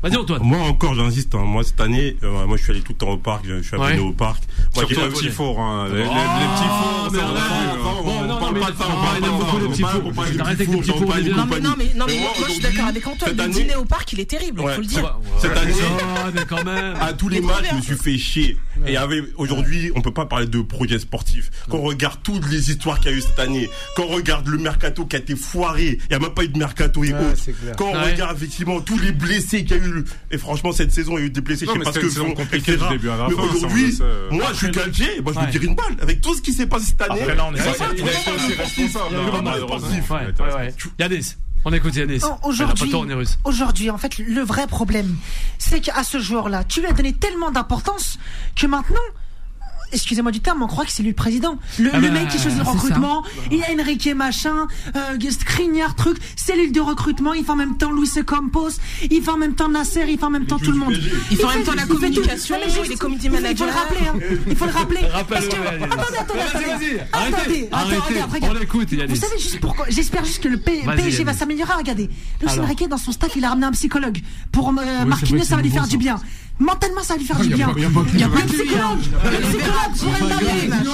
Vas-y 0.04 0.18
Antoine. 0.18 0.42
Moi 0.44 0.60
encore 0.60 0.96
j'insiste. 0.96 1.36
Hein. 1.36 1.44
Moi 1.44 1.64
cette 1.64 1.80
année, 1.80 2.18
euh, 2.24 2.48
moi 2.48 2.58
je 2.58 2.64
suis 2.64 2.72
allé 2.72 2.82
tout 2.82 2.94
le 2.94 2.98
temps 2.98 3.12
au 3.12 3.18
parc. 3.18 3.46
Je 3.46 3.62
suis 3.62 3.76
abonné 3.76 4.00
au 4.00 4.12
parc. 4.12 4.44
Moi 4.76 4.86
j'ai 4.88 4.96
le 4.96 5.10
petit 5.10 5.30
four. 5.30 5.60
Hein. 5.60 5.90
Les, 5.90 6.04
petits 6.04 6.10
fours. 6.10 7.12
On 8.30 8.40
parle 8.40 8.60
pas 8.60 8.72
de 8.72 8.78
ça. 8.78 8.86
On 8.90 9.26
aime 9.26 9.38
beaucoup 9.38 9.60
les 9.60 9.68
petits 9.68 9.82
fours. 9.82 10.14
Arrêtez 10.40 10.64
avec 10.64 10.68
les 10.68 10.78
petits 10.78 10.92
fours. 10.92 11.08
Non 11.08 11.46
mais 11.50 11.60
non 11.60 11.74
mais 11.78 11.92
non 11.96 12.06
mais 12.08 12.20
moi 12.20 12.48
je 12.48 12.54
suis 12.54 12.62
d'accord 12.62 12.88
avec 12.88 13.08
Antoine. 13.08 13.38
Le 13.38 13.48
dîner 13.48 13.76
au 13.76 13.86
parc 13.86 14.14
il 14.14 14.20
est 14.20 14.30
terrible. 14.30 14.62
Il 14.64 14.70
faut 14.70 14.82
le 14.82 14.88
dire. 14.88 15.20
Cette 15.40 15.58
année. 15.58 15.74
À 17.00 17.14
tous 17.14 17.30
les 17.30 17.42
matchs, 17.42 17.66
je 17.72 17.76
me 17.76 17.82
suis 17.82 17.96
fait 17.96 18.18
chier. 18.18 18.58
Et 18.88 18.98
aujourd'hui, 19.38 19.92
on 19.96 20.02
peut 20.02 20.14
pas 20.14 20.26
parler 20.26 20.48
de 20.48 20.62
projet 20.62 21.00
sportif. 21.00 21.50
Quand 21.70 21.78
on 21.78 21.84
regarde 21.84 22.20
toutes 22.24 22.50
les 22.50 22.72
histoires 22.72 23.00
qu'il 23.00 23.12
y 23.12 23.14
a 23.14 23.18
eu 23.18 23.22
cette 23.22 23.40
année, 23.40 23.70
quand 23.96 24.04
on 24.04 24.16
regarde 24.16 24.48
le 24.48 24.58
mercato 24.58 25.06
qui 25.06 25.16
a 25.16 25.20
été 25.20 25.36
foiré, 25.36 26.00
il 26.10 26.12
y 26.12 26.16
a 26.16 26.20
même 26.20 26.34
pas 26.34 26.44
eu 26.44 26.50
de 26.50 26.58
mercato 26.58 27.04
et 27.04 27.14
autres. 27.14 27.76
Quand 27.78 27.92
on 27.94 28.04
regarde 28.04 28.38
effectivement 28.38 28.80
tous 28.82 28.98
les 29.00 29.12
blessés 29.12 29.64
qu'il 29.64 29.78
y 29.78 29.80
a 29.80 29.84
eu 29.84 30.04
et 30.32 30.38
franchement, 30.38 30.72
cette 30.72 30.92
saison, 30.92 31.18
il 31.18 31.22
y 31.22 31.24
a 31.24 31.26
eu 31.28 31.30
des 31.30 31.42
blessés, 31.42 31.66
je 31.66 31.72
sais 31.72 31.80
pas 31.80 31.92
ce 31.92 32.00
que 32.00 32.10
font, 32.10 32.34
etc. 32.54 32.78
Mais 32.92 33.34
aujourd'hui, 33.34 33.98
moi, 34.32 34.52
je 34.62 34.68
suis 34.68 34.76
Galtier, 34.76 35.22
moi, 35.22 35.34
je 35.34 35.40
me 35.40 35.52
tire 35.52 35.64
une 35.64 35.76
balle. 35.76 35.98
Avec 36.02 36.22
tout 36.22 36.36
ce 36.36 36.42
qui 36.42 36.54
s'est 36.54 36.68
passé 36.68 36.86
cette 36.88 37.02
année. 37.02 37.26
Là, 37.26 37.46
on. 37.46 37.54
Yanis. 41.00 41.36
Écoute 41.74 41.96
Yanis. 41.96 42.22
Aujourd'hui, 42.44 42.94
aujourd'hui, 43.44 43.90
en 43.90 43.98
fait, 43.98 44.18
le 44.18 44.42
vrai 44.42 44.68
problème, 44.68 45.16
c'est 45.58 45.80
qu'à 45.80 46.04
ce 46.04 46.20
joueur-là, 46.20 46.64
tu 46.64 46.82
lui 46.82 46.88
as 46.88 46.94
donné 46.94 47.14
tellement 47.14 47.52
d'importance 47.52 48.20
que 48.56 48.68
maintenant, 48.68 49.00
excusez-moi 49.92 50.32
du 50.32 50.40
terme, 50.40 50.62
on 50.62 50.68
croit 50.68 50.86
que 50.86 50.92
c'est 50.92 51.04
lui 51.04 51.10
le 51.10 51.16
président. 51.16 51.58
Le, 51.80 51.90
ah 51.94 52.00
bah, 52.00 52.10
mec 52.10 52.30
qui 52.30 52.40
choisit 52.40 52.60
le 52.60 52.70
recrutement, 52.70 53.24
il 53.52 53.58
y 53.58 53.64
a 53.64 53.68
Enrique 53.80 54.08
machin, 54.16 54.68
euh, 54.96 55.32
Skriniar, 55.32 55.96
truc, 55.96 56.18
cellule 56.36 56.72
de 56.72 56.82
recrutement, 56.82 57.34
il 57.34 57.44
fait 57.44 57.52
en 57.52 57.56
même 57.56 57.78
temps 57.78 57.92
Luis 57.92 58.10
Campos, 58.26 58.70
il 59.10 59.22
fait 59.22 59.32
en 59.32 59.38
même 59.38 59.56
temps 59.56 59.70
Nasser, 59.70 60.06
il 60.08 60.18
fait 60.18 60.24
en 60.26 60.30
même 60.30 60.46
temps 60.46 60.60
tout 60.60 60.72
le 60.72 60.78
monde. 60.78 60.94
Il 61.30 61.38
fait 61.38 61.46
en 61.46 61.50
même 61.50 61.64
temps 61.64 61.74
la 61.74 61.86
communication, 61.86 62.56
les 62.88 62.96
community 62.96 63.30
managers. 63.30 63.52
Il 63.52 63.58
faut 63.58 63.66
le 63.66 63.72
rappeler, 63.72 64.08
hein. 64.08 64.38
Il 64.48 64.56
faut 64.56 64.66
le 64.66 64.72
rappeler. 64.72 65.02
Parce 65.30 65.48
que, 65.48 65.56
attendez, 65.56 66.18
attendez, 66.20 66.42
attendez. 67.12 67.70
Attendez, 67.72 69.06
Vous 69.08 69.16
savez 69.16 69.40
juste 69.40 69.60
pourquoi, 69.60 69.86
j'espère 69.90 70.26
juste 70.26 70.44
que 70.44 70.50
le 70.50 70.58
PSG 70.60 71.24
va 71.24 71.34
s'améliorer, 71.34 71.74
regardez. 71.74 72.10
Luis 72.42 72.60
Enrique, 72.60 72.88
dans 72.88 72.98
son 72.98 73.12
staff, 73.12 73.32
il 73.36 73.46
a 73.46 73.50
ramené 73.50 73.68
un 73.68 73.72
psychologue. 73.72 74.20
Pour 74.52 74.70
euh, 74.70 75.06
Marquinhos, 75.06 75.44
ça 75.44 75.56
va 75.56 75.62
lui 75.62 75.72
faire 75.72 75.88
du 75.88 75.98
bien. 75.98 76.20
Mentalement, 76.62 77.02
ça 77.02 77.16
va 77.16 77.20
lui 77.20 77.26
faire 77.26 77.40
du 77.40 77.50
bien. 77.50 77.74
Il 77.76 78.20
y 78.20 78.24
a 78.24 78.30
pas 78.30 78.42
de 78.42 78.48
psychologue. 78.48 79.00
Le 79.24 79.38
psychologue 79.48 79.94
pour 79.98 80.12
Mbappé. 80.28 80.68
Mbappé 80.68 80.92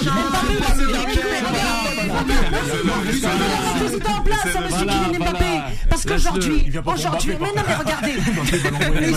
en 4.08 4.22
place, 4.22 4.46
monsieur 4.46 4.86
Kylian 4.86 5.20
Mbappé. 5.20 5.60
Parce 5.90 6.06
qu'aujourd'hui, 6.06 6.72
aujourd'hui, 6.86 7.34
mais 7.42 7.48
non, 7.48 7.64
mais 7.68 7.76
regardez. 7.76 8.14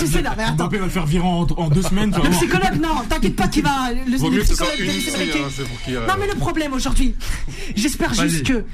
Je 0.00 0.06
sais 0.06 0.22
là, 0.22 0.34
mais 0.36 0.42
attends. 0.42 0.54
Mbappé 0.54 0.78
va 0.78 0.84
le 0.86 0.90
faire 0.90 1.06
virer 1.06 1.26
en 1.26 1.44
deux 1.44 1.82
semaines. 1.82 2.12
Le 2.12 2.30
psychologue, 2.30 2.80
non, 2.82 3.04
t'inquiète 3.08 3.36
pas 3.36 3.46
qu'il 3.46 3.62
va. 3.62 3.92
Le 3.92 4.16
psychologue 4.42 4.76
de 4.76 6.06
Non, 6.08 6.14
mais 6.18 6.26
le 6.26 6.34
problème 6.34 6.72
aujourd'hui, 6.72 7.14
j'espère 7.76 8.12
juste 8.14 8.44
que 8.44 8.64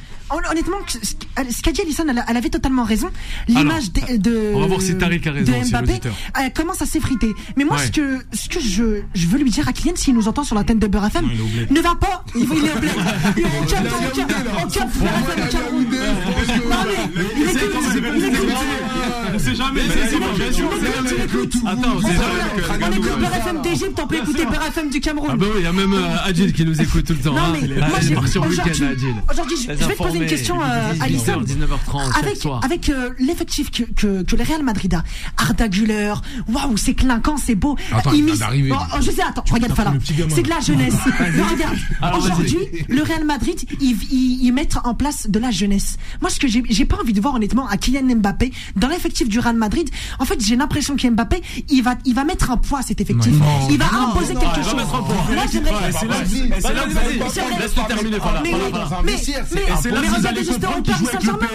honnêtement, 0.50 0.78
ce 0.88 1.62
qu'a 1.62 1.72
dit 1.72 1.82
Alison, 1.82 2.04
elle, 2.08 2.36
avait 2.36 2.50
totalement 2.50 2.84
raison. 2.84 3.10
L'image 3.48 3.92
de, 3.92 4.52
on 4.54 4.60
va 4.60 4.66
voir 4.66 4.80
si 4.80 4.96
Tariq 4.96 5.28
a 5.28 5.32
raison, 5.32 5.52
de 5.52 5.68
Mbappé 5.68 6.00
elle 6.38 6.52
commence 6.52 6.82
à 6.82 6.86
s'effriter. 6.86 7.32
Mais 7.56 7.64
moi, 7.66 7.78
ce 7.78 7.90
que, 7.90 8.18
ce 8.32 8.48
que 8.48 8.60
je, 8.60 9.02
je 9.14 9.26
veux 9.26 9.38
lui 9.38 9.50
dire 9.50 9.68
à 9.68 9.72
Kylian, 9.72 9.94
s'il 9.96 10.14
nous 10.14 10.28
entend 10.28 10.44
sur 10.44 10.54
la 10.54 10.64
tête 10.64 10.78
de 10.78 10.86
Beurre 10.86 11.06
FM, 11.06 11.28
ne 11.70 11.80
va 11.80 11.94
pas. 11.96 12.24
Il, 12.34 12.42
il 12.42 12.64
est 12.66 12.72
au 12.74 12.78
bled. 12.78 12.92
Il 13.36 13.42
est 13.42 13.46
au 13.60 13.64
Cameroun. 13.64 14.04
Au 14.06 14.66
Cameroun. 14.68 15.86
Non, 16.70 16.76
mais 16.86 17.20
il 17.36 17.44
est 17.44 17.56
On 17.76 18.95
sait 19.46 19.54
jamais. 19.54 19.80
Attends, 21.66 21.96
on 21.96 22.92
écoute 22.92 23.18
Beurre 23.18 23.34
FM 23.34 23.62
d'Égypte, 23.62 24.00
on 24.02 24.06
peut 24.06 24.16
écouter 24.16 24.44
Beurre 24.46 24.66
FM 24.66 24.90
du 24.90 25.00
Cameroun. 25.00 25.30
Ah 25.32 25.36
bah 25.36 25.46
oui, 25.48 25.60
il 25.60 25.64
y 25.64 25.66
a 25.66 25.72
même 25.72 25.94
Adil 26.24 26.52
qui 26.52 26.64
nous 26.64 26.80
écoute 26.80 27.06
tout 27.06 27.12
le 27.12 27.20
temps. 27.20 27.34
Non, 27.34 27.52
mais 27.52 27.68
moi, 27.68 27.98
aujourd'hui, 28.26 28.58
je 28.66 29.72
vais 29.72 29.94
te 29.94 29.96
poser 29.96 30.18
une 30.18 30.26
question, 30.26 30.60
euh, 30.62 30.92
Alison. 31.00 31.40
19h30, 31.40 32.18
avec, 32.18 32.46
avec 32.64 32.88
euh, 32.88 33.10
l'effectif 33.18 33.70
que, 33.70 33.82
que, 33.84 34.22
que, 34.22 34.36
le 34.36 34.42
Real 34.42 34.62
Madrid 34.62 34.94
a, 34.94 35.04
Arda 35.36 35.68
Güler, 35.68 36.14
waouh, 36.48 36.76
c'est 36.76 36.94
clinquant, 36.94 37.36
c'est 37.36 37.54
beau. 37.54 37.76
Attends, 37.92 38.12
il 38.12 38.24
bon, 38.26 38.76
oh, 38.76 38.96
je 39.00 39.10
sais, 39.10 39.22
attends, 39.22 39.44
regarde 39.50 39.74
Fala. 39.74 39.94
C'est 40.28 40.42
de 40.42 40.48
la 40.48 40.60
jeunesse. 40.60 40.94
regarde, 41.50 42.18
aujourd'hui, 42.18 42.58
le 42.88 43.02
Real 43.02 43.24
Madrid, 43.24 43.58
ils, 43.80 43.96
ils, 44.10 44.44
ils, 44.44 44.52
mettent 44.52 44.76
en 44.82 44.94
place 44.94 45.28
de 45.30 45.38
la 45.38 45.50
jeunesse. 45.50 45.98
Moi, 46.20 46.30
ce 46.30 46.40
que 46.40 46.48
j'ai 46.48 46.84
pas 46.84 46.96
envie 47.00 47.12
de 47.12 47.20
voir, 47.20 47.34
honnêtement, 47.34 47.68
à 47.68 47.76
Kylian 47.76 48.16
Mbappé, 48.16 48.52
dans 48.76 48.88
l'effectif 48.88 49.28
du 49.28 49.35
Real 49.40 49.56
Madrid, 49.56 49.88
en 50.18 50.24
fait, 50.24 50.40
j'ai 50.40 50.56
l'impression 50.56 50.96
qu'Mbappé, 50.96 51.42
il 51.68 51.82
va, 51.82 51.94
il 52.04 52.14
va 52.14 52.24
mettre 52.24 52.50
un 52.50 52.56
poids 52.56 52.80
à 52.80 52.82
cet 52.82 53.00
effectif. 53.00 53.32
il 53.70 53.78
va 53.78 53.86
imposer 53.86 54.34
quelque 54.34 54.62
chose. 54.62 54.76
Là, 55.34 55.42
j'aimerais. 55.50 55.72
Laisse-le 57.58 57.86
terminer, 57.86 58.18
Fala. 58.18 58.42
Mais, 58.42 58.52
mais, 59.04 59.16
mais 59.84 60.08
regardez 60.08 60.44
juste 60.44 60.64
au 60.64 60.82
Paris 60.82 61.06
Saint-Germain. 61.12 61.46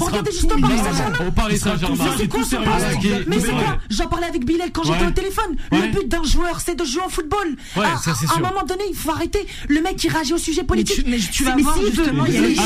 Regardez 0.00 0.32
juste 0.32 0.52
au 0.52 0.58
Paris 0.60 0.78
Saint-Germain. 0.84 1.26
Au 1.26 1.30
Paris 1.32 1.58
Saint-Germain. 1.58 2.04
C'est 2.16 2.28
quoi 2.28 2.44
ce 2.44 2.56
poste 2.56 3.26
Mais 3.26 3.40
c'est 3.40 3.50
quoi 3.50 3.78
J'en 3.90 4.06
parlais 4.06 4.26
avec 4.26 4.44
Bilal 4.44 4.70
quand 4.72 4.84
j'étais 4.84 5.06
au 5.06 5.10
téléphone. 5.10 5.56
Le 5.72 5.92
but 5.92 6.08
d'un 6.08 6.22
joueur, 6.22 6.60
c'est 6.64 6.74
de 6.74 6.84
jouer 6.84 7.02
au 7.06 7.10
football. 7.10 7.56
À 7.76 8.36
un 8.36 8.40
moment 8.40 8.64
donné, 8.66 8.84
il 8.88 8.96
faut 8.96 9.10
arrêter 9.10 9.46
le 9.68 9.80
mec 9.80 9.96
qui 9.96 10.08
réagit 10.08 10.32
au 10.34 10.38
sujet 10.38 10.64
politique. 10.64 11.04
Mais 11.06 11.18
tu 11.18 11.44
vas 11.44 11.56
voir 11.56 11.76
justement, 11.80 12.26
il 12.26 12.34
y 12.34 12.38
a 12.38 12.40
les. 12.40 12.56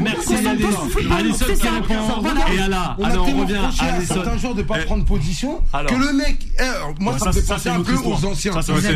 Merci. 0.00 0.34
Et 2.52 2.68
là, 2.68 2.96
alors 3.02 3.28
on 3.28 3.40
revient 3.40 3.56
à 3.56 4.32
un 4.32 4.38
genre 4.38 4.54
de 4.54 4.62
pas 4.62 4.78
prendre 4.78 5.04
position. 5.04 5.60
Que 5.72 5.94
le 5.94 6.12
mec, 6.12 6.46
moi 7.00 7.18
ça 7.18 7.26
me 7.26 7.32
fait 7.32 7.42
penser 7.42 7.68
un 7.68 7.82
peu 7.82 7.94
aux 7.94 8.24
anciens. 8.24 8.52
Ils 8.52 8.90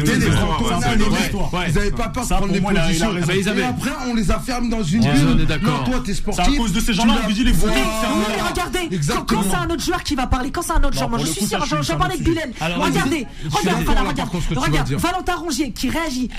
n'avaient 1.74 1.90
pas 1.90 2.08
peur 2.08 2.24
de 2.24 2.34
prendre 2.34 2.52
des 2.52 2.60
positions. 2.60 3.16
Et 3.16 3.62
après, 3.62 3.90
on 4.08 4.14
les 4.14 4.24
ferme 4.24 4.68
dans 4.70 4.82
une 4.82 5.02
bulle. 5.02 5.46
Non, 5.62 5.84
toi, 5.84 6.00
t'es 6.04 6.14
sportif. 6.14 6.44
C'est 6.44 6.52
à 6.54 6.56
cause 6.56 6.72
de 6.72 6.80
ces 6.80 6.94
gens-là, 6.94 7.14
on 7.22 7.26
lui 7.26 7.34
dit 7.34 7.44
les 7.44 7.52
fous. 7.52 7.66
Mais 7.66 8.42
regardez, 8.48 8.88
quand 9.26 9.42
c'est 9.42 9.56
un 9.56 9.70
autre 9.70 9.84
joueur 9.84 10.02
qui 10.02 10.14
va 10.14 10.26
parler, 10.26 10.50
quand 10.50 10.62
c'est 10.62 10.72
un 10.72 10.82
autre 10.82 10.94
joueur, 10.94 11.10
moi 11.10 11.18
je 11.18 11.26
suis 11.26 11.46
sûr, 11.46 11.64
j'en 11.64 11.96
parlais 11.96 12.14
avec 12.14 12.24
Bilal. 12.24 12.52
Regardez, 12.78 13.26
regarde, 13.50 13.86
regarde, 13.88 14.30
regarde, 14.56 14.92
Valentin 14.94 15.36
Rongier 15.36 15.72
qui 15.72 15.90
réagit 15.90 16.30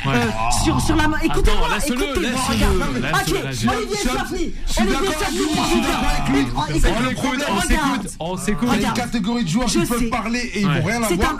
sur 0.63 0.79
sur 0.81 0.95
la 0.95 1.07
main. 1.07 1.17
Écoutez-moi, 1.23 1.67
écoutez-moi, 1.85 2.41
regarde. 2.49 2.83
Ok, 3.13 3.35
Olivier 3.77 3.97
Safni, 3.97 4.53
Olivier 4.79 5.13
Safni, 5.19 5.39
on 6.55 6.73
s'écoute, 6.81 8.17
on 8.19 8.37
s'écoute. 8.37 8.69
Il 8.73 8.81
y 8.81 8.85
a 8.85 8.87
une 8.89 8.93
catégorie 8.93 9.43
de 9.43 9.49
joueurs 9.49 9.67
qui 9.67 9.79
peuvent 9.79 10.09
parler 10.09 10.39
et 10.53 10.61
ils 10.61 10.67
vont 10.67 10.83
rien 10.83 11.03
avoir. 11.03 11.37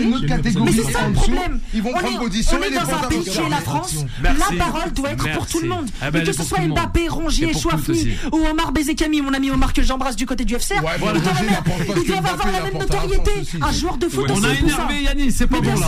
Une 0.00 0.14
autre 0.14 0.26
catégorie. 0.26 0.64
Mais 0.64 0.82
c'est 0.82 0.92
ça 0.92 1.06
le 1.06 1.12
problème. 1.12 1.60
Ils 1.74 1.82
vont 1.82 1.92
prendre 1.92 2.18
position 2.18 2.58
On 2.60 2.62
est 2.62 2.70
dans 2.70 2.94
un 2.94 3.08
pays 3.08 3.24
qui 3.24 3.38
est 3.38 3.48
la 3.48 3.60
France. 3.60 4.04
La 4.22 4.64
parole 4.64 4.92
doit 4.92 5.10
être 5.10 5.32
pour 5.32 5.46
tout 5.46 5.60
le 5.60 5.68
monde. 5.68 5.86
Ah 6.00 6.10
ben, 6.10 6.24
Que 6.24 6.32
ce 6.32 6.42
soit 6.42 6.60
Mbappé, 6.60 7.08
Rongier, 7.08 7.52
Chouafni 7.54 8.16
ou 8.32 8.46
Omar 8.50 8.72
Bezekami, 8.72 9.20
mon 9.22 9.34
ami 9.34 9.50
Omar 9.50 9.72
que 9.72 9.82
j'embrasse 9.82 10.16
du 10.16 10.26
côté 10.26 10.44
du 10.44 10.54
FC. 10.54 10.74
Ils 10.74 12.06
doivent 12.06 12.26
avoir 12.26 12.52
la 12.52 12.62
même 12.62 12.78
notoriété. 12.78 13.32
Un 13.60 13.72
joueur 13.72 13.96
de 13.96 14.08
foot 14.08 14.30
On 14.30 14.44
a 14.44 14.52
énervé 14.54 15.02
Yannis, 15.02 15.32
c'est 15.32 15.46
pas 15.46 15.60
bon 15.60 15.74
là. 15.74 15.86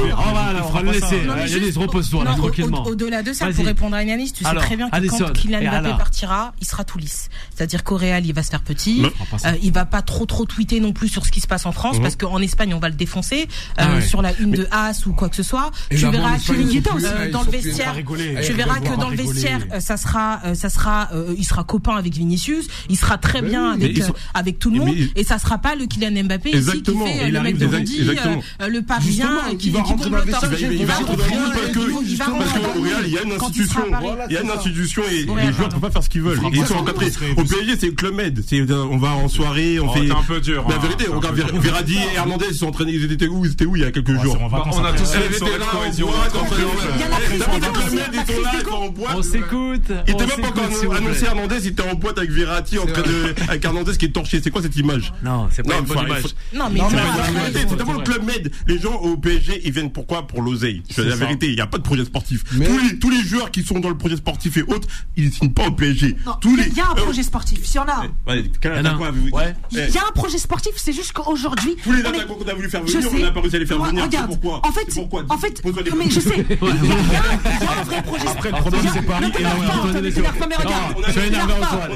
On 0.66 0.70
va 0.70 0.82
le 0.82 0.92
laisser. 0.92 1.22
Yannis, 1.48 1.76
repose-toi 1.76 2.24
tranquillement. 2.24 2.84
Au-delà 2.86 3.22
de 3.22 3.32
ça, 3.32 3.48
pour 3.50 3.64
répondre 3.64 3.96
à 3.96 4.02
Yannis, 4.04 4.32
tu 4.32 4.44
sais 4.44 4.54
très 4.54 4.76
bien 4.76 4.90
que 4.90 5.06
quand 5.08 5.32
Kylian 5.32 5.60
Mbappé 5.60 5.96
partira, 5.96 6.52
il 6.60 6.66
sera 6.66 6.84
tout 6.84 6.98
lisse. 6.98 7.28
C'est-à-dire 7.54 7.84
qu'au 7.84 7.96
Real, 7.96 8.24
il 8.24 8.32
va 8.32 8.42
se 8.42 8.50
faire 8.50 8.62
petit. 8.62 8.89
Euh, 9.44 9.52
il 9.62 9.72
va 9.72 9.84
pas 9.84 10.02
trop 10.02 10.26
trop 10.26 10.44
tweeter 10.44 10.80
non 10.80 10.92
plus 10.92 11.08
sur 11.08 11.24
ce 11.26 11.30
qui 11.30 11.40
se 11.40 11.46
passe 11.46 11.66
en 11.66 11.72
France, 11.72 11.96
mhm. 11.96 12.02
parce 12.02 12.16
qu'en 12.16 12.40
Espagne, 12.40 12.74
on 12.74 12.78
va 12.78 12.88
le 12.88 12.94
défoncer 12.94 13.48
euh, 13.78 13.84
ah 13.98 14.00
sur 14.00 14.22
la 14.22 14.36
une 14.38 14.52
de 14.52 14.66
As 14.70 15.06
ou 15.06 15.12
quoi 15.12 15.28
que 15.28 15.36
ce 15.36 15.42
soit. 15.42 15.70
Tu 15.90 15.96
verras 15.96 16.38
que 16.38 17.30
dans 17.30 17.42
le 17.42 17.50
vestiaire, 17.50 17.94
tu 18.44 18.52
verras 18.52 18.80
que 18.80 18.98
dans 18.98 19.08
le 19.08 19.16
vestiaire, 19.16 19.60
ça 19.80 19.96
sera, 19.96 20.40
ça 20.54 20.68
sera, 20.68 21.10
il 21.36 21.44
sera 21.44 21.64
copain 21.64 21.96
avec 21.96 22.14
Vinicius, 22.14 22.66
il 22.88 22.96
sera 22.96 23.18
très 23.18 23.42
bien 23.42 23.72
avec 23.72 24.00
avec 24.34 24.58
tout 24.58 24.70
le 24.70 24.78
monde, 24.78 24.94
et 25.16 25.24
ça 25.24 25.38
sera 25.38 25.58
pas 25.58 25.74
le 25.74 25.86
Kylian 25.86 26.24
Mbappé 26.24 26.50
ici 26.50 26.82
qui 26.82 26.96
fait 26.96 27.30
le 27.30 27.40
mec 27.40 27.58
de 27.58 27.66
Rudy, 27.66 28.00
le 28.68 28.80
Parisien 28.82 29.30
qui 29.58 29.70
va 29.70 29.82
rentrer 29.82 30.10
dans 30.10 30.18
le 30.18 30.24
vestiaire. 30.24 30.50
Il 30.72 30.86
va 30.86 30.94
rentrer 30.94 31.16
parce 32.28 32.52
qu'au 32.52 32.82
Real, 32.82 33.04
il 33.06 33.12
y 33.12 33.18
a 33.18 33.22
une 33.22 33.32
institution, 33.32 33.80
il 34.28 34.34
y 34.34 34.36
a 34.36 34.42
une 34.42 34.50
institution 34.50 35.02
et 35.10 35.24
les 35.24 35.52
joueurs 35.52 35.68
ne 35.68 35.72
peuvent 35.72 35.80
pas 35.80 35.90
faire 35.90 36.02
ce 36.02 36.08
qu'ils 36.08 36.22
veulent. 36.22 36.40
Ils 36.52 36.66
sont 36.66 36.74
encadrés. 36.74 37.10
Au 37.36 37.44
PSG, 37.44 37.76
c'est 37.78 37.94
Club 37.94 38.14
Med. 38.14 38.42
On 38.90 38.96
va 38.98 39.10
en 39.10 39.28
soirée, 39.28 39.80
on 39.80 39.88
oh, 39.88 39.92
fait. 39.92 40.10
un 40.10 40.22
peu 40.22 40.40
dur. 40.40 40.66
La 40.68 40.78
vérité, 40.78 41.06
regarde 41.08 41.36
Verratti 41.36 41.96
et 41.96 42.16
Hernandez, 42.16 42.46
ils 42.50 42.54
sont 42.54 42.66
entraînés. 42.66 42.92
Ils 42.92 43.12
étaient 43.12 43.26
où 43.26 43.44
Ils 43.44 43.52
étaient 43.52 43.66
où 43.66 43.76
il 43.76 43.82
y 43.82 43.84
a 43.84 43.90
quelques 43.90 44.18
jours 44.20 44.36
On 44.40 44.84
a 44.84 44.92
tous 44.92 45.12
fait. 45.12 45.30
On 49.14 49.22
s'écoute. 49.22 49.92
Il 50.06 50.14
était 50.14 50.26
même 50.26 50.40
pas 50.40 50.48
encore 50.48 50.94
annoncé 50.94 51.24
Hernandez, 51.24 51.56
il 51.62 51.68
était 51.68 51.82
en 51.82 51.94
boîte 51.94 52.18
avec 52.18 52.30
Verratti 52.30 52.78
en 52.78 52.86
train 52.86 53.02
de 53.02 53.34
avec 53.48 53.64
Hernandez 53.64 53.96
qui 53.96 54.06
est 54.06 54.10
torché. 54.10 54.40
C'est 54.42 54.50
quoi 54.50 54.62
cette 54.62 54.76
image 54.76 55.12
Non, 55.22 55.48
c'est 55.50 55.62
pas 55.62 55.78
une 55.78 55.84
bonne 55.84 56.06
image. 56.06 56.24
Non, 56.54 56.70
mais 56.70 56.80
c'est 57.52 57.76
tellement 57.76 57.92
le 57.92 58.04
Club 58.04 58.24
Med. 58.24 58.52
Les 58.66 58.78
gens 58.78 58.94
au 58.94 59.16
PSG, 59.16 59.62
ils 59.64 59.72
viennent 59.72 59.92
pourquoi 59.92 60.26
Pour 60.26 60.42
l'oseille. 60.42 60.82
C'est 60.90 61.04
la 61.04 61.16
vérité. 61.16 61.48
Il 61.48 61.54
n'y 61.54 61.60
a 61.60 61.66
pas 61.66 61.78
de 61.78 61.82
projet 61.82 62.04
sportif. 62.04 62.44
Tous 63.00 63.10
les 63.10 63.22
joueurs 63.22 63.50
qui 63.50 63.62
sont 63.62 63.80
dans 63.80 63.88
le 63.88 63.98
projet 63.98 64.16
sportif 64.16 64.56
et 64.56 64.62
autres, 64.62 64.88
ils 65.16 65.26
ne 65.26 65.30
signent 65.30 65.52
pas 65.52 65.66
au 65.66 65.72
PSG. 65.72 66.16
Il 66.44 66.76
y 66.76 66.80
a 66.80 66.90
un 66.90 66.94
projet 66.94 67.22
sportif. 67.22 67.64
Si 67.64 67.78
on 67.78 67.82
a. 67.82 68.04
Il 69.72 69.78
y 69.78 69.98
a 69.98 70.06
un 70.08 70.12
projet 70.12 70.38
sportif. 70.38 70.72
C'est 70.76 70.92
juste 70.92 71.12
qu'aujourd'hui. 71.12 71.76
Tous 71.82 71.92
les 71.92 72.04
attaquants 72.04 72.34
qu'on 72.34 72.48
a 72.48 72.54
voulu 72.54 72.70
faire 72.70 72.82
venir, 72.82 73.00
on 73.12 73.18
n'a 73.18 73.30
pas 73.30 73.40
réussi 73.40 73.56
à 73.56 73.58
les 73.58 73.66
faire 73.66 73.82
venir. 73.82 74.04
Regarde. 74.04 74.26
Pourquoi 74.26 74.60
En 74.66 74.72
fait, 74.72 74.86
en 75.28 75.38
fait, 75.38 75.62
mais 75.96 76.10
je 76.10 76.20
sais. 76.20 76.46
Il 76.50 76.56
y 76.56 76.58
a 77.66 77.80
un 77.80 77.84
vrai 77.84 78.02
projet 78.02 78.26
sportif. 78.26 78.30
Après, 78.30 78.50
le 78.50 78.56
problème, 78.56 78.82
c'est 78.92 79.02
Paris 79.02 79.32
et 79.38 79.44
On 79.46 79.62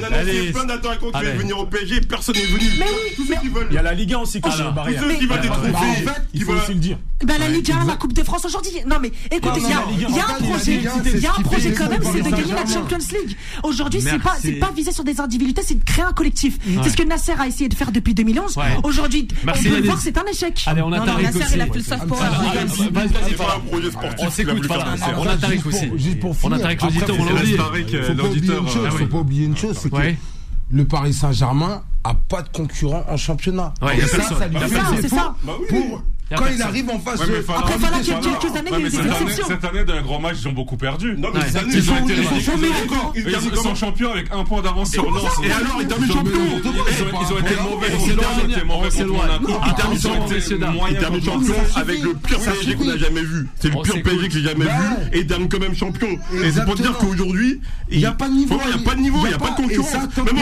a 0.03 0.07
annoncé 0.07 0.53
plein 0.53 0.65
d'attaquants 0.65 1.11
qui 1.11 1.25
veulent 1.25 1.37
venir 1.37 1.59
au 1.59 1.67
PSG. 1.67 2.01
Personne 2.03 2.37
n'est 2.37 2.45
venu. 2.45 2.71
Mais 2.79 2.87
oui. 2.87 3.17
Il 3.71 3.75
y 3.75 3.79
a 3.79 3.83
la 3.83 3.95
Ligue 3.95 4.15
1 4.15 4.19
aussi 4.19 4.41
qui 4.41 4.49
est 4.49 4.73
barrière. 4.75 5.03
Qui 5.19 5.27
va 5.27 5.39
des 5.39 5.49
trophées. 5.49 5.73
Il 6.33 6.45
faut 6.45 6.53
aussi 6.53 6.75
le 6.75 6.81
dire. 6.81 6.99
Ben 7.25 7.39
la 7.39 7.49
Ligue 7.49 7.71
1, 7.71 7.85
la 7.87 7.97
Coupe 7.97 8.13
de 8.13 8.23
France 8.23 8.45
aujourd'hui. 8.45 8.73
Non 8.87 8.97
mais 9.01 9.11
écoutez, 9.31 9.61
il 9.61 9.69
y 9.69 9.73
a 10.21 10.29
un 10.29 10.35
projet, 10.43 10.83
il 11.07 11.21
y 11.21 11.27
a 11.27 11.33
un 11.37 11.43
projet 11.43 11.73
quand 11.73 11.89
même, 11.89 12.03
c'est 12.03 12.23
de 12.23 12.31
gagner 12.31 12.53
la 12.53 12.67
Champions 12.67 12.99
League. 12.99 13.37
Aujourd'hui, 13.63 14.01
c'est 14.01 14.19
pas, 14.19 14.37
c'est 14.41 14.53
pas 14.53 14.71
visé 14.73 14.93
sur 14.93 15.05
des 15.05 15.21
individualités, 15.21 15.63
c'est 15.65 15.79
de 15.79 15.85
créer 15.85 16.05
un 16.05 16.13
collectif. 16.13 16.59
C'est 16.83 16.91
ce 16.91 16.97
que 16.97 17.03
Nasser 17.03 17.35
a 17.39 17.47
essayé 17.47 17.69
de 17.69 17.75
faire 17.75 17.93
depuis 17.93 18.15
2011. 18.15 18.59
Aujourd'hui, 18.83 19.29
on 19.47 19.53
peut 19.53 19.77
le 19.77 19.83
voir, 19.83 20.01
c'est 20.01 20.17
un 20.19 20.25
échec. 20.25 20.63
Allez, 20.67 20.83
on 20.83 20.93
a 20.93 21.01
Tariq 21.01 21.29
aussi. 21.29 21.39
Nasser, 21.39 21.55
il 21.55 21.61
a 21.61 21.67
fait 21.67 21.75
le 21.75 21.83
soft 21.83 22.07
power. 22.07 22.21
On 24.19 24.31
s'écoute, 24.31 24.69
on 24.71 25.27
a 25.27 25.37
Tariq 25.37 25.67
aussi. 25.67 25.91
On 26.43 26.53
a 26.53 26.59
Tariq 26.59 26.83
l'auditeur, 26.83 27.17
on 27.19 27.25
l'a 27.25 27.33
oublié. 27.33 27.59
Faut 28.91 29.07
pas 29.07 29.19
oublier 29.19 29.47
une 29.47 29.57
chose, 29.57 29.79
c'est 29.81 29.91
que 29.91 30.15
le 30.71 30.85
Paris 30.87 31.13
Saint-Germain 31.13 31.83
a 32.05 32.15
pas 32.15 32.43
de 32.43 32.49
concurrent 32.49 33.05
en 33.09 33.17
championnat. 33.17 33.73
Ouais, 33.81 34.01
ça, 34.01 34.23
ça 34.23 34.49
c'est 35.01 35.09
ça. 35.09 35.35
Pour 35.69 36.03
quand 36.31 36.47
il 36.53 36.63
arrive 36.63 36.91
en 36.91 36.99
face 36.99 37.21
de. 37.21 37.45
Après, 37.49 37.77
voilà, 37.79 37.99
il 38.01 38.09
y 38.09 38.13
a 38.13 38.15
quelques 38.15 38.57
années, 38.57 38.71
il 38.73 38.81
y 38.81 38.85
a 38.85 38.87
eu 38.87 38.91
des 38.91 38.91
déceptions. 38.91 39.47
Cette 39.47 39.65
année, 39.65 39.85
d'un 39.85 40.03
grand 40.03 40.21
match, 40.21 40.37
ils 40.41 40.49
ont 40.49 40.53
beaucoup 40.53 40.77
perdu. 40.77 41.15
Non, 41.17 41.29
mais 41.35 41.41
cette 41.47 41.57
année, 41.57 41.75
ils 41.75 41.91
ont 41.91 41.97
été 41.99 42.15
Ils 43.53 43.57
sont 43.57 43.75
champions 43.75 44.13
avec 44.13 44.27
un 44.33 44.45
point 44.45 44.63
d'avance 44.63 44.91
sur 44.91 45.11
Lens. 45.11 45.31
Et 45.43 45.53
alors, 45.53 45.79
ils 45.81 45.87
terminent 45.87 46.15
champions. 46.15 46.33
Ils 46.65 47.33
ont 47.33 47.39
été 47.39 47.57
mauvais. 47.63 47.87
Ils 48.07 48.13
ont 48.13 48.49
été 48.49 48.65
mauvais 48.65 48.89
contre 48.89 49.07
Monaco. 49.07 49.61
Ils 50.89 50.97
terminent 50.97 51.25
champions 51.25 51.55
avec 51.77 52.03
le 52.03 52.15
pire 52.15 52.39
PSG 52.39 52.75
qu'on 52.77 52.89
a 52.89 52.97
jamais 52.97 53.23
vu. 53.23 53.49
C'est 53.61 53.69
le 53.69 53.83
pire 53.83 54.03
PSG 54.03 54.29
que 54.29 54.35
j'ai 54.35 54.43
jamais 54.43 54.65
vu. 54.65 54.71
Et 55.13 55.21
ils 55.21 55.27
terminent 55.27 55.49
quand 55.51 55.61
même 55.61 55.75
champion. 55.75 56.09
Et 56.43 56.51
c'est 56.53 56.65
pour 56.65 56.75
dire 56.75 56.97
qu'aujourd'hui, 56.99 57.61
il 57.91 57.99
n'y 57.99 58.07
a 58.07 58.13
pas 58.13 58.29
de 58.29 58.35
niveau. 58.35 58.59
Il 58.65 58.69
n'y 58.69 58.83
a 58.83 58.85
pas 58.85 58.95
de 58.95 59.01
niveau, 59.01 59.19
il 59.25 59.29
n'y 59.29 59.35
a 59.35 59.39
pas 59.39 59.51
de 59.51 59.57
concurrence. 59.57 59.93
Même 60.17 60.39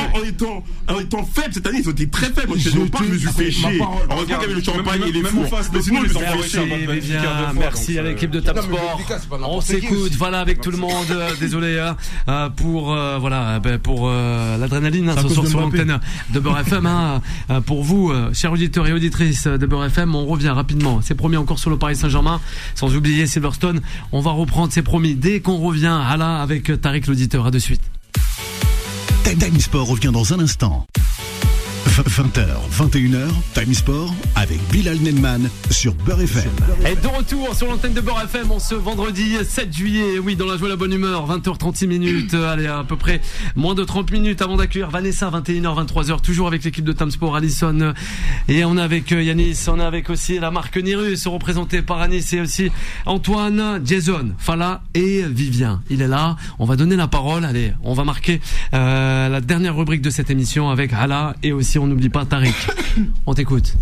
en 0.89 0.99
étant 1.01 1.25
faible 1.25 1.55
cette 1.55 1.67
année, 1.67 1.79
ils 1.81 1.89
ont 1.89 1.93
été 1.93 2.09
très 2.09 2.27
faibles. 2.27 2.53
Je 2.57 2.71
me 2.79 3.19
suis 3.19 3.29
fait 3.29 3.51
chier. 3.51 3.81
On 4.11 4.17
regarde 4.17 4.45
le 4.45 4.63
champagne 4.63 5.03
et 5.09 5.13
les 5.13 5.23
fours. 5.25 5.49
Mais 5.73 5.83
sinon, 5.83 6.03
ils 6.05 6.17
ont 6.17 6.21
merci 7.55 7.99
à 7.99 8.03
l'équipe 8.03 8.31
de 8.31 8.41
Top 8.41 8.59
Sport. 8.59 9.01
On 9.43 9.61
s'écoute, 9.61 10.13
voilà, 10.17 10.41
avec 10.41 10.61
tout 10.61 10.71
le 10.71 10.77
monde. 10.77 10.93
Euh, 11.11 11.31
désolé 11.39 11.79
hein, 11.79 11.97
euh, 12.29 12.49
pour 12.49 12.93
euh, 12.93 13.19
voilà 13.19 13.59
ben, 13.61 13.79
pour 13.79 14.09
l'adrénaline 14.09 15.09
hein, 15.09 15.15
ce 15.21 15.29
soir 15.29 15.47
sur 15.47 15.61
l'antenne 15.61 15.99
de 16.31 16.41
Beurre 16.41 16.61
FM. 16.61 16.87
Hein, 16.87 17.23
pour 17.67 17.83
vous, 17.83 18.13
chers 18.33 18.53
auditeurs 18.53 18.87
et 18.87 18.93
auditrices 18.93 19.47
de 19.47 19.67
Beurre 19.67 19.87
FM, 19.87 20.15
on 20.15 20.27
revient 20.27 20.51
rapidement. 20.51 21.01
C'est 21.03 21.15
promis 21.15 21.37
encore 21.37 21.59
sur 21.59 21.71
le 21.71 21.77
Paris 21.79 21.97
Saint-Germain, 21.97 22.41
sans 22.75 22.95
oublier 22.95 23.27
Silverstone. 23.27 23.81
On 24.13 24.21
va 24.21 24.31
reprendre, 24.33 24.73
c'est 24.73 24.83
promis, 24.83 25.15
dès 25.15 25.41
qu'on 25.41 25.59
revient. 25.59 25.83
À 25.83 26.17
là 26.17 26.41
avec 26.41 26.81
Tariq 26.81 27.09
l'auditeur. 27.09 27.47
À 27.47 27.51
de 27.51 27.59
suite. 27.59 27.83
Time 29.25 29.59
Sport 29.59 29.87
revient 29.87 30.11
dans 30.13 30.33
un 30.35 30.41
instant. 30.41 30.87
20h, 31.93 32.47
21h, 32.73 33.29
Time 33.53 33.75
Sport 33.75 34.15
avec 34.35 34.59
Bilal 34.71 34.97
Nenman 35.01 35.51
sur 35.71 35.93
Beurre 35.93 36.23
FM. 36.23 36.51
Et 36.91 36.97
de 36.97 37.07
retour 37.07 37.55
sur 37.55 37.67
l'antenne 37.67 37.93
de 37.93 38.01
Beurre 38.01 38.23
FM 38.23 38.51
en 38.51 38.59
ce 38.59 38.75
vendredi 38.75 39.37
7 39.45 39.71
juillet. 39.71 40.19
Oui, 40.19 40.35
dans 40.35 40.47
la 40.47 40.57
joie 40.57 40.71
la 40.71 40.77
bonne 40.77 40.95
humeur, 40.95 41.29
20h36 41.29 41.87
minutes. 41.87 42.33
Allez, 42.33 42.67
à 42.67 42.83
peu 42.83 42.97
près 42.97 43.21
moins 43.57 43.75
de 43.75 43.85
30 43.85 44.11
minutes 44.11 44.41
avant 44.41 44.57
d'accueillir 44.57 44.89
Vanessa, 44.89 45.29
21h, 45.29 45.87
23h, 45.87 46.23
toujours 46.23 46.47
avec 46.47 46.65
l'équipe 46.65 46.85
de 46.85 46.95
Time 46.95 47.11
Sport, 47.11 47.37
Allison. 47.37 47.93
Et 48.49 48.65
on 48.65 48.79
est 48.79 48.83
avec 48.83 49.13
euh, 49.13 49.23
Yanis, 49.23 49.59
on 49.69 49.79
est 49.79 49.85
avec 49.85 50.09
aussi 50.09 50.39
la 50.39 50.51
marque 50.51 50.79
Nirus, 50.79 51.27
représentée 51.27 51.83
par 51.83 52.01
Anis 52.01 52.33
et 52.33 52.41
aussi 52.41 52.71
Antoine, 53.05 53.83
Jason, 53.85 54.31
Fala 54.39 54.81
et 54.95 55.25
Vivien. 55.25 55.83
Il 55.91 56.01
est 56.01 56.09
là. 56.09 56.37
On 56.59 56.65
va 56.65 56.77
donner 56.77 56.97
la 56.97 57.07
parole. 57.07 57.45
Allez, 57.45 57.75
on 57.85 57.93
va 57.93 58.05
marquer 58.05 58.41
euh, 58.73 59.29
la 59.29 59.43
dernière 59.43 59.77
rubrique 59.77 60.01
de 60.01 60.09
cette 60.11 60.31
émission 60.31 60.71
avec 60.71 60.95
Hala 60.95 61.37
et 61.43 61.53
aussi 61.53 61.82
on 61.83 61.87
n'oublie 61.89 62.09
pas 62.09 62.25
Tariq. 62.25 62.55
On 63.27 63.35
t'écoute. 63.35 63.75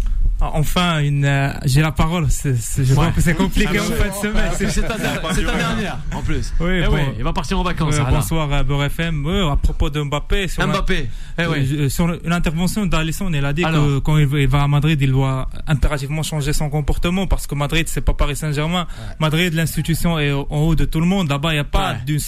Ah, 0.43 0.53
enfin, 0.55 1.01
une, 1.01 1.27
euh, 1.27 1.53
j'ai 1.67 1.83
la 1.83 1.93
parole. 1.93 2.27
je 2.29 2.93
crois 2.95 3.11
que 3.11 3.21
c'est 3.21 3.35
compliqué 3.35 3.79
en 3.79 3.85
fait 3.85 4.11
ce 4.15 4.29
semaine. 4.29 4.53
C'est 4.57 4.83
ta, 4.83 4.97
dernière, 5.57 5.99
en 6.15 6.23
plus. 6.23 6.55
Oui, 6.61 6.81
eh 6.83 7.19
il 7.19 7.25
va 7.25 7.33
partir 7.35 7.59
en 7.61 7.63
vacances. 7.63 7.97
bonsoir 7.99 8.51
à 8.51 8.63
Beurre 8.63 8.85
FM. 8.85 9.27
à 9.51 9.57
propos 9.57 9.91
de 9.91 10.03
Mbappé. 10.03 10.49
Sur 10.49 10.67
Mbappé. 10.67 11.11
Eh 11.39 11.43
euh, 11.43 11.89
sur 11.91 12.07
l'intervention 12.25 12.87
d'Alisson, 12.87 13.31
il 13.33 13.45
a 13.45 13.53
dit 13.53 13.63
que 13.63 13.99
quand 13.99 14.17
il 14.17 14.27
va 14.27 14.63
à 14.63 14.69
Madrid, 14.69 14.99
il 15.03 15.11
doit 15.11 15.49
impérativement 15.67 16.23
changer 16.23 16.55
son 16.55 16.71
comportement 16.71 17.27
parce 17.27 17.47
que 17.47 17.55
Madrid, 17.55 17.87
c'est 17.89 18.01
pas 18.01 18.15
Paris 18.15 18.37
Saint-Germain. 18.37 18.87
Madrid, 19.19 19.53
l'institution 19.53 20.19
est 20.19 20.33
en 20.33 20.47
haut 20.51 20.75
de 20.75 20.87
tout 20.87 21.01
le 21.01 21.07
monde. 21.07 21.29
Là-bas, 21.29 21.51
il 21.51 21.57
n'y 21.57 21.61
a 21.61 21.65
pas 21.65 21.95
d'une 22.07 22.19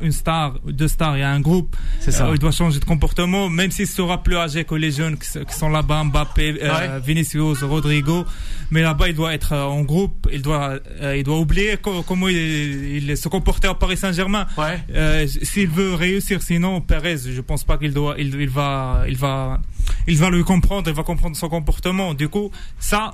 une 0.00 0.12
star, 0.12 0.54
deux 0.64 0.88
stars, 0.88 1.16
il 1.16 1.20
y 1.20 1.24
a 1.24 1.30
un 1.30 1.40
groupe. 1.40 1.74
C'est 2.00 2.12
ça. 2.12 2.26
Euh, 2.26 2.34
il 2.34 2.38
doit 2.38 2.52
changer 2.52 2.78
de 2.78 2.84
comportement, 2.84 3.48
même 3.48 3.70
s'il 3.70 3.86
sera 3.88 4.22
plus 4.22 4.36
âgé 4.36 4.64
que 4.64 4.74
les 4.74 4.92
jeunes 4.92 5.16
qui, 5.16 5.26
sont 5.52 5.68
là-bas, 5.68 6.04
Mbappé, 6.04 6.58
Vinicius, 7.04 7.55
Rodrigo, 7.64 8.24
mais 8.70 8.82
là-bas 8.82 9.08
il 9.08 9.14
doit 9.14 9.34
être 9.34 9.52
euh, 9.52 9.64
en 9.64 9.82
groupe, 9.82 10.28
il 10.32 10.42
doit, 10.42 10.78
euh, 11.00 11.16
il 11.16 11.24
doit 11.24 11.38
oublier 11.38 11.76
comment 11.78 12.28
il, 12.28 13.16
se 13.16 13.28
comportait 13.28 13.68
à 13.68 13.74
Paris 13.74 13.96
Saint-Germain. 13.96 14.46
Euh, 14.94 15.26
s'il 15.26 15.68
veut 15.68 15.94
réussir, 15.94 16.42
sinon 16.42 16.80
Perez, 16.80 17.18
je 17.18 17.40
pense 17.40 17.64
pas 17.64 17.78
qu'il 17.78 17.92
doit, 17.92 18.16
il, 18.18 18.48
va, 18.48 19.04
il 19.08 19.16
va, 19.16 19.60
il 20.06 20.18
va 20.18 20.30
le 20.30 20.42
comprendre, 20.44 20.88
il 20.88 20.94
va 20.94 21.02
comprendre 21.02 21.36
son 21.36 21.48
comportement. 21.48 22.14
Du 22.14 22.28
coup, 22.28 22.50
ça, 22.78 23.12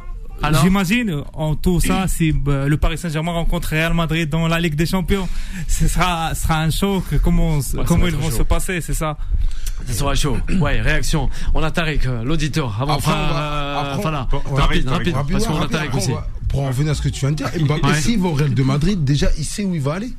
J'imagine, 0.62 1.22
en 1.34 1.54
tout 1.54 1.80
ça, 1.80 2.08
si 2.08 2.32
le 2.32 2.76
Paris 2.76 2.98
Saint-Germain 2.98 3.32
rencontre 3.32 3.70
Real 3.70 3.94
Madrid 3.94 4.28
dans 4.28 4.48
la 4.48 4.58
Ligue 4.60 4.74
des 4.74 4.86
Champions, 4.86 5.28
ce 5.68 5.86
sera, 5.88 6.34
sera 6.34 6.60
un 6.60 6.70
choc. 6.70 7.04
Comment, 7.22 7.60
comment 7.86 8.06
ils 8.06 8.16
vont 8.16 8.30
se 8.30 8.42
passer, 8.42 8.80
c'est 8.80 8.94
ça? 8.94 9.16
Ça 9.86 9.92
sera 9.92 10.14
chaud. 10.14 10.36
Ouais, 10.60 10.80
réaction. 10.80 11.28
On 11.54 11.62
a 11.62 11.70
Tariq, 11.70 12.06
euh, 12.06 12.22
l'auditeur. 12.22 12.76
Avant, 12.80 12.94
après, 12.94 13.12
euh, 13.12 13.96
voilà. 14.00 14.28
Rapide, 14.52 14.88
rapide, 14.88 15.14
parce 15.32 15.46
qu'on 15.46 15.60
a 15.60 15.68
Tariq 15.68 15.94
aussi. 15.94 16.12
Pour 16.48 16.62
en 16.62 16.70
venir 16.70 16.92
à 16.92 16.94
ce 16.94 17.02
que 17.02 17.08
tu 17.08 17.20
viens 17.20 17.30
de 17.30 17.36
dire, 17.36 17.48
Mbappé, 17.60 17.94
s'il 17.94 18.20
va 18.20 18.28
au 18.28 18.34
Real 18.34 18.52
de 18.52 18.62
Madrid, 18.62 19.02
déjà, 19.04 19.28
il 19.38 19.44
sait 19.44 19.64
où 19.64 19.74
il 19.74 19.80
va 19.80 19.94
aller. 19.94 20.12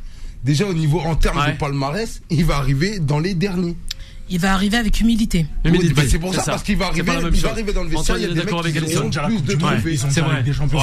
Déjà, 0.44 0.66
au 0.66 0.74
niveau, 0.74 1.00
en 1.00 1.16
termes 1.16 1.46
de 1.46 1.58
palmarès, 1.58 2.22
il 2.30 2.44
va 2.46 2.58
arriver 2.58 3.00
dans 3.00 3.20
les 3.20 3.34
derniers. 3.34 3.76
Il 4.30 4.40
va 4.40 4.54
arriver 4.54 4.78
avec 4.78 5.00
humilité. 5.02 5.46
humilité. 5.66 5.94
Bah, 5.94 6.02
c'est 6.08 6.20
pour 6.20 6.34
ça, 6.34 6.44
parce 6.44 6.64
qu'il 6.64 6.78
va 6.78 6.88
arriver, 6.88 7.12
il 7.34 7.42
va 7.42 7.50
arriver 7.50 7.74
dans 7.74 7.84
le 7.84 7.90
vestiaire, 7.90 8.18
il 8.18 8.22
y 8.22 8.26
a 8.26 8.28
des 8.30 8.36
mecs 8.36 8.48
qui 8.48 8.98
ont 8.98 9.10
plus 9.10 9.42
de 9.44 9.54
trophées. 9.54 9.98
C'est 9.98 10.22
vrai. 10.22 10.44
Des 10.44 10.54
champions. 10.54 10.80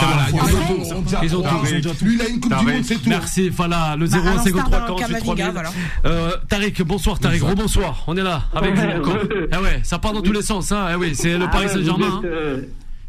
Ils 1.22 1.36
ont 1.36 1.42
tout. 1.42 2.04
Lui, 2.04 2.14
il 2.14 2.22
a 2.22 2.28
une 2.28 2.40
coupe 2.40 2.56
du 2.56 2.64
monde, 2.64 2.84
c'est 2.84 2.96
tout. 2.96 3.08
Merci, 3.08 3.48
voilà, 3.48 3.96
le 3.96 4.06
0 4.06 4.38
53 4.38 4.96
48 4.96 5.30
euh, 6.04 6.32
Tariq, 6.48 6.82
bonsoir 6.82 7.18
Tariq, 7.18 7.42
rebonsoir. 7.42 8.04
On 8.06 8.16
est 8.16 8.22
là 8.22 8.44
avec 8.54 8.74
vous 8.74 8.86
encore. 8.86 9.18
Ah 9.52 9.62
ouais, 9.62 9.80
ça 9.82 9.98
part 9.98 10.12
dans 10.12 10.22
tous 10.22 10.32
les 10.32 10.42
sens, 10.42 10.72
hein. 10.72 10.86
Ah 10.88 10.98
oui, 10.98 11.14
c'est 11.14 11.36
le 11.36 11.46
Paris 11.46 11.68
Saint-Germain. 11.68 12.20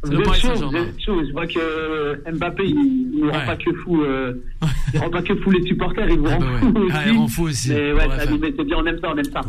C'est 0.04 0.14
le 0.14 0.24
Paris 0.24 0.42
Saint-Germain. 0.42 0.88
Je 0.98 1.32
vois 1.32 1.48
que 1.48 2.32
Mbappé, 2.32 2.64
il 2.66 3.22
ne 3.24 3.32
rend 3.32 3.46
pas 3.46 3.56
que 3.56 3.74
fou, 3.84 4.04
il 4.94 5.00
rend 5.00 5.10
pas 5.10 5.22
que 5.22 5.36
fou 5.36 5.52
les 5.52 5.64
supporters, 5.68 6.10
il 6.10 6.20
vous 6.20 6.26
rend 6.26 6.40
fou 6.40 6.78
aussi. 6.78 6.98
il 7.08 7.18
rend 7.18 7.28
fou 7.28 7.44
aussi. 7.44 7.70
Mais 7.70 7.94
ouais, 7.94 8.08
c'est 8.18 8.64
bien, 8.64 8.78
on 8.78 8.86
aime 8.86 9.00
ça, 9.02 9.10
on 9.14 9.18
aime 9.18 9.24
ça. 9.26 9.42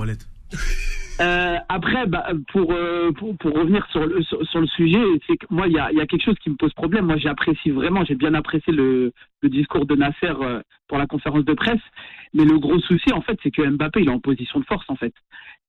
Euh, 1.21 1.57
après, 1.69 2.07
bah, 2.07 2.27
pour, 2.53 2.73
euh, 2.73 3.13
pour, 3.13 3.37
pour 3.37 3.55
revenir 3.55 3.87
sur 3.91 4.05
le 4.07 4.23
sur, 4.23 4.61
le 4.61 4.67
sujet, 4.67 5.03
c'est 5.27 5.37
que 5.37 5.47
moi 5.51 5.67
il 5.69 5.75
y 5.75 5.79
a, 5.79 5.93
y 5.93 6.01
a 6.01 6.07
quelque 6.07 6.25
chose 6.25 6.39
qui 6.43 6.51
me 6.51 6.57
pose 6.57 6.73
problème. 6.73 7.07
Moi 7.07 7.17
j'apprécie 7.19 7.71
vraiment, 7.71 8.05
j'ai 8.05 8.15
bien 8.15 8.35
apprécié 8.35 8.73
le, 8.73 9.13
le 9.43 9.49
discours 9.49 9.85
de 9.85 9.95
Nasser 9.95 10.33
euh, 10.41 10.63
pour 10.89 10.99
la 10.99 11.07
conférence 11.07 11.45
de 11.45 11.53
presse, 11.53 11.81
mais 12.33 12.45
le 12.45 12.59
gros 12.59 12.81
souci 12.81 13.13
en 13.13 13.21
fait 13.21 13.39
c'est 13.43 13.51
que 13.51 13.63
Mbappé 13.63 14.01
il 14.01 14.09
est 14.09 14.13
en 14.13 14.21
position 14.21 14.59
de 14.59 14.65
force 14.65 14.87
en 14.89 14.97
fait. 14.97 15.13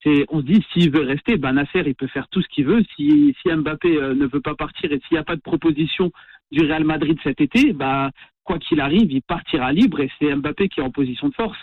C'est 0.04 0.26
on 0.30 0.40
se 0.40 0.46
dit 0.46 0.66
s'il 0.72 0.92
veut 0.92 1.04
rester, 1.04 1.38
bah 1.38 1.52
Nasser 1.52 1.84
il 1.86 1.96
peut 1.96 2.08
faire 2.08 2.30
tout 2.30 2.42
ce 2.42 2.48
qu'il 2.48 2.66
veut. 2.66 2.84
Si 2.96 3.36
si 3.42 3.54
Mbappé 3.54 3.90
ne 3.92 4.26
veut 4.26 4.42
pas 4.42 4.56
partir 4.56 4.92
et 4.92 5.00
s'il 5.08 5.16
n'y 5.16 5.20
a 5.20 5.24
pas 5.24 5.36
de 5.36 5.42
proposition 5.42 6.12
du 6.52 6.62
Real 6.66 6.86
Madrid 6.86 7.18
cet 7.22 7.42
été, 7.42 7.74
bah 7.74 8.12
quoi 8.44 8.60
qu'il 8.60 8.80
arrive, 8.80 9.12
il 9.12 9.22
partira 9.22 9.72
libre 9.74 10.00
et 10.00 10.10
c'est 10.20 10.34
Mbappé 10.34 10.70
qui 10.70 10.80
est 10.80 10.84
en 10.84 10.92
position 10.92 11.28
de 11.30 11.34
force. 11.34 11.60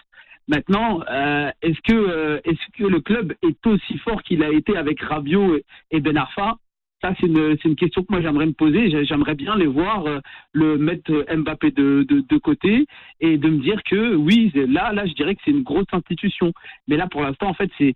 Maintenant, 0.50 1.00
euh, 1.08 1.48
est-ce 1.62 1.80
que 1.82 1.94
euh, 1.94 2.40
est-ce 2.42 2.76
que 2.76 2.84
le 2.84 3.00
club 3.00 3.32
est 3.40 3.64
aussi 3.68 3.98
fort 3.98 4.20
qu'il 4.24 4.42
a 4.42 4.50
été 4.50 4.76
avec 4.76 5.00
Rabiot 5.00 5.58
et 5.92 6.00
Ben 6.00 6.16
Arfa? 6.16 6.56
Ça, 7.00 7.14
c'est 7.20 7.28
une, 7.28 7.56
une 7.64 7.76
question 7.76 8.02
que 8.02 8.08
moi 8.10 8.20
j'aimerais 8.20 8.46
me 8.46 8.52
poser. 8.52 8.90
J'aimerais 9.06 9.36
bien 9.36 9.54
les 9.54 9.68
voir 9.68 10.06
euh, 10.06 10.18
le 10.52 10.76
mettre 10.76 11.24
Mbappé 11.32 11.70
de, 11.70 12.04
de, 12.08 12.38
côté 12.38 12.86
et 13.20 13.38
de 13.38 13.48
me 13.48 13.60
dire 13.60 13.80
que 13.84 14.16
oui, 14.16 14.50
là, 14.54 14.92
là, 14.92 15.06
je 15.06 15.12
dirais 15.12 15.36
que 15.36 15.40
c'est 15.44 15.52
une 15.52 15.62
grosse 15.62 15.86
institution. 15.92 16.52
Mais 16.88 16.96
là, 16.96 17.06
pour 17.06 17.22
l'instant, 17.22 17.48
en 17.48 17.54
fait, 17.54 17.70
c'est 17.78 17.94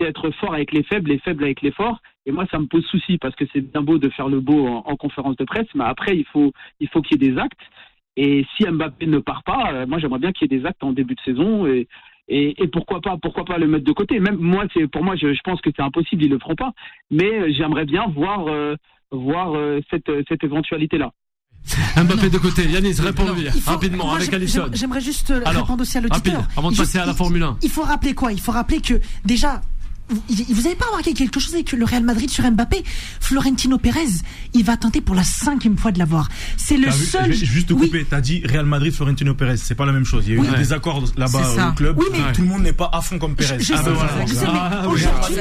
être 0.00 0.30
fort 0.38 0.54
avec 0.54 0.70
les 0.72 0.84
faibles, 0.84 1.10
les 1.10 1.18
faibles 1.18 1.42
avec 1.42 1.60
les 1.60 1.72
forts. 1.72 2.00
Et 2.24 2.30
moi, 2.30 2.46
ça 2.52 2.60
me 2.60 2.66
pose 2.66 2.84
souci 2.86 3.18
parce 3.18 3.34
que 3.34 3.46
c'est 3.52 3.62
bien 3.62 3.82
beau 3.82 3.98
de 3.98 4.08
faire 4.10 4.28
le 4.28 4.38
beau 4.38 4.68
en, 4.68 4.84
en 4.86 4.96
conférence 4.96 5.36
de 5.36 5.44
presse, 5.44 5.68
mais 5.74 5.84
après, 5.84 6.16
il 6.16 6.24
faut 6.26 6.52
il 6.78 6.88
faut 6.88 7.02
qu'il 7.02 7.20
y 7.20 7.26
ait 7.26 7.32
des 7.32 7.38
actes. 7.40 7.60
Et 8.20 8.44
si 8.56 8.66
Mbappé 8.66 9.06
ne 9.06 9.20
part 9.20 9.44
pas, 9.44 9.72
euh, 9.72 9.86
moi 9.86 10.00
j'aimerais 10.00 10.18
bien 10.18 10.32
qu'il 10.32 10.50
y 10.50 10.52
ait 10.52 10.58
des 10.58 10.66
actes 10.66 10.82
en 10.82 10.92
début 10.92 11.14
de 11.14 11.20
saison 11.20 11.68
et, 11.68 11.86
et, 12.26 12.60
et, 12.60 12.66
pourquoi 12.66 13.00
pas 13.00 13.16
pourquoi 13.22 13.44
pas 13.44 13.58
le 13.58 13.68
mettre 13.68 13.84
de 13.84 13.92
côté. 13.92 14.18
Même 14.18 14.34
moi 14.38 14.64
c'est 14.74 14.88
pour 14.88 15.04
moi 15.04 15.14
je, 15.14 15.32
je 15.32 15.40
pense 15.44 15.60
que 15.60 15.70
c'est 15.74 15.82
impossible 15.82 16.24
ils 16.24 16.30
le 16.30 16.40
feront 16.40 16.56
pas. 16.56 16.72
Mais 17.12 17.32
euh, 17.32 17.52
j'aimerais 17.56 17.84
bien 17.84 18.06
voir 18.08 18.48
euh, 18.48 18.74
voir 19.12 19.56
cette 19.88 20.10
cette 20.28 20.42
éventualité 20.42 20.98
là. 20.98 21.12
Mbappé 21.96 22.28
de 22.28 22.38
côté, 22.38 22.66
Yanis, 22.66 23.00
réponds-lui 23.00 23.48
rapidement 23.64 24.12
avec 24.12 24.32
Alisson. 24.32 24.66
J'aimerais 24.72 25.00
juste 25.00 25.32
répondre 25.44 25.82
aussi 25.82 25.98
à 25.98 26.00
l'auditeur. 26.00 26.42
Avant 26.56 26.72
de 26.72 26.76
passer 26.76 26.98
à 26.98 27.06
la 27.06 27.14
Formule 27.14 27.44
1. 27.44 27.58
Il 27.62 27.70
faut 27.70 27.82
rappeler 27.82 28.14
quoi? 28.14 28.32
Il 28.32 28.40
faut 28.40 28.52
rappeler 28.52 28.80
que 28.80 28.94
déjà 29.24 29.60
vous 30.08 30.66
avez 30.66 30.74
pas 30.74 30.86
remarqué 30.86 31.12
quelque 31.12 31.38
chose 31.40 31.54
avec 31.54 31.72
le 31.72 31.84
Real 31.84 32.02
Madrid 32.02 32.30
sur 32.30 32.48
Mbappé? 32.50 32.82
Florentino 33.20 33.78
Pérez, 33.78 34.06
il 34.54 34.64
va 34.64 34.76
tenter 34.76 35.00
pour 35.00 35.14
la 35.14 35.22
cinquième 35.22 35.76
fois 35.76 35.92
de 35.92 35.98
l'avoir. 35.98 36.28
C'est 36.56 36.76
le 36.76 36.90
seul. 36.90 37.32
juste 37.32 37.68
te 37.68 37.74
couper. 37.74 38.06
T'as 38.08 38.20
dit 38.20 38.42
Real 38.44 38.66
Madrid, 38.66 38.92
Florentino 38.92 39.34
Pérez. 39.34 39.56
C'est 39.56 39.74
pas 39.74 39.86
la 39.86 39.92
même 39.92 40.04
chose. 40.04 40.24
Il 40.26 40.34
y 40.34 40.38
a 40.38 40.42
eu 40.42 40.56
des 40.56 40.72
accords 40.72 41.04
là-bas 41.16 41.70
au 41.70 41.74
club. 41.74 41.98
Oui, 41.98 42.06
mais 42.12 42.32
tout 42.32 42.42
le 42.42 42.48
monde 42.48 42.62
n'est 42.62 42.72
pas 42.72 42.90
à 42.92 43.00
fond 43.00 43.18
comme 43.18 43.34
Pérez. 43.34 43.58
Je, 43.60 43.74
ah, 43.74 43.82
sais, 43.82 43.90
voilà. 43.90 44.26
je 44.26 44.34
sais, 44.34 44.46
mais 44.46 44.86
aujourd'hui, 44.86 45.34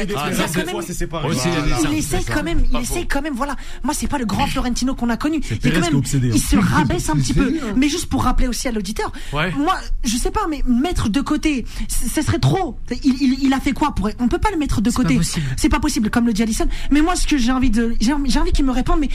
il 1.91 1.97
essaie 1.97 2.23
quand 2.23 2.43
même. 2.43 2.63
Il 2.71 2.79
essaie 2.79 3.05
quand 3.05 3.21
même. 3.21 3.35
Voilà. 3.35 3.55
Moi, 3.83 3.93
c'est 3.93 4.07
pas 4.07 4.17
le 4.17 4.25
grand 4.25 4.47
Florentino 4.47 4.95
qu'on 4.95 5.09
a 5.09 5.17
connu. 5.17 5.41
Il 5.49 5.71
quand 5.71 5.79
même. 5.79 6.01
Il 6.33 6.41
se 6.41 6.55
rabaisse 6.57 7.09
un 7.09 7.15
petit 7.15 7.33
peu. 7.33 7.53
Mais 7.75 7.89
juste 7.89 8.07
pour 8.07 8.23
rappeler 8.23 8.47
aussi 8.47 8.67
à 8.67 8.71
l'auditeur. 8.71 9.11
Moi, 9.31 9.75
je 10.03 10.17
sais 10.17 10.31
pas, 10.31 10.47
mais 10.49 10.63
mettre 10.67 11.09
de 11.09 11.21
côté, 11.21 11.65
ce 11.87 12.21
serait 12.21 12.39
trop. 12.39 12.77
Il 13.03 13.53
a 13.53 13.59
fait 13.59 13.73
quoi 13.73 13.93
pour 13.95 14.09
On 14.19 14.27
peut 14.27 14.39
pas 14.39 14.51
mettre 14.57 14.81
de 14.81 14.91
côté. 14.91 15.19
C'est 15.55 15.69
pas 15.69 15.79
possible, 15.79 16.09
comme 16.09 16.25
le 16.25 16.33
dit 16.33 16.43
Allison. 16.43 16.67
Mais 16.91 17.01
moi, 17.01 17.15
ce 17.15 17.27
que 17.27 17.37
j'ai 17.37 17.51
envie 17.51 17.69
de, 17.69 17.95
j'ai 17.99 18.13
envie 18.13 18.51
qu'il 18.51 18.65
me 18.65 18.71
réponde, 18.71 18.99
mais 18.99 19.09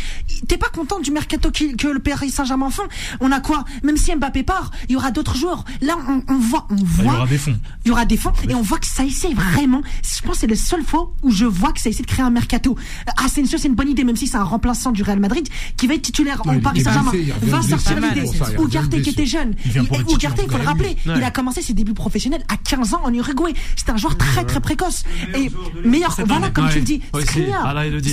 t'es 0.49 0.57
pas 0.57 0.69
content 0.69 1.01
du 1.01 1.11
mercato 1.11 1.51
que 1.51 1.89
le 1.89 1.99
Paris 1.99 2.31
Saint-Germain 2.31 2.71
fait? 2.71 2.83
On 3.21 3.31
a 3.33 3.41
quoi? 3.41 3.65
Même 3.83 3.97
si 3.97 4.15
Mbappé 4.15 4.43
part, 4.43 4.71
il 4.89 4.93
y 4.93 4.97
aura 4.97 5.11
d'autres 5.11 5.37
joueurs. 5.37 5.65
Là, 5.81 5.97
on, 6.29 6.39
voit, 6.39 6.67
on 6.71 6.77
voit. 6.77 7.05
Il 7.05 7.07
y 7.07 7.11
aura 7.11 7.27
des 7.27 7.39
fonds. 7.39 7.59
Il 7.85 7.89
y 7.89 7.91
aura 7.91 8.05
des 8.05 8.17
fonds 8.17 8.33
et 8.49 8.55
on 8.55 8.63
voit 8.63 8.79
que 8.79 8.87
ça 8.87 9.05
essaie 9.05 9.35
vraiment. 9.35 9.83
Je 10.03 10.23
pense 10.23 10.35
que 10.35 10.41
c'est 10.41 10.47
le 10.47 10.57
seul 10.57 10.83
fois 10.83 11.13
où 11.23 11.31
je 11.31 11.45
vois 11.45 11.73
que 11.73 11.81
ça 11.81 11.91
essaie 11.91 12.03
de 12.03 12.09
créer 12.09 12.25
un 12.25 12.31
mercato. 12.31 12.77
Asensio, 13.17 13.59
c'est 13.59 13.69
une 13.69 13.75
bonne 13.75 13.89
idée, 13.89 14.05
même 14.05 14.17
si 14.17 14.27
c'est 14.27 14.37
un 14.37 14.45
remplaçant 14.45 14.93
du 14.93 15.03
Real 15.03 15.21
Madrid 15.21 15.49
qui 15.77 15.87
va 15.87 15.95
être 15.95 16.03
titulaire 16.03 16.41
en 16.47 16.59
Paris 16.61 16.83
Saint-Germain. 16.83 17.13
Va 17.43 17.63
sortir 17.63 18.01
l'idée. 18.01 18.29
Ougarté 18.59 19.03
qui 19.03 19.11
était 19.11 19.27
jeune. 19.27 19.55
Ougarté, 20.09 20.43
il 20.45 20.51
faut 20.51 20.59
le 20.59 20.65
rappeler, 20.65 20.97
il 21.05 21.23
a 21.23 21.31
commencé 21.31 21.63
ses 21.63 21.75
débuts 21.75 21.95
professionnels 21.95 22.45
à 22.49 22.57
15 22.57 22.95
ans 22.95 23.01
en 23.05 23.13
Uruguay. 23.13 23.53
C'était 23.77 23.93
un 23.93 23.97
joueur 23.97 24.17
très 24.17 24.45
très 24.45 24.61
précoce. 24.61 25.05
Et 25.35 25.51
meilleur, 25.85 26.17
voilà, 26.27 26.51
comme 26.51 26.69
tu 26.71 26.79
le 26.79 26.85
dis. 26.85 27.01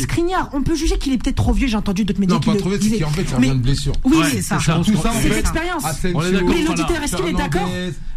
Skriniar. 0.01 0.49
on 0.53 0.61
peut 0.61 0.75
juger 0.75 0.97
qu'il 0.97 1.13
est 1.13 1.17
peut-être 1.17 1.35
trop 1.35 1.53
vieux, 1.53 1.67
j'ai 1.67 1.77
entendu 1.77 2.05
d'autres 2.05 2.19
médias. 2.19 2.35
Non, 2.35 2.41
pas 2.41 2.55
trop 2.55 2.69
vieux, 2.69 2.79
c'est 2.81 2.99
qu'en 2.99 3.09
fait, 3.09 3.27
ça 3.27 3.37
vient 3.37 3.55
de 3.55 3.61
blessure. 3.61 3.93
Oui, 4.03 4.17
c'est 4.31 4.41
ça. 4.41 4.59
C'est 4.59 5.29
l'expérience. 5.29 5.83
Mais 6.03 6.63
l'auditeur, 6.63 7.03
est-ce 7.03 7.15
qu'il 7.15 7.27
est 7.27 7.33
d'accord 7.33 7.69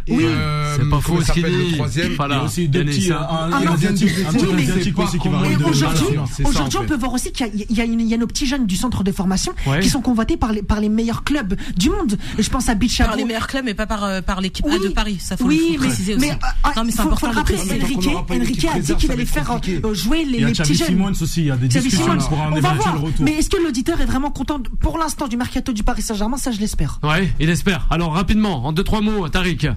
oui, 0.09 0.25
euh, 0.25 0.75
c'est 0.77 0.89
pas 0.89 0.99
faux 0.99 1.21
ce 1.21 1.31
qu'il 1.31 1.45
dit. 1.45 1.79
Voilà. 2.17 2.35
Il 2.35 2.37
y 2.37 2.41
a 2.41 2.43
aussi 2.43 2.67
deux 2.67 2.83
petits, 2.83 3.11
un, 3.11 3.53
un 3.53 3.73
asiatique 3.73 4.99
aussi 4.99 5.17
qui 5.17 5.29
va 5.29 5.37
Aujourd'hui, 5.65 6.17
aujourd'hui, 6.43 6.79
on 6.81 6.85
peut 6.85 6.97
voir 6.97 7.13
aussi 7.13 7.31
qu'il 7.31 7.47
y 7.69 7.81
a, 7.81 7.85
y 7.85 8.13
a 8.13 8.17
nos 8.17 8.27
petits 8.27 8.45
jeunes 8.45 8.65
du 8.65 8.75
centre 8.75 9.03
de 9.03 9.11
formation 9.11 9.53
qui 9.81 9.89
sont 9.89 10.01
convoités 10.01 10.37
par 10.37 10.51
les, 10.51 10.61
par 10.61 10.79
les 10.79 10.89
meilleurs 10.89 11.23
clubs 11.23 11.55
du 11.77 11.89
monde. 11.89 12.17
Je 12.37 12.49
pense 12.49 12.69
à 12.69 12.75
Beach 12.75 12.97
Par 12.97 13.15
les 13.15 13.25
meilleurs 13.25 13.47
clubs, 13.47 13.63
mais 13.65 13.73
pas 13.73 13.85
par, 13.85 14.03
euh, 14.03 14.21
par 14.21 14.41
l'équipe 14.41 14.65
A 14.65 14.77
de 14.77 14.89
Paris. 14.89 15.17
Ça 15.19 15.37
faut 15.37 15.47
le 15.47 15.77
préciser 15.77 16.15
aussi. 16.15 16.27
Non, 16.75 16.83
mais 16.83 16.91
c'est 16.91 17.01
important. 17.01 17.27
Faut 17.27 17.31
le 17.31 17.37
rappeler. 17.37 17.57
Enrique, 17.81 18.09
Enrique 18.29 18.65
a 18.65 18.79
dit 18.79 18.92
qu'il 18.95 19.11
allait 19.11 19.25
faire 19.25 19.49
euh, 19.51 19.93
jouer 19.93 20.25
les 20.25 20.45
petits 20.45 20.75
jeunes. 20.75 20.87
Simons 20.87 21.11
aussi, 21.11 21.41
il 21.41 21.47
y 21.47 21.51
a 21.51 21.57
des 21.57 21.67
discussions 21.67 22.17
pour 22.29 22.41
un 22.41 22.55
éventuel 22.55 22.95
retour. 22.95 23.25
Mais 23.25 23.33
est-ce 23.33 23.49
que 23.49 23.61
l'auditeur 23.61 24.01
est 24.01 24.05
vraiment 24.05 24.31
content 24.31 24.61
pour 24.79 24.97
l'instant 24.97 25.27
du 25.27 25.37
mercato 25.37 25.73
du 25.73 25.83
Paris 25.83 26.01
Saint-Germain? 26.01 26.37
Ça, 26.37 26.51
je 26.51 26.59
l'espère. 26.59 26.99
Ouais, 27.03 27.29
il 27.39 27.49
espère. 27.49 27.87
Alors 27.89 28.13
rapidement, 28.13 28.65
en 28.65 28.73
deux 28.73 28.83
trois 28.83 29.01
mots, 29.01 29.27
Tariq. 29.29 29.67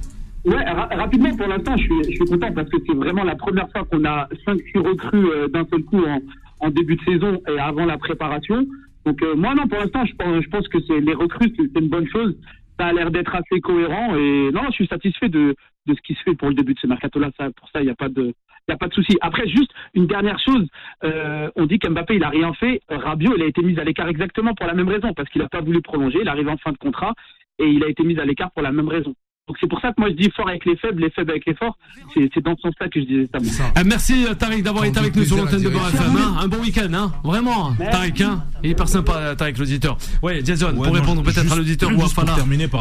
Ouais, 0.46 0.64
rapidement, 0.64 1.34
pour 1.34 1.48
l'instant, 1.48 1.76
je 1.76 1.82
suis, 1.82 2.04
je 2.04 2.10
suis 2.10 2.24
content 2.24 2.52
parce 2.52 2.70
que 2.70 2.76
c'est 2.86 2.94
vraiment 2.94 3.24
la 3.24 3.34
première 3.34 3.68
fois 3.72 3.84
qu'on 3.84 4.04
a 4.04 4.28
5-6 4.46 4.78
recrues 4.78 5.28
euh, 5.28 5.48
d'un 5.48 5.66
seul 5.68 5.82
coup 5.82 6.04
en, 6.06 6.20
en, 6.60 6.70
début 6.70 6.94
de 6.94 7.02
saison 7.02 7.42
et 7.48 7.58
avant 7.58 7.84
la 7.84 7.98
préparation. 7.98 8.64
Donc, 9.04 9.20
euh, 9.22 9.34
moi, 9.34 9.56
non, 9.56 9.66
pour 9.66 9.80
l'instant, 9.80 10.04
je 10.04 10.14
pense, 10.14 10.44
je 10.44 10.48
pense 10.48 10.68
que 10.68 10.78
c'est 10.86 11.00
les 11.00 11.14
recrues, 11.14 11.52
c'est 11.56 11.80
une 11.80 11.88
bonne 11.88 12.06
chose. 12.08 12.36
Ça 12.78 12.86
a 12.86 12.92
l'air 12.92 13.10
d'être 13.10 13.34
assez 13.34 13.60
cohérent 13.60 14.14
et 14.14 14.50
non, 14.52 14.62
je 14.68 14.74
suis 14.74 14.86
satisfait 14.86 15.28
de, 15.28 15.56
de 15.86 15.94
ce 15.94 16.00
qui 16.02 16.14
se 16.14 16.22
fait 16.22 16.34
pour 16.34 16.48
le 16.48 16.54
début 16.54 16.74
de 16.74 16.78
ce 16.78 16.86
mercato-là. 16.86 17.30
Pour 17.56 17.68
ça, 17.70 17.80
il 17.80 17.84
n'y 17.84 17.90
a 17.90 17.94
pas 17.94 18.08
de, 18.08 18.34
il 18.68 18.72
a 18.72 18.76
pas 18.76 18.88
de 18.88 18.94
souci. 18.94 19.16
Après, 19.20 19.46
juste 19.48 19.70
une 19.94 20.06
dernière 20.06 20.38
chose, 20.38 20.66
euh, 21.04 21.50
on 21.56 21.66
dit 21.66 21.78
qu'Mbappé 21.78 22.16
il 22.16 22.24
a 22.24 22.28
rien 22.28 22.52
fait. 22.54 22.80
Rabiot, 22.88 23.34
il 23.36 23.42
a 23.42 23.46
été 23.46 23.62
mis 23.62 23.78
à 23.78 23.84
l'écart 23.84 24.08
exactement 24.08 24.54
pour 24.54 24.66
la 24.66 24.74
même 24.74 24.88
raison, 24.88 25.12
parce 25.14 25.28
qu'il 25.30 25.42
n'a 25.42 25.48
pas 25.48 25.60
voulu 25.60 25.82
prolonger. 25.82 26.18
Il 26.22 26.28
arrive 26.28 26.48
en 26.48 26.56
fin 26.56 26.72
de 26.72 26.78
contrat 26.78 27.14
et 27.58 27.66
il 27.66 27.82
a 27.84 27.88
été 27.88 28.02
mis 28.02 28.18
à 28.18 28.24
l'écart 28.24 28.50
pour 28.50 28.62
la 28.62 28.72
même 28.72 28.88
raison. 28.88 29.14
Donc 29.48 29.58
c'est 29.60 29.68
pour 29.68 29.80
ça 29.80 29.90
que 29.90 29.94
moi 29.98 30.08
je 30.10 30.16
dis 30.16 30.28
fort 30.34 30.48
avec 30.48 30.64
les 30.64 30.76
faibles, 30.76 31.02
les 31.02 31.10
faibles 31.10 31.30
avec 31.30 31.46
les 31.46 31.54
forts. 31.54 31.78
C'est 32.12 32.42
dans 32.42 32.56
ce 32.56 32.62
sens-là 32.62 32.88
que 32.88 33.00
je 33.00 33.06
disais 33.06 33.28
ça. 33.52 33.62
Euh, 33.78 33.84
merci 33.86 34.26
euh, 34.26 34.34
Tariq 34.34 34.64
d'avoir 34.64 34.84
été 34.86 34.98
avec 34.98 35.14
nous 35.14 35.24
sur 35.24 35.36
l'antenne 35.36 35.62
de 35.62 35.68
Beurre 35.68 35.88
FM. 35.88 36.16
Hein. 36.16 36.36
Un 36.40 36.48
bon 36.48 36.56
week-end, 36.58 36.92
hein 36.92 37.12
vraiment. 37.22 37.72
Tariq, 37.76 38.22
hein 38.22 38.44
il 38.64 38.70
est 38.70 38.72
hyper 38.72 38.88
sympa 38.88 39.36
Tariq 39.36 39.56
l'auditeur. 39.56 39.98
Ouais, 40.20 40.40
Jason, 40.44 40.74
pour 40.74 40.92
répondre 40.92 41.22
peut-être 41.22 41.52
à 41.52 41.54
l'auditeur 41.54 41.96
ou 41.96 42.02
à 42.02 42.08
Fana. 42.08 42.34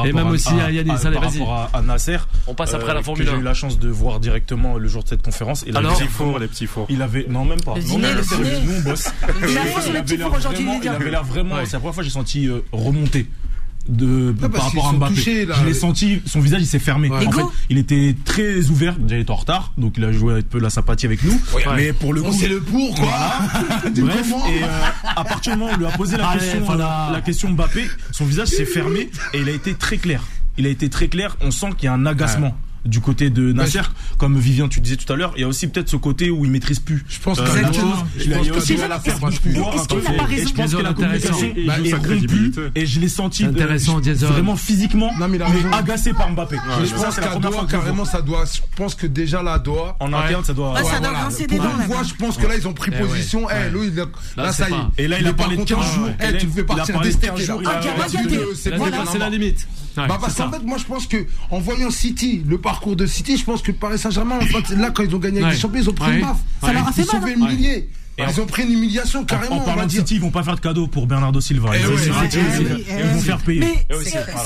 Et 0.06 0.14
même 0.14 0.28
aussi 0.30 0.60
à, 0.60 0.72
Yannis. 0.72 1.06
Allez, 1.06 1.20
vas-y. 1.20 1.38
Par 1.38 1.48
rapport 1.48 1.70
à, 1.72 1.82
Nasser, 1.84 2.18
on 2.48 2.56
passe 2.56 2.74
après 2.74 2.96
la 2.96 3.02
euh, 3.02 3.04
Formule 3.04 3.30
1. 3.30 3.32
J'ai 3.32 3.38
eu 3.38 3.44
la 3.44 3.54
chance 3.54 3.78
de 3.78 3.90
voir 3.90 4.20
directement 4.20 4.80
le 4.80 4.88
jour 4.88 5.04
de 5.04 5.10
cette 5.10 5.22
conférence. 5.22 5.64
Et 5.68 5.76
Alors, 5.76 5.92
les 5.92 6.00
petits 6.00 6.12
fours, 6.12 6.40
les 6.40 6.48
petits 6.48 6.66
fours. 6.66 6.88
Il 6.90 7.04
avait, 7.04 7.28
non 7.30 7.46
même 7.46 7.62
pas. 7.62 7.76
Non, 7.76 8.00
mais 8.00 8.16
nous 8.66 8.74
on 8.74 8.82
bosse. 8.82 9.14
Il 9.48 10.90
avait 10.90 11.12
l'air 11.12 11.24
vraiment. 11.24 11.58
C'est 11.64 11.74
la 11.74 11.80
première 11.80 11.94
fois 11.94 12.02
que 12.02 12.10
j'ai 12.10 12.10
senti 12.10 12.50
remonter 12.72 13.28
de 13.88 14.32
par 14.32 14.66
rapport 14.66 14.90
à 14.90 14.94
Mbappé. 14.94 15.16
je 15.16 15.66
l'ai 15.66 15.74
senti, 15.74 16.22
son 16.26 16.40
visage 16.40 16.62
il 16.62 16.68
s'est 16.68 16.80
fermé. 16.80 17.10
En 17.12 17.32
fait, 17.32 17.42
il 17.70 17.78
était 17.78 18.16
très 18.26 18.68
ouvert. 18.68 18.96
Déjà 18.98 19.18
il 19.18 19.22
était 19.22 19.32
en 19.32 19.36
retard, 19.36 19.74
donc 19.78 19.96
il 19.98 20.04
a 20.04 20.12
joué 20.12 20.40
un 20.40 20.42
peu 20.42 20.60
la 20.60 20.70
sympathie 20.70 21.06
avec 21.06 21.24
nous. 21.24 21.40
mais 21.76 21.94
pour 21.94 22.14
le 22.14 22.22
coup, 22.22 22.34
c'est 22.34 22.48
le 22.48 22.62
pour 22.62 22.96
quoi. 22.96 23.06
Bref, 23.96 24.34
et 24.50 24.64
euh, 24.64 24.68
à 25.16 25.24
partir 25.24 25.54
du 25.54 25.60
moment 25.60 25.72
où 25.72 25.76
on 25.76 25.78
lui 25.78 25.86
a 25.86 25.92
posé 25.92 26.18
la 26.18 26.34
question, 26.34 26.76
la, 26.76 27.22
question 27.24 27.50
Mbappé, 27.52 27.88
son 28.12 28.26
visage 28.26 28.50
s'est 28.50 28.66
fermé 28.66 29.10
et 29.34 29.40
il 29.40 29.50
a 29.50 29.52
été 29.52 29.74
très 29.74 29.98
clair. 29.98 30.22
Il 30.58 30.66
a 30.66 30.70
été 30.70 30.90
très 30.90 31.08
clair. 31.08 31.36
On 31.42 31.52
sent 31.52 31.68
qu'il 31.78 31.86
y 31.86 31.88
a 31.88 31.94
un 31.94 32.06
agacement. 32.06 32.56
Du 32.86 33.00
côté 33.00 33.30
de 33.30 33.52
Nasser, 33.52 33.82
comme 34.18 34.38
Vivien 34.38 34.68
tu 34.68 34.80
disais 34.80 34.96
tout 34.96 35.12
à 35.12 35.16
l'heure. 35.16 35.34
Il 35.36 35.42
y 35.42 35.44
a 35.44 35.48
aussi 35.48 35.68
peut-être 35.68 35.90
ce 35.90 35.96
côté 35.96 36.30
où 36.30 36.46
il 36.46 36.52
maîtrise 36.52 36.80
plus. 36.80 37.04
Je 37.08 37.20
pense 37.20 37.40
que 37.40 37.46
il 38.24 38.34
a 38.34 38.40
Est-ce 38.42 38.66
qu'il 38.66 38.82
a 38.82 39.00
pas 39.00 40.26
raison 40.26 40.48
Je 40.48 40.54
pense 40.54 40.74
que 40.74 40.82
la 40.82 40.94
communication 40.94 41.54
est 41.56 41.94
rompue 41.94 42.54
et 42.76 42.86
je 42.86 43.00
l'ai 43.00 43.10
senti 43.10 43.46
vraiment 43.46 44.56
physiquement 44.56 45.12
agacé 45.74 46.14
par 46.14 46.32
Mbappé. 46.32 46.58
Je 46.84 46.94
pense 46.94 47.16
qu'à 47.16 47.36
Doha 47.36 47.66
carrément 47.70 48.06
ça 48.06 48.22
doit. 48.22 48.46
Je 48.46 48.62
pense 48.76 48.96
que 48.96 49.08
déjà 49.08 49.42
la 49.44 49.60
Doha 49.60 49.98
en 50.00 50.14
interne 50.14 50.44
ça 50.44 50.54
doit. 50.54 50.76
Ça 50.84 51.00
doit 51.00 51.14
grincer 51.14 51.48
des 51.48 51.58
dents. 51.58 51.64
Je 52.08 52.14
pense 52.16 52.38
que 52.38 52.48
là 52.48 52.56
ils 52.56 52.68
ont 52.68 52.74
pris 52.74 52.92
position. 52.92 53.48
Là 54.38 54.52
ça 54.52 54.70
y 54.70 54.74
est. 54.74 55.04
Et 55.06 55.08
là 55.08 55.20
il 55.20 55.28
a 55.28 55.34
parlé 55.34 55.58
de 55.58 55.64
15 55.64 55.94
jours. 55.96 56.10
Tu 56.40 56.48
fais 56.48 56.64
partir 56.64 57.00
des. 57.02 57.12
C'est 58.56 59.18
la 59.18 59.30
limite. 59.30 59.68
Bah 59.96 60.18
parce 60.20 60.36
qu'en 60.36 60.52
fait, 60.52 60.62
moi 60.64 60.78
je 60.78 60.84
pense 60.84 61.08
que 61.08 61.26
en 61.50 61.60
voyant 61.60 61.90
City, 61.90 62.44
le 62.46 62.58
parcours 62.58 62.75
de 62.96 63.06
City, 63.06 63.38
je 63.38 63.46
pense 63.46 63.62
que 63.62 63.72
Paris 63.72 63.98
Saint-Germain, 63.98 64.38
en 64.38 64.42
fait, 64.42 64.76
là 64.76 64.92
quand 64.92 65.04
ils 65.04 65.16
ont 65.16 65.20
gagné 65.20 65.42
avec 65.42 65.56
les 65.56 65.60
champions, 65.60 65.82
ils 65.82 65.90
ont 65.90 65.94
pris 65.94 66.16
une 66.16 66.22
baffe. 66.22 66.38
Ça 66.62 66.74
leur 66.74 66.88
a 66.88 66.92
fait 66.92 67.06
mal. 67.06 67.22
Ils 67.28 67.34
humilié. 67.34 67.90
Et 68.18 68.24
ils 68.30 68.42
ont 68.42 68.46
pris 68.46 68.64
une 68.64 68.72
humiliation 68.72 69.26
carrément. 69.26 69.58
En, 69.58 69.60
parlant 69.60 69.86
de 69.86 69.92
City, 69.92 70.16
ils 70.16 70.22
vont 70.22 70.32
pas 70.32 70.44
faire 70.44 70.56
de 70.56 70.62
cadeau 70.62 70.88
pour 70.88 71.06
Bernardo 71.06 71.42
Silva. 71.42 71.72
Ils, 71.78 71.86
vont 71.86 73.20
faire 73.20 73.38
payer. 73.40 73.60
Mais 73.60 73.86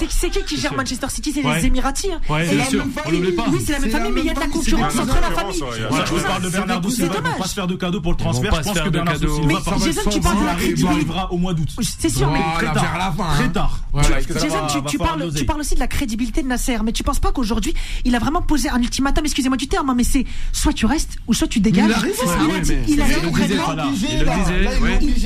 c'est 0.10 0.30
qui 0.30 0.44
qui 0.44 0.60
gère 0.60 0.74
Manchester 0.74 1.08
City 1.10 1.32
C'est 1.34 1.44
les 1.44 1.66
Émiratis. 1.66 2.10
C'est 2.28 2.70
sûr. 2.70 2.86
On 3.06 3.12
l'oublie 3.12 3.32
pas. 3.34 3.46
Oui, 3.50 3.60
c'est 3.66 3.74
la 3.74 3.80
même 3.80 3.90
famille, 3.92 4.12
mais 4.12 4.22
il 4.22 4.28
y 4.28 4.30
a 4.30 4.34
de 4.34 4.40
la 4.40 4.48
concurrence 4.48 4.98
entre 4.98 5.22
la 5.22 5.32
famille. 5.32 5.60
Je 5.60 6.24
parle 6.24 6.44
de 6.44 6.50
Bernardo 6.50 6.90
Silva. 6.90 7.16
Ils 7.20 7.32
vont 7.32 7.38
pas 7.38 7.48
se 7.48 7.54
faire 7.54 7.68
de 7.68 7.76
cadeau 7.76 8.02
pour 8.02 8.12
le 8.12 8.18
transfert. 8.18 8.56
Je 8.56 8.62
pense 8.62 8.80
que 8.80 8.90
Bernardo 8.90 9.36
Silva 9.36 9.60
Jason, 9.84 10.10
tu 10.10 10.20
parles 10.20 10.40
de 10.40 10.46
la 10.46 10.56
crédibilité. 10.56 10.90
arrivera 10.90 11.32
au 11.32 11.38
mois 11.38 11.54
d'août. 11.54 11.70
C'est 11.82 12.10
sûr, 12.10 12.32
mais 12.32 12.42
très 12.56 12.74
tard. 12.74 13.16
Très 13.36 13.50
tard. 13.50 13.80
Jason, 14.40 14.82
tu 14.88 14.98
parles 15.46 15.60
aussi 15.60 15.76
de 15.76 15.80
la 15.80 15.88
crédibilité 15.88 16.42
de 16.42 16.48
Nasser, 16.48 16.78
mais 16.84 16.92
tu 16.92 17.04
penses 17.04 17.20
pas 17.20 17.32
qu'aujourd'hui, 17.32 17.74
il 18.06 18.16
a 18.16 18.20
vraiment 18.20 18.42
posé 18.42 18.70
un 18.70 18.82
ultimatum, 18.82 19.26
excusez-moi 19.26 19.58
du 19.58 19.68
terme, 19.68 19.94
mais 19.96 20.04
c'est 20.04 20.26
soit 20.54 20.74
tu 20.74 20.86
restes 20.86 21.18
ou 21.28 21.34
soit 21.34 21.48
tu 21.48 21.60
dégages. 21.60 21.92
Il 22.88 23.02
a 23.02 23.06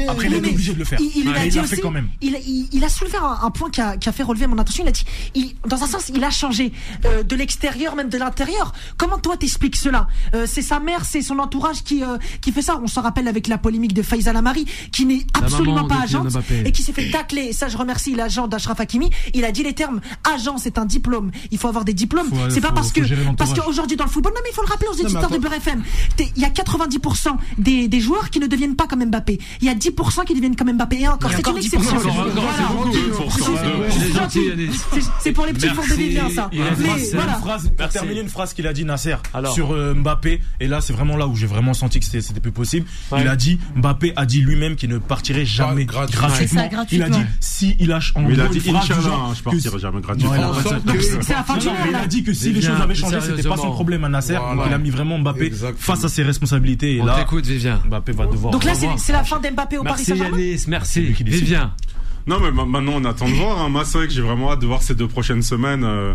après, 0.08 0.28
il 0.28 0.34
est 0.34 0.38
obligé 0.38 0.74
de 0.74 0.80
le 0.80 0.86
faire. 0.86 1.00
Il, 1.00 1.28
a 1.30 1.48
dit 1.48 1.60
aussi, 1.60 1.82
Il, 2.22 2.84
a 2.84 2.90
soulevé 2.90 3.18
un, 3.18 3.50
point 3.52 3.70
qui 3.70 3.82
a, 3.82 4.12
fait 4.12 4.24
relever 4.24 4.48
mon 4.48 4.58
attention. 4.58 4.84
Il 4.86 4.90
a 4.90 4.92
dit, 4.92 5.56
dans 5.68 5.84
un 5.84 5.88
sens, 5.88 6.12
il 6.14 6.24
a 6.24 6.30
changé 6.30 6.72
euh, 7.06 7.24
de 7.24 7.36
l'extérieur, 7.36 7.96
même 7.96 8.10
de 8.10 8.18
l'intérieur. 8.18 8.74
Comment 8.98 9.18
toi 9.18 9.38
t'expliques 9.38 9.76
cela? 9.76 10.08
Euh, 10.34 10.46
C'est 10.48 10.62
sa 10.62 10.80
mère, 10.80 11.06
c'est 11.06 11.22
son 11.22 11.40
entourage 11.40 11.84
qui 11.84 12.04
euh, 12.04 12.18
qui 12.42 12.52
fait 12.52 12.62
ça. 12.62 12.80
On 12.82 12.88
s'en 12.88 13.02
rappelle 13.02 13.28
avec 13.28 13.48
la 13.48 13.58
polémique 13.58 13.94
de 13.94 14.02
Faisal 14.02 14.36
Amari, 14.36 14.66
qui 14.92 15.06
n'est 15.06 15.26
absolument 15.34 15.86
pas 15.86 16.02
agent 16.04 16.24
et 16.66 16.72
qui 16.72 16.82
s'est 16.82 16.94
fait 16.94 17.10
tacler. 17.12 17.44
Et 17.44 17.54
ça, 17.54 17.68
je 17.68 17.78
remercie 17.78 18.16
l'agent 18.16 18.48
d'Ashraf 18.48 18.80
Hakimi. 18.80 19.10
Il 19.34 19.46
a 19.46 19.52
dit 19.52 19.64
les 19.64 19.74
termes 19.74 20.02
agent, 20.34 20.58
c'est 20.58 20.78
un 20.78 20.86
diplôme. 20.86 21.32
Il 21.52 21.58
faut 21.58 21.68
avoir 21.68 21.86
des 21.86 21.94
diplômes. 21.94 22.30
C'est 22.50 22.62
pas 22.62 22.72
parce 22.72 22.92
que 22.92 23.02
parce 23.34 23.54
qu'aujourd'hui 23.54 23.98
dans 23.98 24.06
le 24.06 24.10
football, 24.10 24.34
non 24.34 24.42
mais 24.44 24.50
il 24.52 24.56
faut 24.56 24.64
le 24.64 24.68
rappeler 24.68 24.90
aux 24.90 25.06
éditeurs 25.06 25.30
de 25.30 25.38
Beurre 25.38 25.54
FM. 25.54 25.84
Il 26.36 26.42
y 26.42 26.46
a 26.46 26.50
90% 26.50 27.36
des, 27.58 27.88
des 27.88 28.00
joueurs 28.00 28.23
qui 28.30 28.40
ne 28.40 28.48
deviennent 28.48 28.76
pas 28.76 28.88
comme 28.88 29.04
Mbappé. 29.06 29.40
Il 29.62 29.68
y 29.68 29.70
a 29.70 29.76
10% 29.76 30.26
qui 30.26 30.34
deviennent 30.34 30.56
comme 30.56 30.72
Mbappé. 30.72 31.02
Et 31.02 31.08
encore, 31.08 31.32
c'est 31.32 31.48
une 31.48 31.58
exception. 31.58 32.00
C'est 35.20 35.32
pour 35.32 35.46
les 35.46 35.54
petits 35.54 35.70
fours 35.70 35.86
de 35.88 35.94
Vivien, 35.94 36.30
ça. 36.30 36.50
Pour 37.78 37.90
terminer, 37.90 38.22
une 38.22 38.30
phrase 38.30 38.54
qu'il 38.54 38.68
a 38.68 38.74
dit 38.74 38.86
Nasser 38.86 39.16
sur 39.54 39.72
euh, 39.72 39.94
Mbappé. 39.94 40.42
Et 40.60 40.68
là, 40.68 40.82
c'est 40.82 40.94
vraiment 40.94 41.18
là 41.18 41.28
où 41.28 41.36
j'ai 41.36 41.48
vraiment 41.48 41.74
senti 41.74 42.00
que 42.00 42.06
c'était 42.06 42.40
plus 42.40 42.52
possible. 42.52 42.86
Il 43.18 43.28
a 43.28 43.36
dit, 43.36 43.60
Mbappé 43.76 44.14
a 44.16 44.26
dit 44.26 44.42
lui-même 44.42 44.76
qu'il 44.76 44.90
ne 44.90 44.98
partirait 44.98 45.46
jamais 45.46 45.86
gratuitement. 45.86 46.30
Il 46.92 47.04
a 47.04 47.10
dit, 47.10 47.24
si 47.40 47.76
il 47.80 47.90
lâche 47.90 48.14
en 48.16 48.30
il 48.30 48.40
a 48.40 48.48
dit, 48.48 48.62
Inch'Allah, 48.70 49.34
je 49.36 49.42
partirai 49.44 49.80
jamais 49.80 50.02
gratuitement. 50.02 50.54
C'est 51.22 51.34
la 51.34 51.44
fin 51.44 51.58
du 51.58 51.68
Il 51.90 51.96
a 51.96 52.08
dit 52.08 52.24
que 52.24 52.34
si 52.34 52.52
les 52.54 52.62
choses 52.62 52.82
avaient 52.82 52.96
changé, 52.96 53.20
c'était 53.22 53.48
pas 53.48 53.58
son 53.58 53.72
problème 53.72 54.04
à 54.04 54.10
Nasser. 54.10 54.38
Il 54.68 54.74
a 54.74 54.78
mis 54.78 54.90
vraiment 54.90 55.20
Mbappé 55.20 55.52
face 55.78 56.04
à 56.04 56.10
ses 56.10 56.24
responsabilités. 56.24 56.96
Et 56.96 57.02
là, 57.02 57.26
Mbappé 57.86 58.13
va 58.14 58.26
devoir. 58.26 58.52
Donc 58.52 58.64
là, 58.64 58.74
c'est 58.76 59.14
la 59.14 59.24
fin 59.24 59.40
d'Mbappé 59.40 59.78
au 59.78 59.84
Paris 59.84 60.04
Saint-Germain. 60.04 60.38
Merci 60.38 60.50
Yanis, 60.50 60.66
merci. 60.68 61.02
Vivien. 61.24 61.74
Non, 62.26 62.40
mais 62.40 62.52
maintenant 62.52 62.94
on 62.96 63.06
attend 63.06 63.28
de 63.28 63.34
voir. 63.36 63.62
Hein. 63.62 63.70
Moi, 63.70 63.84
c'est 63.86 63.98
vrai 63.98 64.08
que 64.08 64.14
j'ai 64.14 64.22
vraiment 64.22 64.52
hâte 64.52 64.60
de 64.60 64.66
voir 64.66 64.82
ces 64.82 64.96
deux 64.96 65.08
prochaines 65.08 65.42
semaines. 65.42 65.84
Euh, 65.84 66.14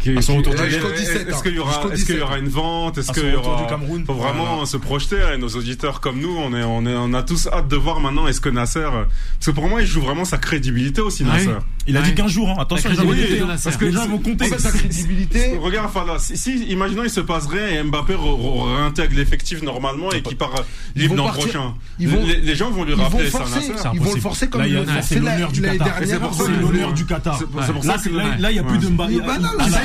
qui, 0.00 0.10
est-ce 0.10 1.42
qu'il 1.42 1.54
y 1.54 1.58
aura, 1.58 1.84
est-ce 1.92 2.04
qu'il 2.04 2.16
y 2.16 2.20
aura 2.20 2.38
une 2.38 2.48
vente 2.48 2.98
Est-ce 2.98 3.12
qu'il 3.12 3.30
y 3.30 3.34
aura 3.34 3.66
Cameroun 3.68 4.04
Faut 4.06 4.14
vraiment 4.14 4.64
se 4.66 4.76
projeter. 4.76 5.20
Hein, 5.20 5.38
nos 5.38 5.48
auditeurs 5.48 6.00
comme 6.00 6.20
nous, 6.20 6.34
on 6.36 6.54
est, 6.54 6.62
on 6.62 6.86
est, 6.86 6.94
on 6.94 7.12
a 7.12 7.22
tous 7.22 7.48
hâte 7.48 7.68
de 7.68 7.76
voir 7.76 8.00
maintenant. 8.00 8.26
Est-ce 8.26 8.40
que 8.40 8.48
Nasser 8.48 8.88
Parce 8.90 9.46
que 9.46 9.50
pour 9.50 9.68
moi, 9.68 9.82
il 9.82 9.86
joue 9.86 10.00
vraiment 10.00 10.24
sa 10.24 10.38
crédibilité 10.38 11.00
aussi, 11.00 11.24
ah 11.26 11.34
Nasser. 11.34 11.50
Il 11.86 11.96
a 11.96 12.02
dit 12.02 12.14
15 12.14 12.30
jours. 12.30 12.50
Hein. 12.50 12.56
Attention, 12.60 12.90
oui, 13.04 13.42
parce 13.62 13.76
que 13.76 13.84
les 13.84 13.92
gens 13.92 14.06
vont 14.06 14.18
compter 14.18 14.48
sa 14.58 14.70
crédibilité. 14.70 15.56
Regarde, 15.58 15.86
enfin, 15.86 16.16
si, 16.18 16.64
imaginons 16.64 17.04
il 17.04 17.10
se 17.10 17.20
passe 17.20 17.46
rien 17.46 17.68
et 17.68 17.82
Mbappé 17.82 18.14
réintègre 18.14 19.16
l'effectif 19.16 19.62
normalement 19.62 20.12
et 20.12 20.22
qu'il 20.22 20.36
part 20.36 20.54
libre 20.94 21.16
l'an 21.16 21.28
prochain. 21.28 21.74
Les 21.98 22.54
gens 22.54 22.70
vont 22.70 22.84
lui 22.84 22.94
rappeler 22.94 23.30
ça. 23.30 23.44
Ils 23.92 24.00
vont 24.00 24.14
le 24.14 24.20
forcer 24.20 24.48
comme 24.48 24.64
il 24.64 24.74
l'honneur 25.20 25.52
du 25.52 25.62
Qatar. 25.62 25.98
C'est 26.02 26.48
l'honneur 26.48 26.92
du 26.92 27.06
Qatar. 27.06 27.38
C'est 27.38 27.72
pour 27.72 27.84
ça 27.84 27.98
que 27.98 28.08
là, 28.10 28.50
il 28.50 28.54
n'y 28.54 28.58
a 28.58 28.64
plus 28.64 28.78
de 28.78 28.88
Mbappé. 28.88 29.20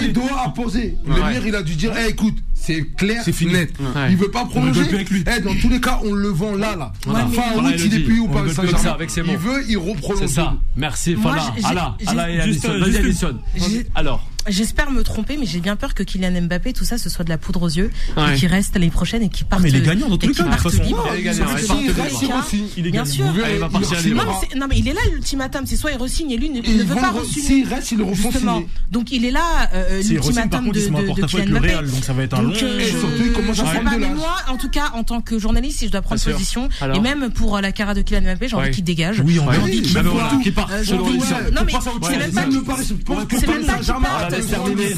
Là, 0.06 0.12
il 0.12 0.14
doit 0.14 0.42
apposer. 0.46 0.98
Le 1.06 1.16
maire, 1.16 1.46
il 1.46 1.56
a 1.56 1.64
dû 1.64 1.76
dire, 1.76 1.92
écoute, 2.08 2.38
c'est 2.54 2.84
clair, 2.96 3.22
c'est 3.24 3.42
net. 3.46 3.74
Il 4.10 4.18
veut 4.18 4.32
pas 4.32 4.46
prolonger. 4.46 4.82
Eh, 4.92 5.42
dans 5.42 5.56
tous 5.56 5.70
les 5.70 5.82
cas, 5.82 6.00
on 6.04 6.14
le 6.14 6.30
vend 6.30 6.56
là, 6.56 6.76
là. 6.76 6.94
Fin 7.04 7.58
août, 7.58 7.74
il 7.78 7.94
est 7.94 8.00
plus 8.00 8.20
au 8.20 8.28
Paris 8.28 8.52
Saint-Germain. 8.54 8.98
Il 9.28 9.38
veut, 9.38 9.64
il 9.68 9.78
reprolonge. 9.78 10.22
C'est 10.22 10.28
ça. 10.28 10.56
Merci, 10.76 11.16
Fala. 11.16 11.54
Allah, 11.64 11.98
Allah 12.08 12.30
et 12.30 12.40
Alison. 12.42 12.80
Vas-y, 12.80 12.98
Alison. 12.98 13.40
Alors. 13.96 14.30
J'espère 14.48 14.92
me 14.92 15.04
tromper, 15.04 15.38
mais 15.38 15.46
j'ai 15.46 15.60
bien 15.60 15.76
peur 15.76 15.94
que 15.94 16.04
Kylian 16.04 16.42
Mbappé, 16.44 16.74
tout 16.74 16.86
ça, 16.86 16.98
ce 16.98 17.10
soit 17.10 17.26
de 17.26 17.30
la 17.30 17.38
poudre 17.38 17.64
aux 17.64 17.70
yeux, 17.70 17.92
et 18.18 18.36
qu'il 18.36 18.48
reste 18.48 18.76
l'année 18.76 18.90
prochaine 18.90 19.24
et 19.24 19.30
qu'il 19.30 19.46
parte. 19.46 19.62
mais 19.62 19.70
il 19.70 19.76
est 19.78 19.82
gagnant 19.82 20.08
dans 20.10 20.18
tous 20.18 20.28
les 20.28 20.34
cas. 20.34 20.46
Il 22.78 22.88
est 22.88 22.92
gagnant. 22.92 23.02
Bien 23.02 23.06
sûr. 23.06 23.26
Non, 24.56 24.68
mais 24.70 24.78
il 24.78 24.88
est 24.88 24.94
là, 24.94 25.02
l'ultimatum. 25.12 25.66
C'est 25.66 25.76
soit 25.76 25.92
il 25.92 25.98
resigne 25.98 26.32
et 26.32 26.38
lui 26.38 26.50
ne 26.50 26.62
veut 26.84 26.96
pas 26.96 27.12
re-signer. 27.12 27.64
Reste, 27.64 27.92
ils 27.92 27.98
le. 27.98 28.06
Donc 28.92 29.12
il 29.12 29.26
est 29.26 29.32
là, 29.32 29.70
l'ultimatum 30.04 30.72
de 30.72 30.80
Kylian 31.26 31.50
Mbappé. 31.50 31.74
Donc 31.92 32.04
ça 32.04 32.14
va 32.14 32.24
être 32.24 32.38
un 32.38 32.44
long. 32.44 32.52
Et 32.52 32.90
surtout, 32.90 33.24
il 33.26 33.34
de 33.84 34.02
l'âge. 34.02 34.16
Moi, 34.16 34.36
en 34.50 34.58
tout 34.58 34.70
cas, 34.70 34.92
en 34.94 35.04
tant 35.04 35.22
que 35.22 35.40
journaliste, 35.40 35.80
si 35.80 35.88
je 35.88 35.92
dois 35.92 36.02
prendre 36.02 36.22
position, 36.22 36.70
et 36.94 37.00
même 37.00 37.32
pour 37.32 37.60
la 37.60 37.72
carrière 37.72 37.96
de 37.96 38.02
Kylian 38.02 38.22
Mbappé, 38.22 38.48
j'ai 38.48 38.56
envie 38.56 38.72
qu'il 38.72 38.84
dégage. 38.84 39.22
Oui, 39.26 39.40
on 39.40 39.50
a 39.50 39.58
envie 39.58 39.82
qu'il 39.82 40.54
parte. 40.54 40.72
Non, 41.52 41.62
mais 41.66 41.74
c'est 42.10 42.18
même 42.18 42.32
pas. 42.32 42.46
Même 42.46 43.66
pas 43.66 44.35
laisse 44.36 44.48
terminer. 44.48 44.96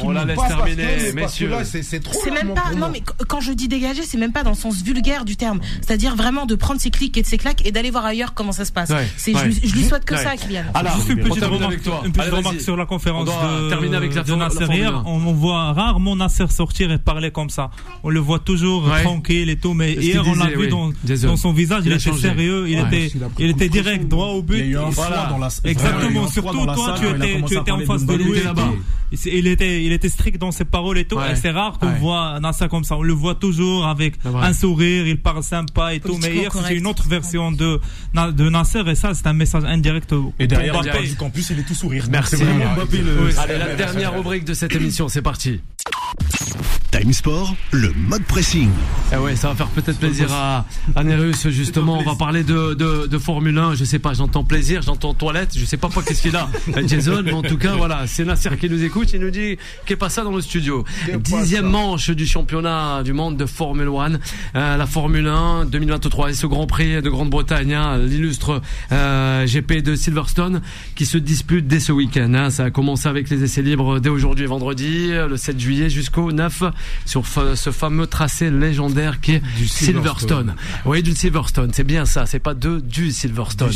On 0.00 0.10
la 0.10 0.24
laisse 0.24 0.38
terminer, 0.38 1.12
messieurs. 1.14 1.52
C'est 1.64 2.00
trop. 2.00 2.18
C'est 2.22 2.30
même 2.30 2.54
pas. 2.54 2.72
Non, 2.76 2.88
mais 2.92 3.02
quand 3.26 3.40
je 3.40 3.52
dis 3.52 3.68
dégager, 3.68 4.02
c'est 4.02 4.18
même 4.18 4.32
pas 4.32 4.42
dans 4.42 4.50
le 4.50 4.56
sens 4.56 4.82
vulgaire 4.82 5.24
du 5.24 5.36
terme. 5.36 5.60
C'est-à-dire 5.80 6.16
vraiment 6.16 6.46
de 6.46 6.54
prendre 6.54 6.80
ses 6.80 6.90
clics 6.90 7.16
et 7.16 7.22
de 7.22 7.26
ses 7.26 7.38
claques 7.38 7.66
et 7.66 7.72
d'aller 7.72 7.90
voir 7.90 8.04
ailleurs 8.04 8.34
comment 8.34 8.52
ça 8.52 8.64
se 8.64 8.72
passe. 8.72 8.92
C'est, 9.16 9.32
je, 9.32 9.74
lui 9.74 9.84
souhaite 9.84 10.04
que 10.04 10.16
ça, 10.16 10.36
Kylian. 10.36 10.64
Alors, 10.74 10.96
juste 10.96 11.08
une 11.10 11.20
petite 11.20 11.44
remarque, 11.44 11.80
une 12.04 12.12
petite 12.12 12.32
remarque 12.32 12.60
sur 12.60 12.76
la 12.76 12.86
conférence 12.86 13.26
de, 13.26 13.68
terminer 13.68 13.96
avec 13.96 14.14
la 14.14 14.22
de 14.22 14.34
Nasser 14.34 14.66
On 15.04 15.32
voit 15.32 15.72
rarement 15.72 16.16
Nasser 16.16 16.46
sortir 16.48 16.90
et 16.90 16.98
parler 16.98 17.30
comme 17.30 17.50
ça. 17.50 17.70
On 18.02 18.10
le 18.10 18.20
voit 18.20 18.38
toujours 18.38 18.88
tranquille 19.02 19.50
et 19.50 19.56
tout, 19.56 19.74
mais 19.74 19.94
hier 19.94 20.22
on 20.26 20.34
l'a 20.34 20.46
vu 20.46 20.68
dans, 20.68 20.92
son 21.36 21.52
visage, 21.52 21.82
il, 21.86 21.92
était 21.92 22.12
sérieux, 22.12 22.68
il 22.68 22.78
était, 22.78 23.12
il 23.38 23.50
était 23.50 23.68
direct, 23.68 24.08
droit 24.08 24.28
au 24.28 24.42
but. 24.42 24.58
Il 24.58 24.60
y 24.60 24.68
a 24.68 24.70
eu 24.72 24.76
un 24.78 24.90
dans 25.30 25.38
la. 25.38 25.48
Exactement. 25.64 26.28
Surtout 26.28 26.66
toi, 26.66 26.94
tu 26.98 27.06
étais, 27.06 27.42
tu 27.46 27.58
étais 27.58 27.70
en 27.70 27.80
face 27.80 28.04
de 28.04 28.14
lui 28.14 28.40
il 29.26 29.46
était, 29.46 29.82
il 29.84 29.92
était 29.92 30.08
strict 30.08 30.38
dans 30.38 30.50
ses 30.50 30.64
paroles 30.64 30.98
et 30.98 31.04
tout. 31.04 31.18
Et 31.20 31.36
c'est 31.36 31.50
rare 31.50 31.78
qu'on 31.78 31.90
voit 31.92 32.38
Nasser 32.40 32.68
comme 32.68 32.84
ça. 32.84 32.96
On 32.96 33.02
le 33.02 33.12
voit 33.12 33.34
toujours 33.34 33.86
avec 33.86 34.14
un 34.24 34.52
sourire, 34.52 35.06
il 35.06 35.20
parle 35.20 35.42
sympa 35.42 35.94
et 35.94 36.00
tout. 36.00 36.18
Mais 36.22 36.34
hier, 36.34 36.52
c'était 36.52 36.76
une 36.76 36.86
autre 36.86 37.08
version 37.08 37.52
de, 37.52 37.80
de 38.14 38.48
Nasser 38.48 38.82
et 38.86 38.94
ça, 38.94 39.14
c'est 39.14 39.26
un 39.26 39.32
message 39.32 39.64
indirect. 39.64 40.14
Et 40.38 40.46
derrière, 40.46 40.80
du 40.80 41.16
campus, 41.16 41.50
il 41.50 41.58
est 41.60 41.62
tout 41.62 41.74
sourire. 41.74 42.06
Merci. 42.10 42.36
Allez, 43.38 43.58
la 43.58 43.74
dernière 43.74 44.14
rubrique 44.14 44.44
de 44.44 44.54
cette 44.54 44.74
émission, 44.74 45.08
c'est 45.08 45.22
parti. 45.22 45.60
Time 46.98 47.12
Sport, 47.12 47.54
le 47.70 47.92
mode 48.08 48.24
pressing. 48.24 48.70
Eh 49.12 49.16
ouais, 49.18 49.36
ça 49.36 49.48
va 49.48 49.54
faire 49.54 49.68
peut-être 49.68 50.00
plaisir 50.00 50.32
à, 50.32 50.66
à 50.96 51.04
Nerus, 51.04 51.48
justement. 51.48 51.96
On 51.96 52.02
va 52.02 52.16
parler 52.16 52.42
de, 52.42 52.74
de, 52.74 53.06
de, 53.06 53.18
Formule 53.18 53.56
1. 53.56 53.76
Je 53.76 53.84
sais 53.84 54.00
pas, 54.00 54.14
j'entends 54.14 54.42
plaisir, 54.42 54.82
j'entends 54.82 55.14
toilette. 55.14 55.56
Je 55.56 55.64
sais 55.64 55.76
pas 55.76 55.88
quoi 55.88 56.02
qu'est-ce 56.02 56.22
qu'il 56.22 56.34
a, 56.34 56.48
Jason. 56.86 57.22
Mais 57.24 57.32
en 57.32 57.42
tout 57.42 57.56
cas, 57.56 57.76
voilà, 57.76 58.08
c'est 58.08 58.24
Nasser 58.24 58.50
qui 58.60 58.68
nous 58.68 58.82
écoute. 58.82 59.12
Il 59.12 59.20
nous 59.20 59.30
dit 59.30 59.58
qu'il 59.86 59.96
pas 59.96 60.08
ça 60.08 60.24
dans 60.24 60.34
le 60.34 60.40
studio. 60.40 60.84
Dixième 61.20 61.68
manche 61.68 62.10
du 62.10 62.26
championnat 62.26 63.04
du 63.04 63.12
monde 63.12 63.36
de 63.36 63.46
Formule 63.46 63.88
1. 63.88 64.14
Euh, 64.56 64.76
la 64.76 64.86
Formule 64.86 65.28
1 65.28 65.66
2023 65.66 66.30
et 66.30 66.34
ce 66.34 66.48
Grand 66.48 66.66
Prix 66.66 67.00
de 67.00 67.08
Grande-Bretagne, 67.08 67.74
hein, 67.74 67.98
l'illustre 67.98 68.60
euh, 68.90 69.46
GP 69.46 69.84
de 69.84 69.94
Silverstone 69.94 70.62
qui 70.96 71.06
se 71.06 71.18
dispute 71.18 71.68
dès 71.68 71.80
ce 71.80 71.92
week-end. 71.92 72.34
Hein. 72.34 72.50
Ça 72.50 72.64
a 72.64 72.70
commencé 72.70 73.08
avec 73.08 73.30
les 73.30 73.44
essais 73.44 73.62
libres 73.62 74.00
dès 74.00 74.08
aujourd'hui 74.08 74.46
vendredi, 74.46 75.10
le 75.12 75.36
7 75.36 75.60
juillet 75.60 75.90
jusqu'au 75.90 76.32
9 76.32 76.64
sur 77.04 77.24
ce 77.26 77.70
fameux 77.70 78.06
tracé 78.06 78.50
légendaire 78.50 79.20
qui 79.20 79.32
est 79.32 79.42
du 79.56 79.68
Silverstone. 79.68 80.54
Oui, 80.84 81.02
du 81.02 81.14
Silverstone. 81.14 81.70
C'est 81.72 81.84
bien 81.84 82.04
ça. 82.04 82.26
C'est 82.26 82.38
pas 82.38 82.54
de 82.54 82.80
du 82.80 83.12
Silverstone. 83.12 83.72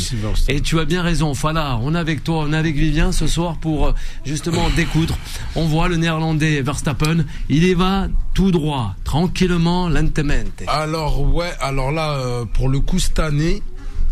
Et 0.48 0.60
tu 0.60 0.78
as 0.78 0.84
bien 0.84 1.02
raison. 1.02 1.32
Voilà, 1.32 1.78
on 1.82 1.94
est 1.94 1.98
avec 1.98 2.24
toi, 2.24 2.44
on 2.46 2.52
est 2.52 2.56
avec 2.56 2.76
Vivien 2.76 3.12
ce 3.12 3.26
soir 3.26 3.56
pour 3.58 3.86
euh, 3.86 3.92
justement 4.24 4.68
découdre. 4.76 5.16
On 5.54 5.66
voit 5.66 5.88
le 5.88 5.96
néerlandais 5.96 6.62
Verstappen. 6.62 7.24
Il 7.48 7.64
y 7.64 7.74
va 7.74 8.08
tout 8.34 8.50
droit, 8.50 8.94
tranquillement, 9.04 9.88
lentement. 9.88 10.44
Alors, 10.66 11.20
ouais, 11.34 11.52
alors 11.60 11.92
là, 11.92 12.12
euh, 12.12 12.44
pour 12.44 12.68
le 12.68 12.80
coup, 12.80 12.98
cette 12.98 13.18
année, 13.18 13.62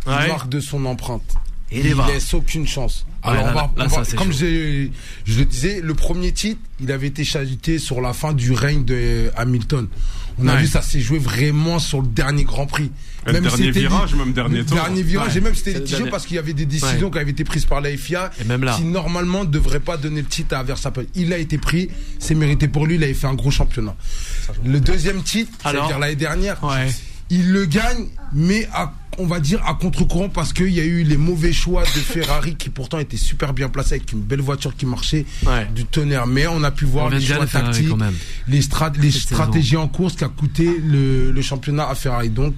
il 0.06 0.28
marque 0.28 0.48
de 0.48 0.60
son 0.60 0.84
empreinte. 0.86 1.36
Il, 1.72 1.86
il 1.86 1.96
laisse 2.08 2.34
aucune 2.34 2.66
chance. 2.66 3.06
Alors, 3.22 3.72
comme 4.16 4.32
je, 4.32 4.88
le 5.26 5.44
disais, 5.44 5.80
le 5.82 5.94
premier 5.94 6.32
titre, 6.32 6.60
il 6.80 6.90
avait 6.90 7.08
été 7.08 7.24
chagité 7.24 7.78
sur 7.78 8.00
la 8.00 8.12
fin 8.12 8.32
du 8.32 8.52
règne 8.52 8.84
de 8.84 9.30
Hamilton. 9.36 9.88
On 10.38 10.48
a 10.48 10.56
vu 10.56 10.66
ça 10.66 10.82
s'est 10.82 11.00
joué 11.00 11.18
vraiment 11.18 11.78
sur 11.78 12.00
le 12.00 12.08
dernier 12.08 12.44
Grand 12.44 12.66
Prix. 12.66 12.90
Même 13.26 13.42
dernier 13.42 13.70
virage, 13.70 14.14
même 14.14 14.32
dernier 14.32 14.64
tour. 14.64 14.76
Dernier 14.76 15.02
virage, 15.02 15.36
et 15.36 15.40
même 15.40 15.54
c'était 15.54 15.78
litigieux 15.78 16.08
parce 16.10 16.24
qu'il 16.26 16.36
y 16.36 16.38
avait 16.38 16.54
des 16.54 16.66
décisions 16.66 17.10
qui 17.10 17.18
avaient 17.18 17.30
été 17.30 17.44
prises 17.44 17.66
par 17.66 17.80
la 17.80 17.94
FIA 17.96 18.30
et 18.40 18.44
même 18.44 18.64
là. 18.64 18.74
qui 18.76 18.84
normalement 18.84 19.44
ne 19.44 19.50
devraient 19.50 19.80
pas 19.80 19.96
donner 19.96 20.22
le 20.22 20.26
titre 20.26 20.56
à 20.56 20.62
Verstappen. 20.62 21.04
Il 21.14 21.32
a 21.32 21.38
été 21.38 21.58
pris, 21.58 21.90
c'est 22.18 22.34
mérité 22.34 22.68
pour 22.68 22.86
lui, 22.86 22.94
il 22.94 23.04
avait 23.04 23.14
fait 23.14 23.26
un 23.26 23.34
gros 23.34 23.50
championnat. 23.50 23.94
Le 24.64 24.80
deuxième 24.80 25.22
titre, 25.22 25.52
c'est-à-dire 25.62 25.98
l'année 25.98 26.16
dernière, 26.16 26.58
il 27.28 27.52
le 27.52 27.66
gagne, 27.66 28.06
mais 28.32 28.66
à 28.72 28.92
on 29.18 29.26
va 29.26 29.40
dire 29.40 29.60
à 29.66 29.74
contre-courant 29.74 30.28
parce 30.28 30.52
qu'il 30.52 30.70
y 30.70 30.80
a 30.80 30.84
eu 30.84 31.02
les 31.02 31.16
mauvais 31.16 31.52
choix 31.52 31.82
de 31.82 31.88
Ferrari 31.88 32.54
qui 32.56 32.70
pourtant 32.70 32.98
étaient 32.98 33.16
super 33.16 33.52
bien 33.52 33.68
placés 33.68 33.94
avec 33.96 34.12
une 34.12 34.20
belle 34.20 34.40
voiture 34.40 34.74
qui 34.76 34.86
marchait 34.86 35.26
du 35.74 35.84
tonnerre. 35.84 36.26
Mais 36.26 36.46
on 36.46 36.62
a 36.62 36.70
pu 36.70 36.84
voir 36.84 37.10
les 37.10 37.20
choix 37.20 37.46
tactiques, 37.46 37.88
les, 38.48 38.60
les 39.02 39.10
stratégies 39.20 39.76
en 39.76 39.88
course 39.88 40.16
qui 40.16 40.24
a 40.24 40.28
coûté 40.28 40.64
le, 40.82 41.32
le 41.32 41.42
championnat 41.42 41.88
à 41.88 41.94
Ferrari. 41.94 42.30
Donc 42.30 42.54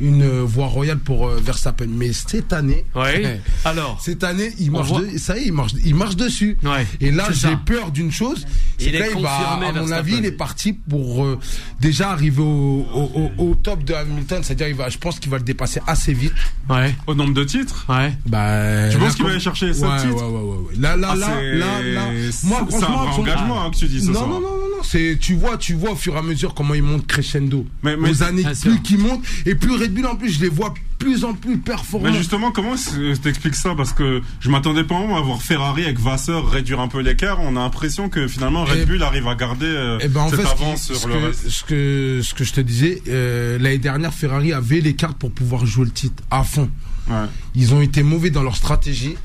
une 0.00 0.40
voie 0.40 0.66
royale 0.66 0.98
pour 0.98 1.28
euh, 1.28 1.40
Verstappen. 1.42 1.86
Mais 1.88 2.12
cette 2.12 2.52
année, 2.52 2.84
alors 3.64 4.00
cette 4.00 4.24
année, 4.24 4.52
il 4.58 4.70
marche, 4.70 4.90
ça 5.18 5.36
y 5.36 5.42
est, 5.42 5.46
il 5.46 5.52
marche, 5.52 5.72
il 5.84 5.94
marche 5.94 6.16
dessus. 6.16 6.58
Et 7.00 7.10
là, 7.10 7.28
j'ai 7.32 7.56
peur 7.64 7.90
d'une 7.90 8.12
chose, 8.12 8.46
c'est 8.78 8.90
qu'il 8.90 9.22
va, 9.22 9.52
à 9.52 9.72
mon 9.72 9.90
avis, 9.90 10.16
il 10.18 10.24
est 10.24 10.32
parti 10.32 10.72
pour 10.72 11.24
euh, 11.24 11.38
déjà 11.80 12.10
arriver 12.10 12.42
au, 12.42 12.86
au, 12.92 13.30
au, 13.38 13.54
top 13.54 13.84
de 13.84 13.94
Hamilton, 13.94 14.42
c'est-à-dire, 14.42 14.68
il 14.68 14.74
va, 14.74 14.88
je 14.88 14.98
pense 14.98 15.18
qu'il 15.18 15.30
va 15.30 15.38
le 15.38 15.44
dépasser 15.44 15.80
assez 15.86 16.12
vite. 16.12 16.32
Ouais. 16.68 16.94
Au 17.06 17.14
nombre 17.14 17.34
de 17.34 17.44
titres. 17.44 17.86
Ouais. 17.88 18.12
Bah, 18.26 18.88
tu 18.90 18.98
penses 18.98 19.14
qu'il 19.14 19.24
va 19.24 19.30
aller 19.30 19.40
chercher 19.40 19.72
7 19.72 19.82
ouais, 19.82 19.96
titres 19.98 20.14
ouais, 20.14 20.22
ouais, 20.22 20.56
ouais, 20.68 20.74
Là, 20.78 20.96
là, 20.96 21.10
ah, 21.12 21.16
là, 21.16 21.42
là, 21.42 21.82
là, 21.82 22.10
moi, 22.44 22.66
c'est 22.68 22.76
un 22.76 22.80
vrai 22.80 23.08
engagement 23.08 23.64
hein, 23.64 23.70
que 23.70 23.76
tu 23.76 23.86
dis 23.86 24.00
ce 24.00 24.06
non, 24.06 24.14
soir. 24.14 24.28
Non, 24.28 24.40
non, 24.40 24.40
non, 24.40 24.56
non, 24.58 24.63
c'est, 24.84 25.18
tu 25.20 25.34
vois, 25.34 25.56
tu 25.56 25.74
vois 25.74 25.92
au 25.92 25.96
fur 25.96 26.14
et 26.14 26.18
à 26.18 26.22
mesure 26.22 26.54
comment 26.54 26.74
il 26.74 26.82
monte 26.82 27.06
crescendo. 27.06 27.66
Mais, 27.82 27.96
mais 27.96 28.10
aux 28.10 28.22
années, 28.22 28.44
plus 28.62 28.80
qu'il 28.82 28.98
monte 28.98 29.22
et 29.46 29.54
plus 29.54 29.72
Red 29.76 29.92
Bull 29.92 30.06
en 30.06 30.16
plus, 30.16 30.30
je 30.30 30.40
les 30.40 30.48
vois 30.48 30.74
plus 30.98 31.24
en 31.24 31.34
plus 31.34 31.58
performants. 31.58 32.10
Mais 32.10 32.16
justement, 32.16 32.50
comment 32.50 32.74
t'expliques 33.22 33.56
ça? 33.56 33.74
Parce 33.76 33.92
que 33.92 34.22
je 34.40 34.50
m'attendais 34.50 34.84
pas 34.84 34.96
à 34.96 35.20
voir 35.20 35.42
Ferrari 35.42 35.84
avec 35.84 35.98
Vasseur 35.98 36.48
réduire 36.48 36.80
un 36.80 36.88
peu 36.88 37.00
l'écart. 37.00 37.40
On 37.40 37.56
a 37.56 37.60
l'impression 37.60 38.08
que 38.08 38.26
finalement 38.28 38.64
Red 38.64 38.86
Bull 38.86 39.02
arrive 39.02 39.28
à 39.28 39.34
garder 39.34 39.66
euh, 39.66 39.98
eh 40.00 40.08
ben, 40.08 40.28
cette 40.28 40.40
avance 40.40 40.92
sur 40.92 41.08
le 41.08 41.16
reste. 41.16 41.48
Ce 41.48 41.64
que, 41.64 42.20
ce 42.22 42.34
que 42.34 42.44
je 42.44 42.52
te 42.52 42.60
disais, 42.60 43.02
euh, 43.08 43.58
l'année 43.58 43.78
dernière, 43.78 44.14
Ferrari 44.14 44.52
avait 44.52 44.80
les 44.80 44.94
cartes 44.94 45.18
pour 45.18 45.32
pouvoir 45.32 45.66
jouer 45.66 45.86
le 45.86 45.90
titre 45.90 46.22
à 46.30 46.42
fond. 46.44 46.70
Ouais. 47.08 47.26
Ils 47.54 47.74
ont 47.74 47.82
été 47.82 48.02
mauvais 48.02 48.30
dans 48.30 48.42
leur 48.42 48.56
stratégie 48.56 49.16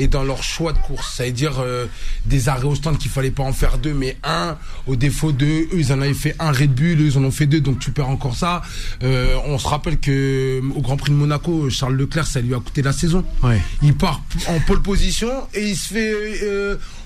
et 0.00 0.08
dans 0.08 0.24
leur 0.24 0.42
choix 0.42 0.72
de 0.72 0.78
course. 0.78 1.14
Ça 1.16 1.26
veut 1.26 1.32
dire 1.32 1.60
euh, 1.60 1.86
des 2.24 2.48
arrêts 2.48 2.64
au 2.64 2.74
stand 2.74 2.96
qu'il 2.98 3.10
fallait 3.10 3.30
pas 3.30 3.42
en 3.42 3.52
faire 3.52 3.78
deux, 3.78 3.92
mais 3.92 4.16
un 4.24 4.56
au 4.86 4.96
défaut 4.96 5.30
de 5.30 5.44
eux, 5.44 5.68
ils 5.74 5.92
en 5.92 6.00
avaient 6.00 6.14
fait 6.14 6.34
un 6.38 6.50
Red 6.52 6.74
Bull, 6.74 7.00
eux, 7.00 7.06
ils 7.06 7.18
en 7.18 7.24
ont 7.24 7.30
fait 7.30 7.46
deux, 7.46 7.60
donc 7.60 7.78
tu 7.78 7.90
perds 7.92 8.08
encore 8.08 8.34
ça. 8.34 8.62
Euh, 9.02 9.36
on 9.44 9.58
se 9.58 9.68
rappelle 9.68 10.00
que 10.00 10.10
euh, 10.10 10.60
au 10.74 10.80
Grand 10.80 10.96
Prix 10.96 11.12
de 11.12 11.16
Monaco, 11.16 11.68
Charles 11.68 11.96
Leclerc, 11.96 12.26
ça 12.26 12.40
lui 12.40 12.54
a 12.54 12.58
coûté 12.58 12.80
la 12.80 12.92
saison. 12.92 13.24
Ouais. 13.42 13.60
Il 13.82 13.94
part 13.94 14.22
en 14.48 14.58
pole 14.60 14.80
position 14.80 15.30
et 15.52 15.68
il 15.68 15.76
se 15.76 15.94
fait 15.94 16.14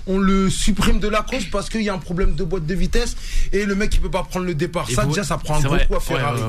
on 0.07 0.17
le 0.17 0.49
supprime 0.49 0.99
de 0.99 1.07
la 1.07 1.21
course 1.21 1.45
parce 1.45 1.69
qu'il 1.69 1.81
y 1.81 1.89
a 1.89 1.93
un 1.93 1.99
problème 1.99 2.35
de 2.35 2.43
boîte 2.43 2.65
de 2.65 2.73
vitesse 2.73 3.15
et 3.51 3.65
le 3.65 3.75
mec 3.75 3.93
il 3.95 4.01
peut 4.01 4.11
pas 4.11 4.23
prendre 4.23 4.45
le 4.45 4.55
départ. 4.55 4.89
ça 4.89 5.05
déjà 5.05 5.23
ça 5.23 5.37
prend 5.37 5.57
un 5.57 5.61
gros 5.61 5.77
coup 5.87 5.95
à 5.95 5.99
Ferrari. 5.99 6.41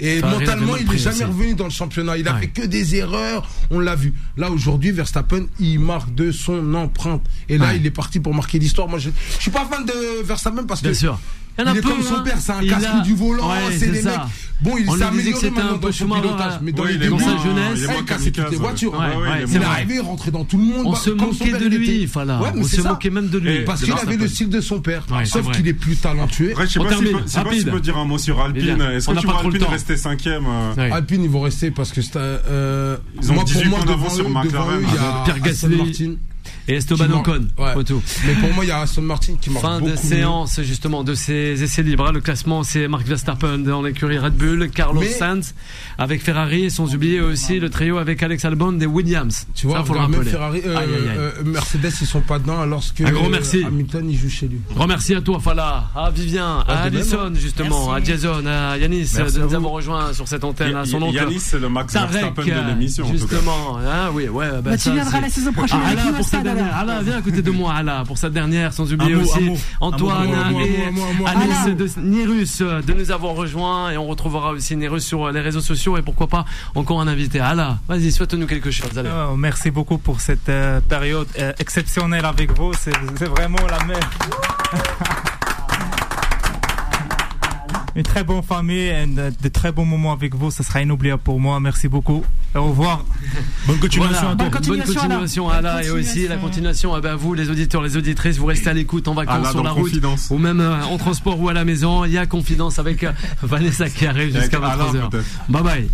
et 0.00 0.20
mentalement 0.22 0.76
il 0.76 0.92
est 0.92 0.98
jamais 0.98 1.24
revenu 1.24 1.54
dans 1.54 1.64
le 1.64 1.70
championnat. 1.70 2.16
Il 2.16 2.28
a 2.28 2.36
fait 2.38 2.48
que 2.48 2.62
des 2.62 2.96
erreurs. 2.96 3.48
On 3.70 3.80
l'a 3.80 3.94
vu. 3.94 4.14
Là 4.36 4.50
aujourd'hui 4.50 4.90
Verstappen 4.92 5.46
il 5.60 5.78
marque 5.80 6.14
de 6.14 6.32
son 6.32 6.74
empreinte 6.74 7.22
et 7.48 7.58
là 7.58 7.74
il 7.74 7.84
est 7.86 7.90
parti 7.90 8.20
pour 8.20 8.34
marquer 8.34 8.58
l'histoire. 8.58 8.88
Moi 8.88 8.98
je, 8.98 9.10
je 9.36 9.42
suis 9.42 9.50
pas 9.50 9.66
fan 9.66 9.84
de 9.84 10.22
Verstappen 10.24 10.64
parce 10.64 10.80
que 10.82 10.92
sûr. 10.94 11.18
Il, 11.58 11.76
est 11.76 11.80
comme 11.80 12.02
son 12.02 12.16
hein. 12.16 12.22
père, 12.24 12.38
c'est 12.38 12.52
un 12.52 12.64
casque 12.64 13.02
du 13.04 13.14
volant, 13.14 13.50
c'est 13.76 13.90
les 13.90 14.02
mecs. 14.02 14.14
Bon, 14.60 14.76
il 14.76 14.90
s'est 14.90 15.04
amélioré 15.04 15.50
maintenant 15.50 15.76
dans 15.76 15.92
son 15.92 16.08
pilotage, 16.08 16.54
mais 16.62 16.72
dans 16.72 16.84
les 16.84 16.96
dans 17.08 17.18
sa 17.18 17.38
jeunesse, 17.38 17.86
il 17.98 18.04
cassait 18.04 18.30
toutes 18.30 18.50
les 18.50 18.56
voitures. 18.56 18.92
Il 19.48 19.56
est 19.56 19.64
arrivé, 19.64 19.94
il 19.94 20.00
rentrait 20.00 20.30
dans 20.30 20.44
tout 20.44 20.58
le 20.58 20.64
monde. 20.64 20.86
On 20.86 20.94
se 20.94 21.10
moquait 21.10 21.52
de 21.52 21.66
lui, 21.66 22.06
voilà. 22.06 22.40
On 22.56 22.62
se 22.62 22.80
moquait 22.80 23.10
même 23.10 23.28
de 23.28 23.38
lui. 23.38 23.64
Parce 23.64 23.82
qu'il 23.82 23.92
avait 23.92 24.16
le 24.16 24.28
style 24.28 24.48
de 24.48 24.60
son 24.60 24.80
père. 24.80 25.04
Sauf 25.24 25.50
qu'il 25.52 25.66
est 25.68 25.74
plus 25.74 25.96
talentueux. 25.96 26.54
Je 26.58 26.66
sais 26.66 26.80
pas 26.80 27.52
si 27.52 27.64
tu 27.64 27.70
peux 27.70 27.80
dire 27.80 27.96
un 27.96 28.04
mot 28.04 28.18
sur 28.18 28.40
Alpine. 28.40 28.80
Est-ce 28.80 29.08
que 29.08 29.18
tu 29.18 29.26
vois 29.26 29.40
Alpine 29.40 29.64
rester 29.64 29.96
cinquième 29.96 30.44
euh 30.46 30.90
Alpine, 30.92 31.22
ils 31.22 31.30
vont 31.30 31.40
rester 31.40 31.70
parce 31.70 31.92
que 31.92 32.00
euh, 32.16 32.96
ils 33.20 33.32
ont 33.32 33.42
18 33.42 33.68
points 33.68 33.84
d'avance 33.84 34.16
sur 34.16 34.28
McLaren. 34.28 34.80
Il 34.80 34.94
y 34.94 34.98
a 34.98 35.22
Pierre 35.24 35.40
Gasly 35.40 36.18
et 36.68 36.74
Esteban 36.74 37.10
Ocon. 37.10 37.48
Mais 38.26 38.34
pour 38.34 38.52
moi, 38.54 38.64
il 38.64 38.68
y 38.68 38.70
a 38.70 38.80
Aston 38.80 39.02
Martin 39.02 39.34
qui 39.40 39.50
marque 39.50 39.64
Fin 39.64 39.80
de 39.80 39.96
séance, 39.96 40.60
justement, 40.62 41.02
de 41.02 41.14
ces 41.14 41.62
essais 41.62 41.82
libres. 41.82 42.06
Hein. 42.06 42.12
Le 42.12 42.20
classement, 42.20 42.62
c'est 42.62 42.86
Mark 42.88 43.06
Verstappen 43.06 43.58
dans 43.58 43.82
l'écurie 43.82 44.18
Red 44.18 44.34
Bull, 44.34 44.70
Carlos 44.70 45.02
Sainz 45.02 45.54
avec 45.96 46.22
Ferrari, 46.22 46.64
et 46.64 46.70
sans 46.70 46.94
oublier 46.94 47.20
aussi 47.20 47.58
le 47.58 47.70
trio 47.70 47.98
avec 47.98 48.22
Alex 48.22 48.44
Albon 48.44 48.72
des 48.72 48.86
Williams. 48.86 49.46
Tu 49.54 49.66
vois, 49.66 49.84
faut 49.84 49.94
le 49.94 50.06
même 50.06 50.24
Ferrari, 50.24 50.60
euh, 50.64 50.76
euh, 50.78 51.44
Mercedes, 51.44 51.92
ils 52.00 52.06
sont 52.06 52.20
pas 52.20 52.38
dedans 52.38 52.60
alors 52.60 52.82
que 52.94 53.04
Un 53.04 53.12
gros 53.12 53.28
merci. 53.28 53.64
Hamilton, 53.64 54.08
il 54.08 54.18
joue 54.18 54.28
chez 54.28 54.46
lui. 54.46 54.60
Grand 54.74 54.86
merci 54.86 55.14
à 55.14 55.20
toi, 55.22 55.40
Fala, 55.40 55.88
à 55.96 56.10
Vivien, 56.10 56.64
à 56.68 56.82
Alison, 56.82 57.32
justement, 57.34 57.92
à 57.92 58.02
Jason, 58.02 58.44
à 58.46 58.76
Yanis 58.76 59.10
de 59.14 59.40
nous 59.40 59.54
avoir 59.54 59.72
rejoints 59.72 60.12
sur 60.12 60.28
cette 60.28 60.44
antenne. 60.44 60.76
À 60.76 60.84
son 60.84 61.00
Yanis, 61.10 61.40
c'est 61.40 61.58
le 61.58 61.68
Max 61.68 61.94
Verstappen 61.94 62.44
de 62.44 62.68
l'émission. 62.68 63.06
Justement, 63.10 63.78
hein, 63.78 64.10
oui, 64.12 64.28
ouais. 64.28 64.48
Bah, 64.62 64.76
tu 64.76 64.92
viendras 64.92 65.20
la 65.20 65.30
saison 65.30 65.52
prochaine 65.52 65.80
avec 65.80 66.04
nous 66.04 66.12
Alain, 66.60 67.02
viens 67.02 67.18
à 67.18 67.22
côté 67.22 67.42
de 67.42 67.50
moi, 67.50 67.74
Alain, 67.74 68.04
pour 68.04 68.18
cette 68.18 68.32
dernière, 68.32 68.72
sans 68.72 68.92
oublier 68.92 69.14
aussi 69.14 69.50
Antoine 69.80 70.28
et 70.60 71.26
Alice 71.26 71.76
de 71.76 72.00
Nirus 72.00 72.58
de 72.60 72.92
nous 72.92 73.10
avoir 73.10 73.34
rejoints. 73.34 73.90
Et 73.90 73.98
on 73.98 74.06
retrouvera 74.06 74.50
aussi 74.50 74.76
Nirus 74.76 75.00
sur 75.04 75.30
les 75.30 75.40
réseaux 75.40 75.60
sociaux 75.60 75.96
et 75.96 76.02
pourquoi 76.02 76.26
pas 76.26 76.44
encore 76.74 77.00
un 77.00 77.08
invité. 77.08 77.40
Alain, 77.40 77.78
vas-y, 77.88 78.12
souhaite-nous 78.12 78.46
quelque 78.46 78.70
chose. 78.70 78.96
Allez. 78.98 79.10
Oh, 79.12 79.36
merci 79.36 79.70
beaucoup 79.70 79.98
pour 79.98 80.20
cette 80.20 80.48
euh, 80.48 80.80
période 80.80 81.28
euh, 81.38 81.52
exceptionnelle 81.58 82.24
avec 82.24 82.56
vous. 82.56 82.72
C'est 82.74 83.28
vraiment 83.28 83.58
la 83.70 83.84
meilleure. 83.84 85.24
Une 87.94 88.02
très 88.02 88.24
bonne 88.24 88.42
famille 88.42 88.88
et 88.88 89.06
de 89.06 89.48
très 89.48 89.72
bons 89.72 89.84
moments 89.84 90.12
avec 90.12 90.34
vous. 90.34 90.50
Ce 90.50 90.62
sera 90.62 90.82
inoubliable 90.82 91.22
pour 91.22 91.40
moi. 91.40 91.58
Merci 91.60 91.88
beaucoup. 91.88 92.24
au 92.54 92.64
revoir. 92.64 93.04
Bonne 93.66 93.78
continuation 93.78 94.28
à 94.28 94.34
Bonne 94.34 94.50
continuation, 94.50 95.48
à 95.48 95.60
la 95.60 95.84
et 95.84 95.90
aussi 95.90 96.28
la 96.28 96.36
continuation 96.36 96.94
à 96.94 97.16
vous, 97.16 97.34
les 97.34 97.50
auditeurs, 97.50 97.82
les 97.82 97.96
auditrices. 97.96 98.38
Vous 98.38 98.46
restez 98.46 98.70
à 98.70 98.72
l'écoute 98.72 99.08
en 99.08 99.14
vacances 99.14 99.50
sur 99.50 99.62
la 99.62 99.70
route 99.70 99.92
ou 100.30 100.38
même 100.38 100.60
euh, 100.60 100.82
en 100.84 100.98
transport 100.98 101.40
ou 101.40 101.48
à 101.48 101.52
la 101.52 101.64
maison. 101.64 102.04
Il 102.04 102.12
y 102.12 102.18
a 102.18 102.26
confidence 102.26 102.78
avec 102.78 103.04
euh, 103.04 103.12
Vanessa 103.42 103.88
qui 103.88 104.06
arrive 104.06 104.38
jusqu'à 104.38 104.58
23h. 104.58 105.10
Bye 105.48 105.62
bye. 105.62 105.88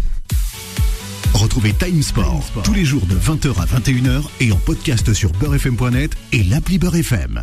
Retrouvez 1.34 1.72
Time 1.72 2.02
Sport 2.02 2.44
tous 2.62 2.74
les 2.74 2.84
jours 2.84 3.04
de 3.06 3.16
20h 3.16 3.60
à 3.60 3.66
21h 3.66 4.22
et 4.40 4.52
en 4.52 4.56
podcast 4.56 5.12
sur 5.12 5.32
beurrefm.net 5.32 6.12
et 6.32 6.44
l'appli 6.44 6.78
Beurrefm. 6.78 7.42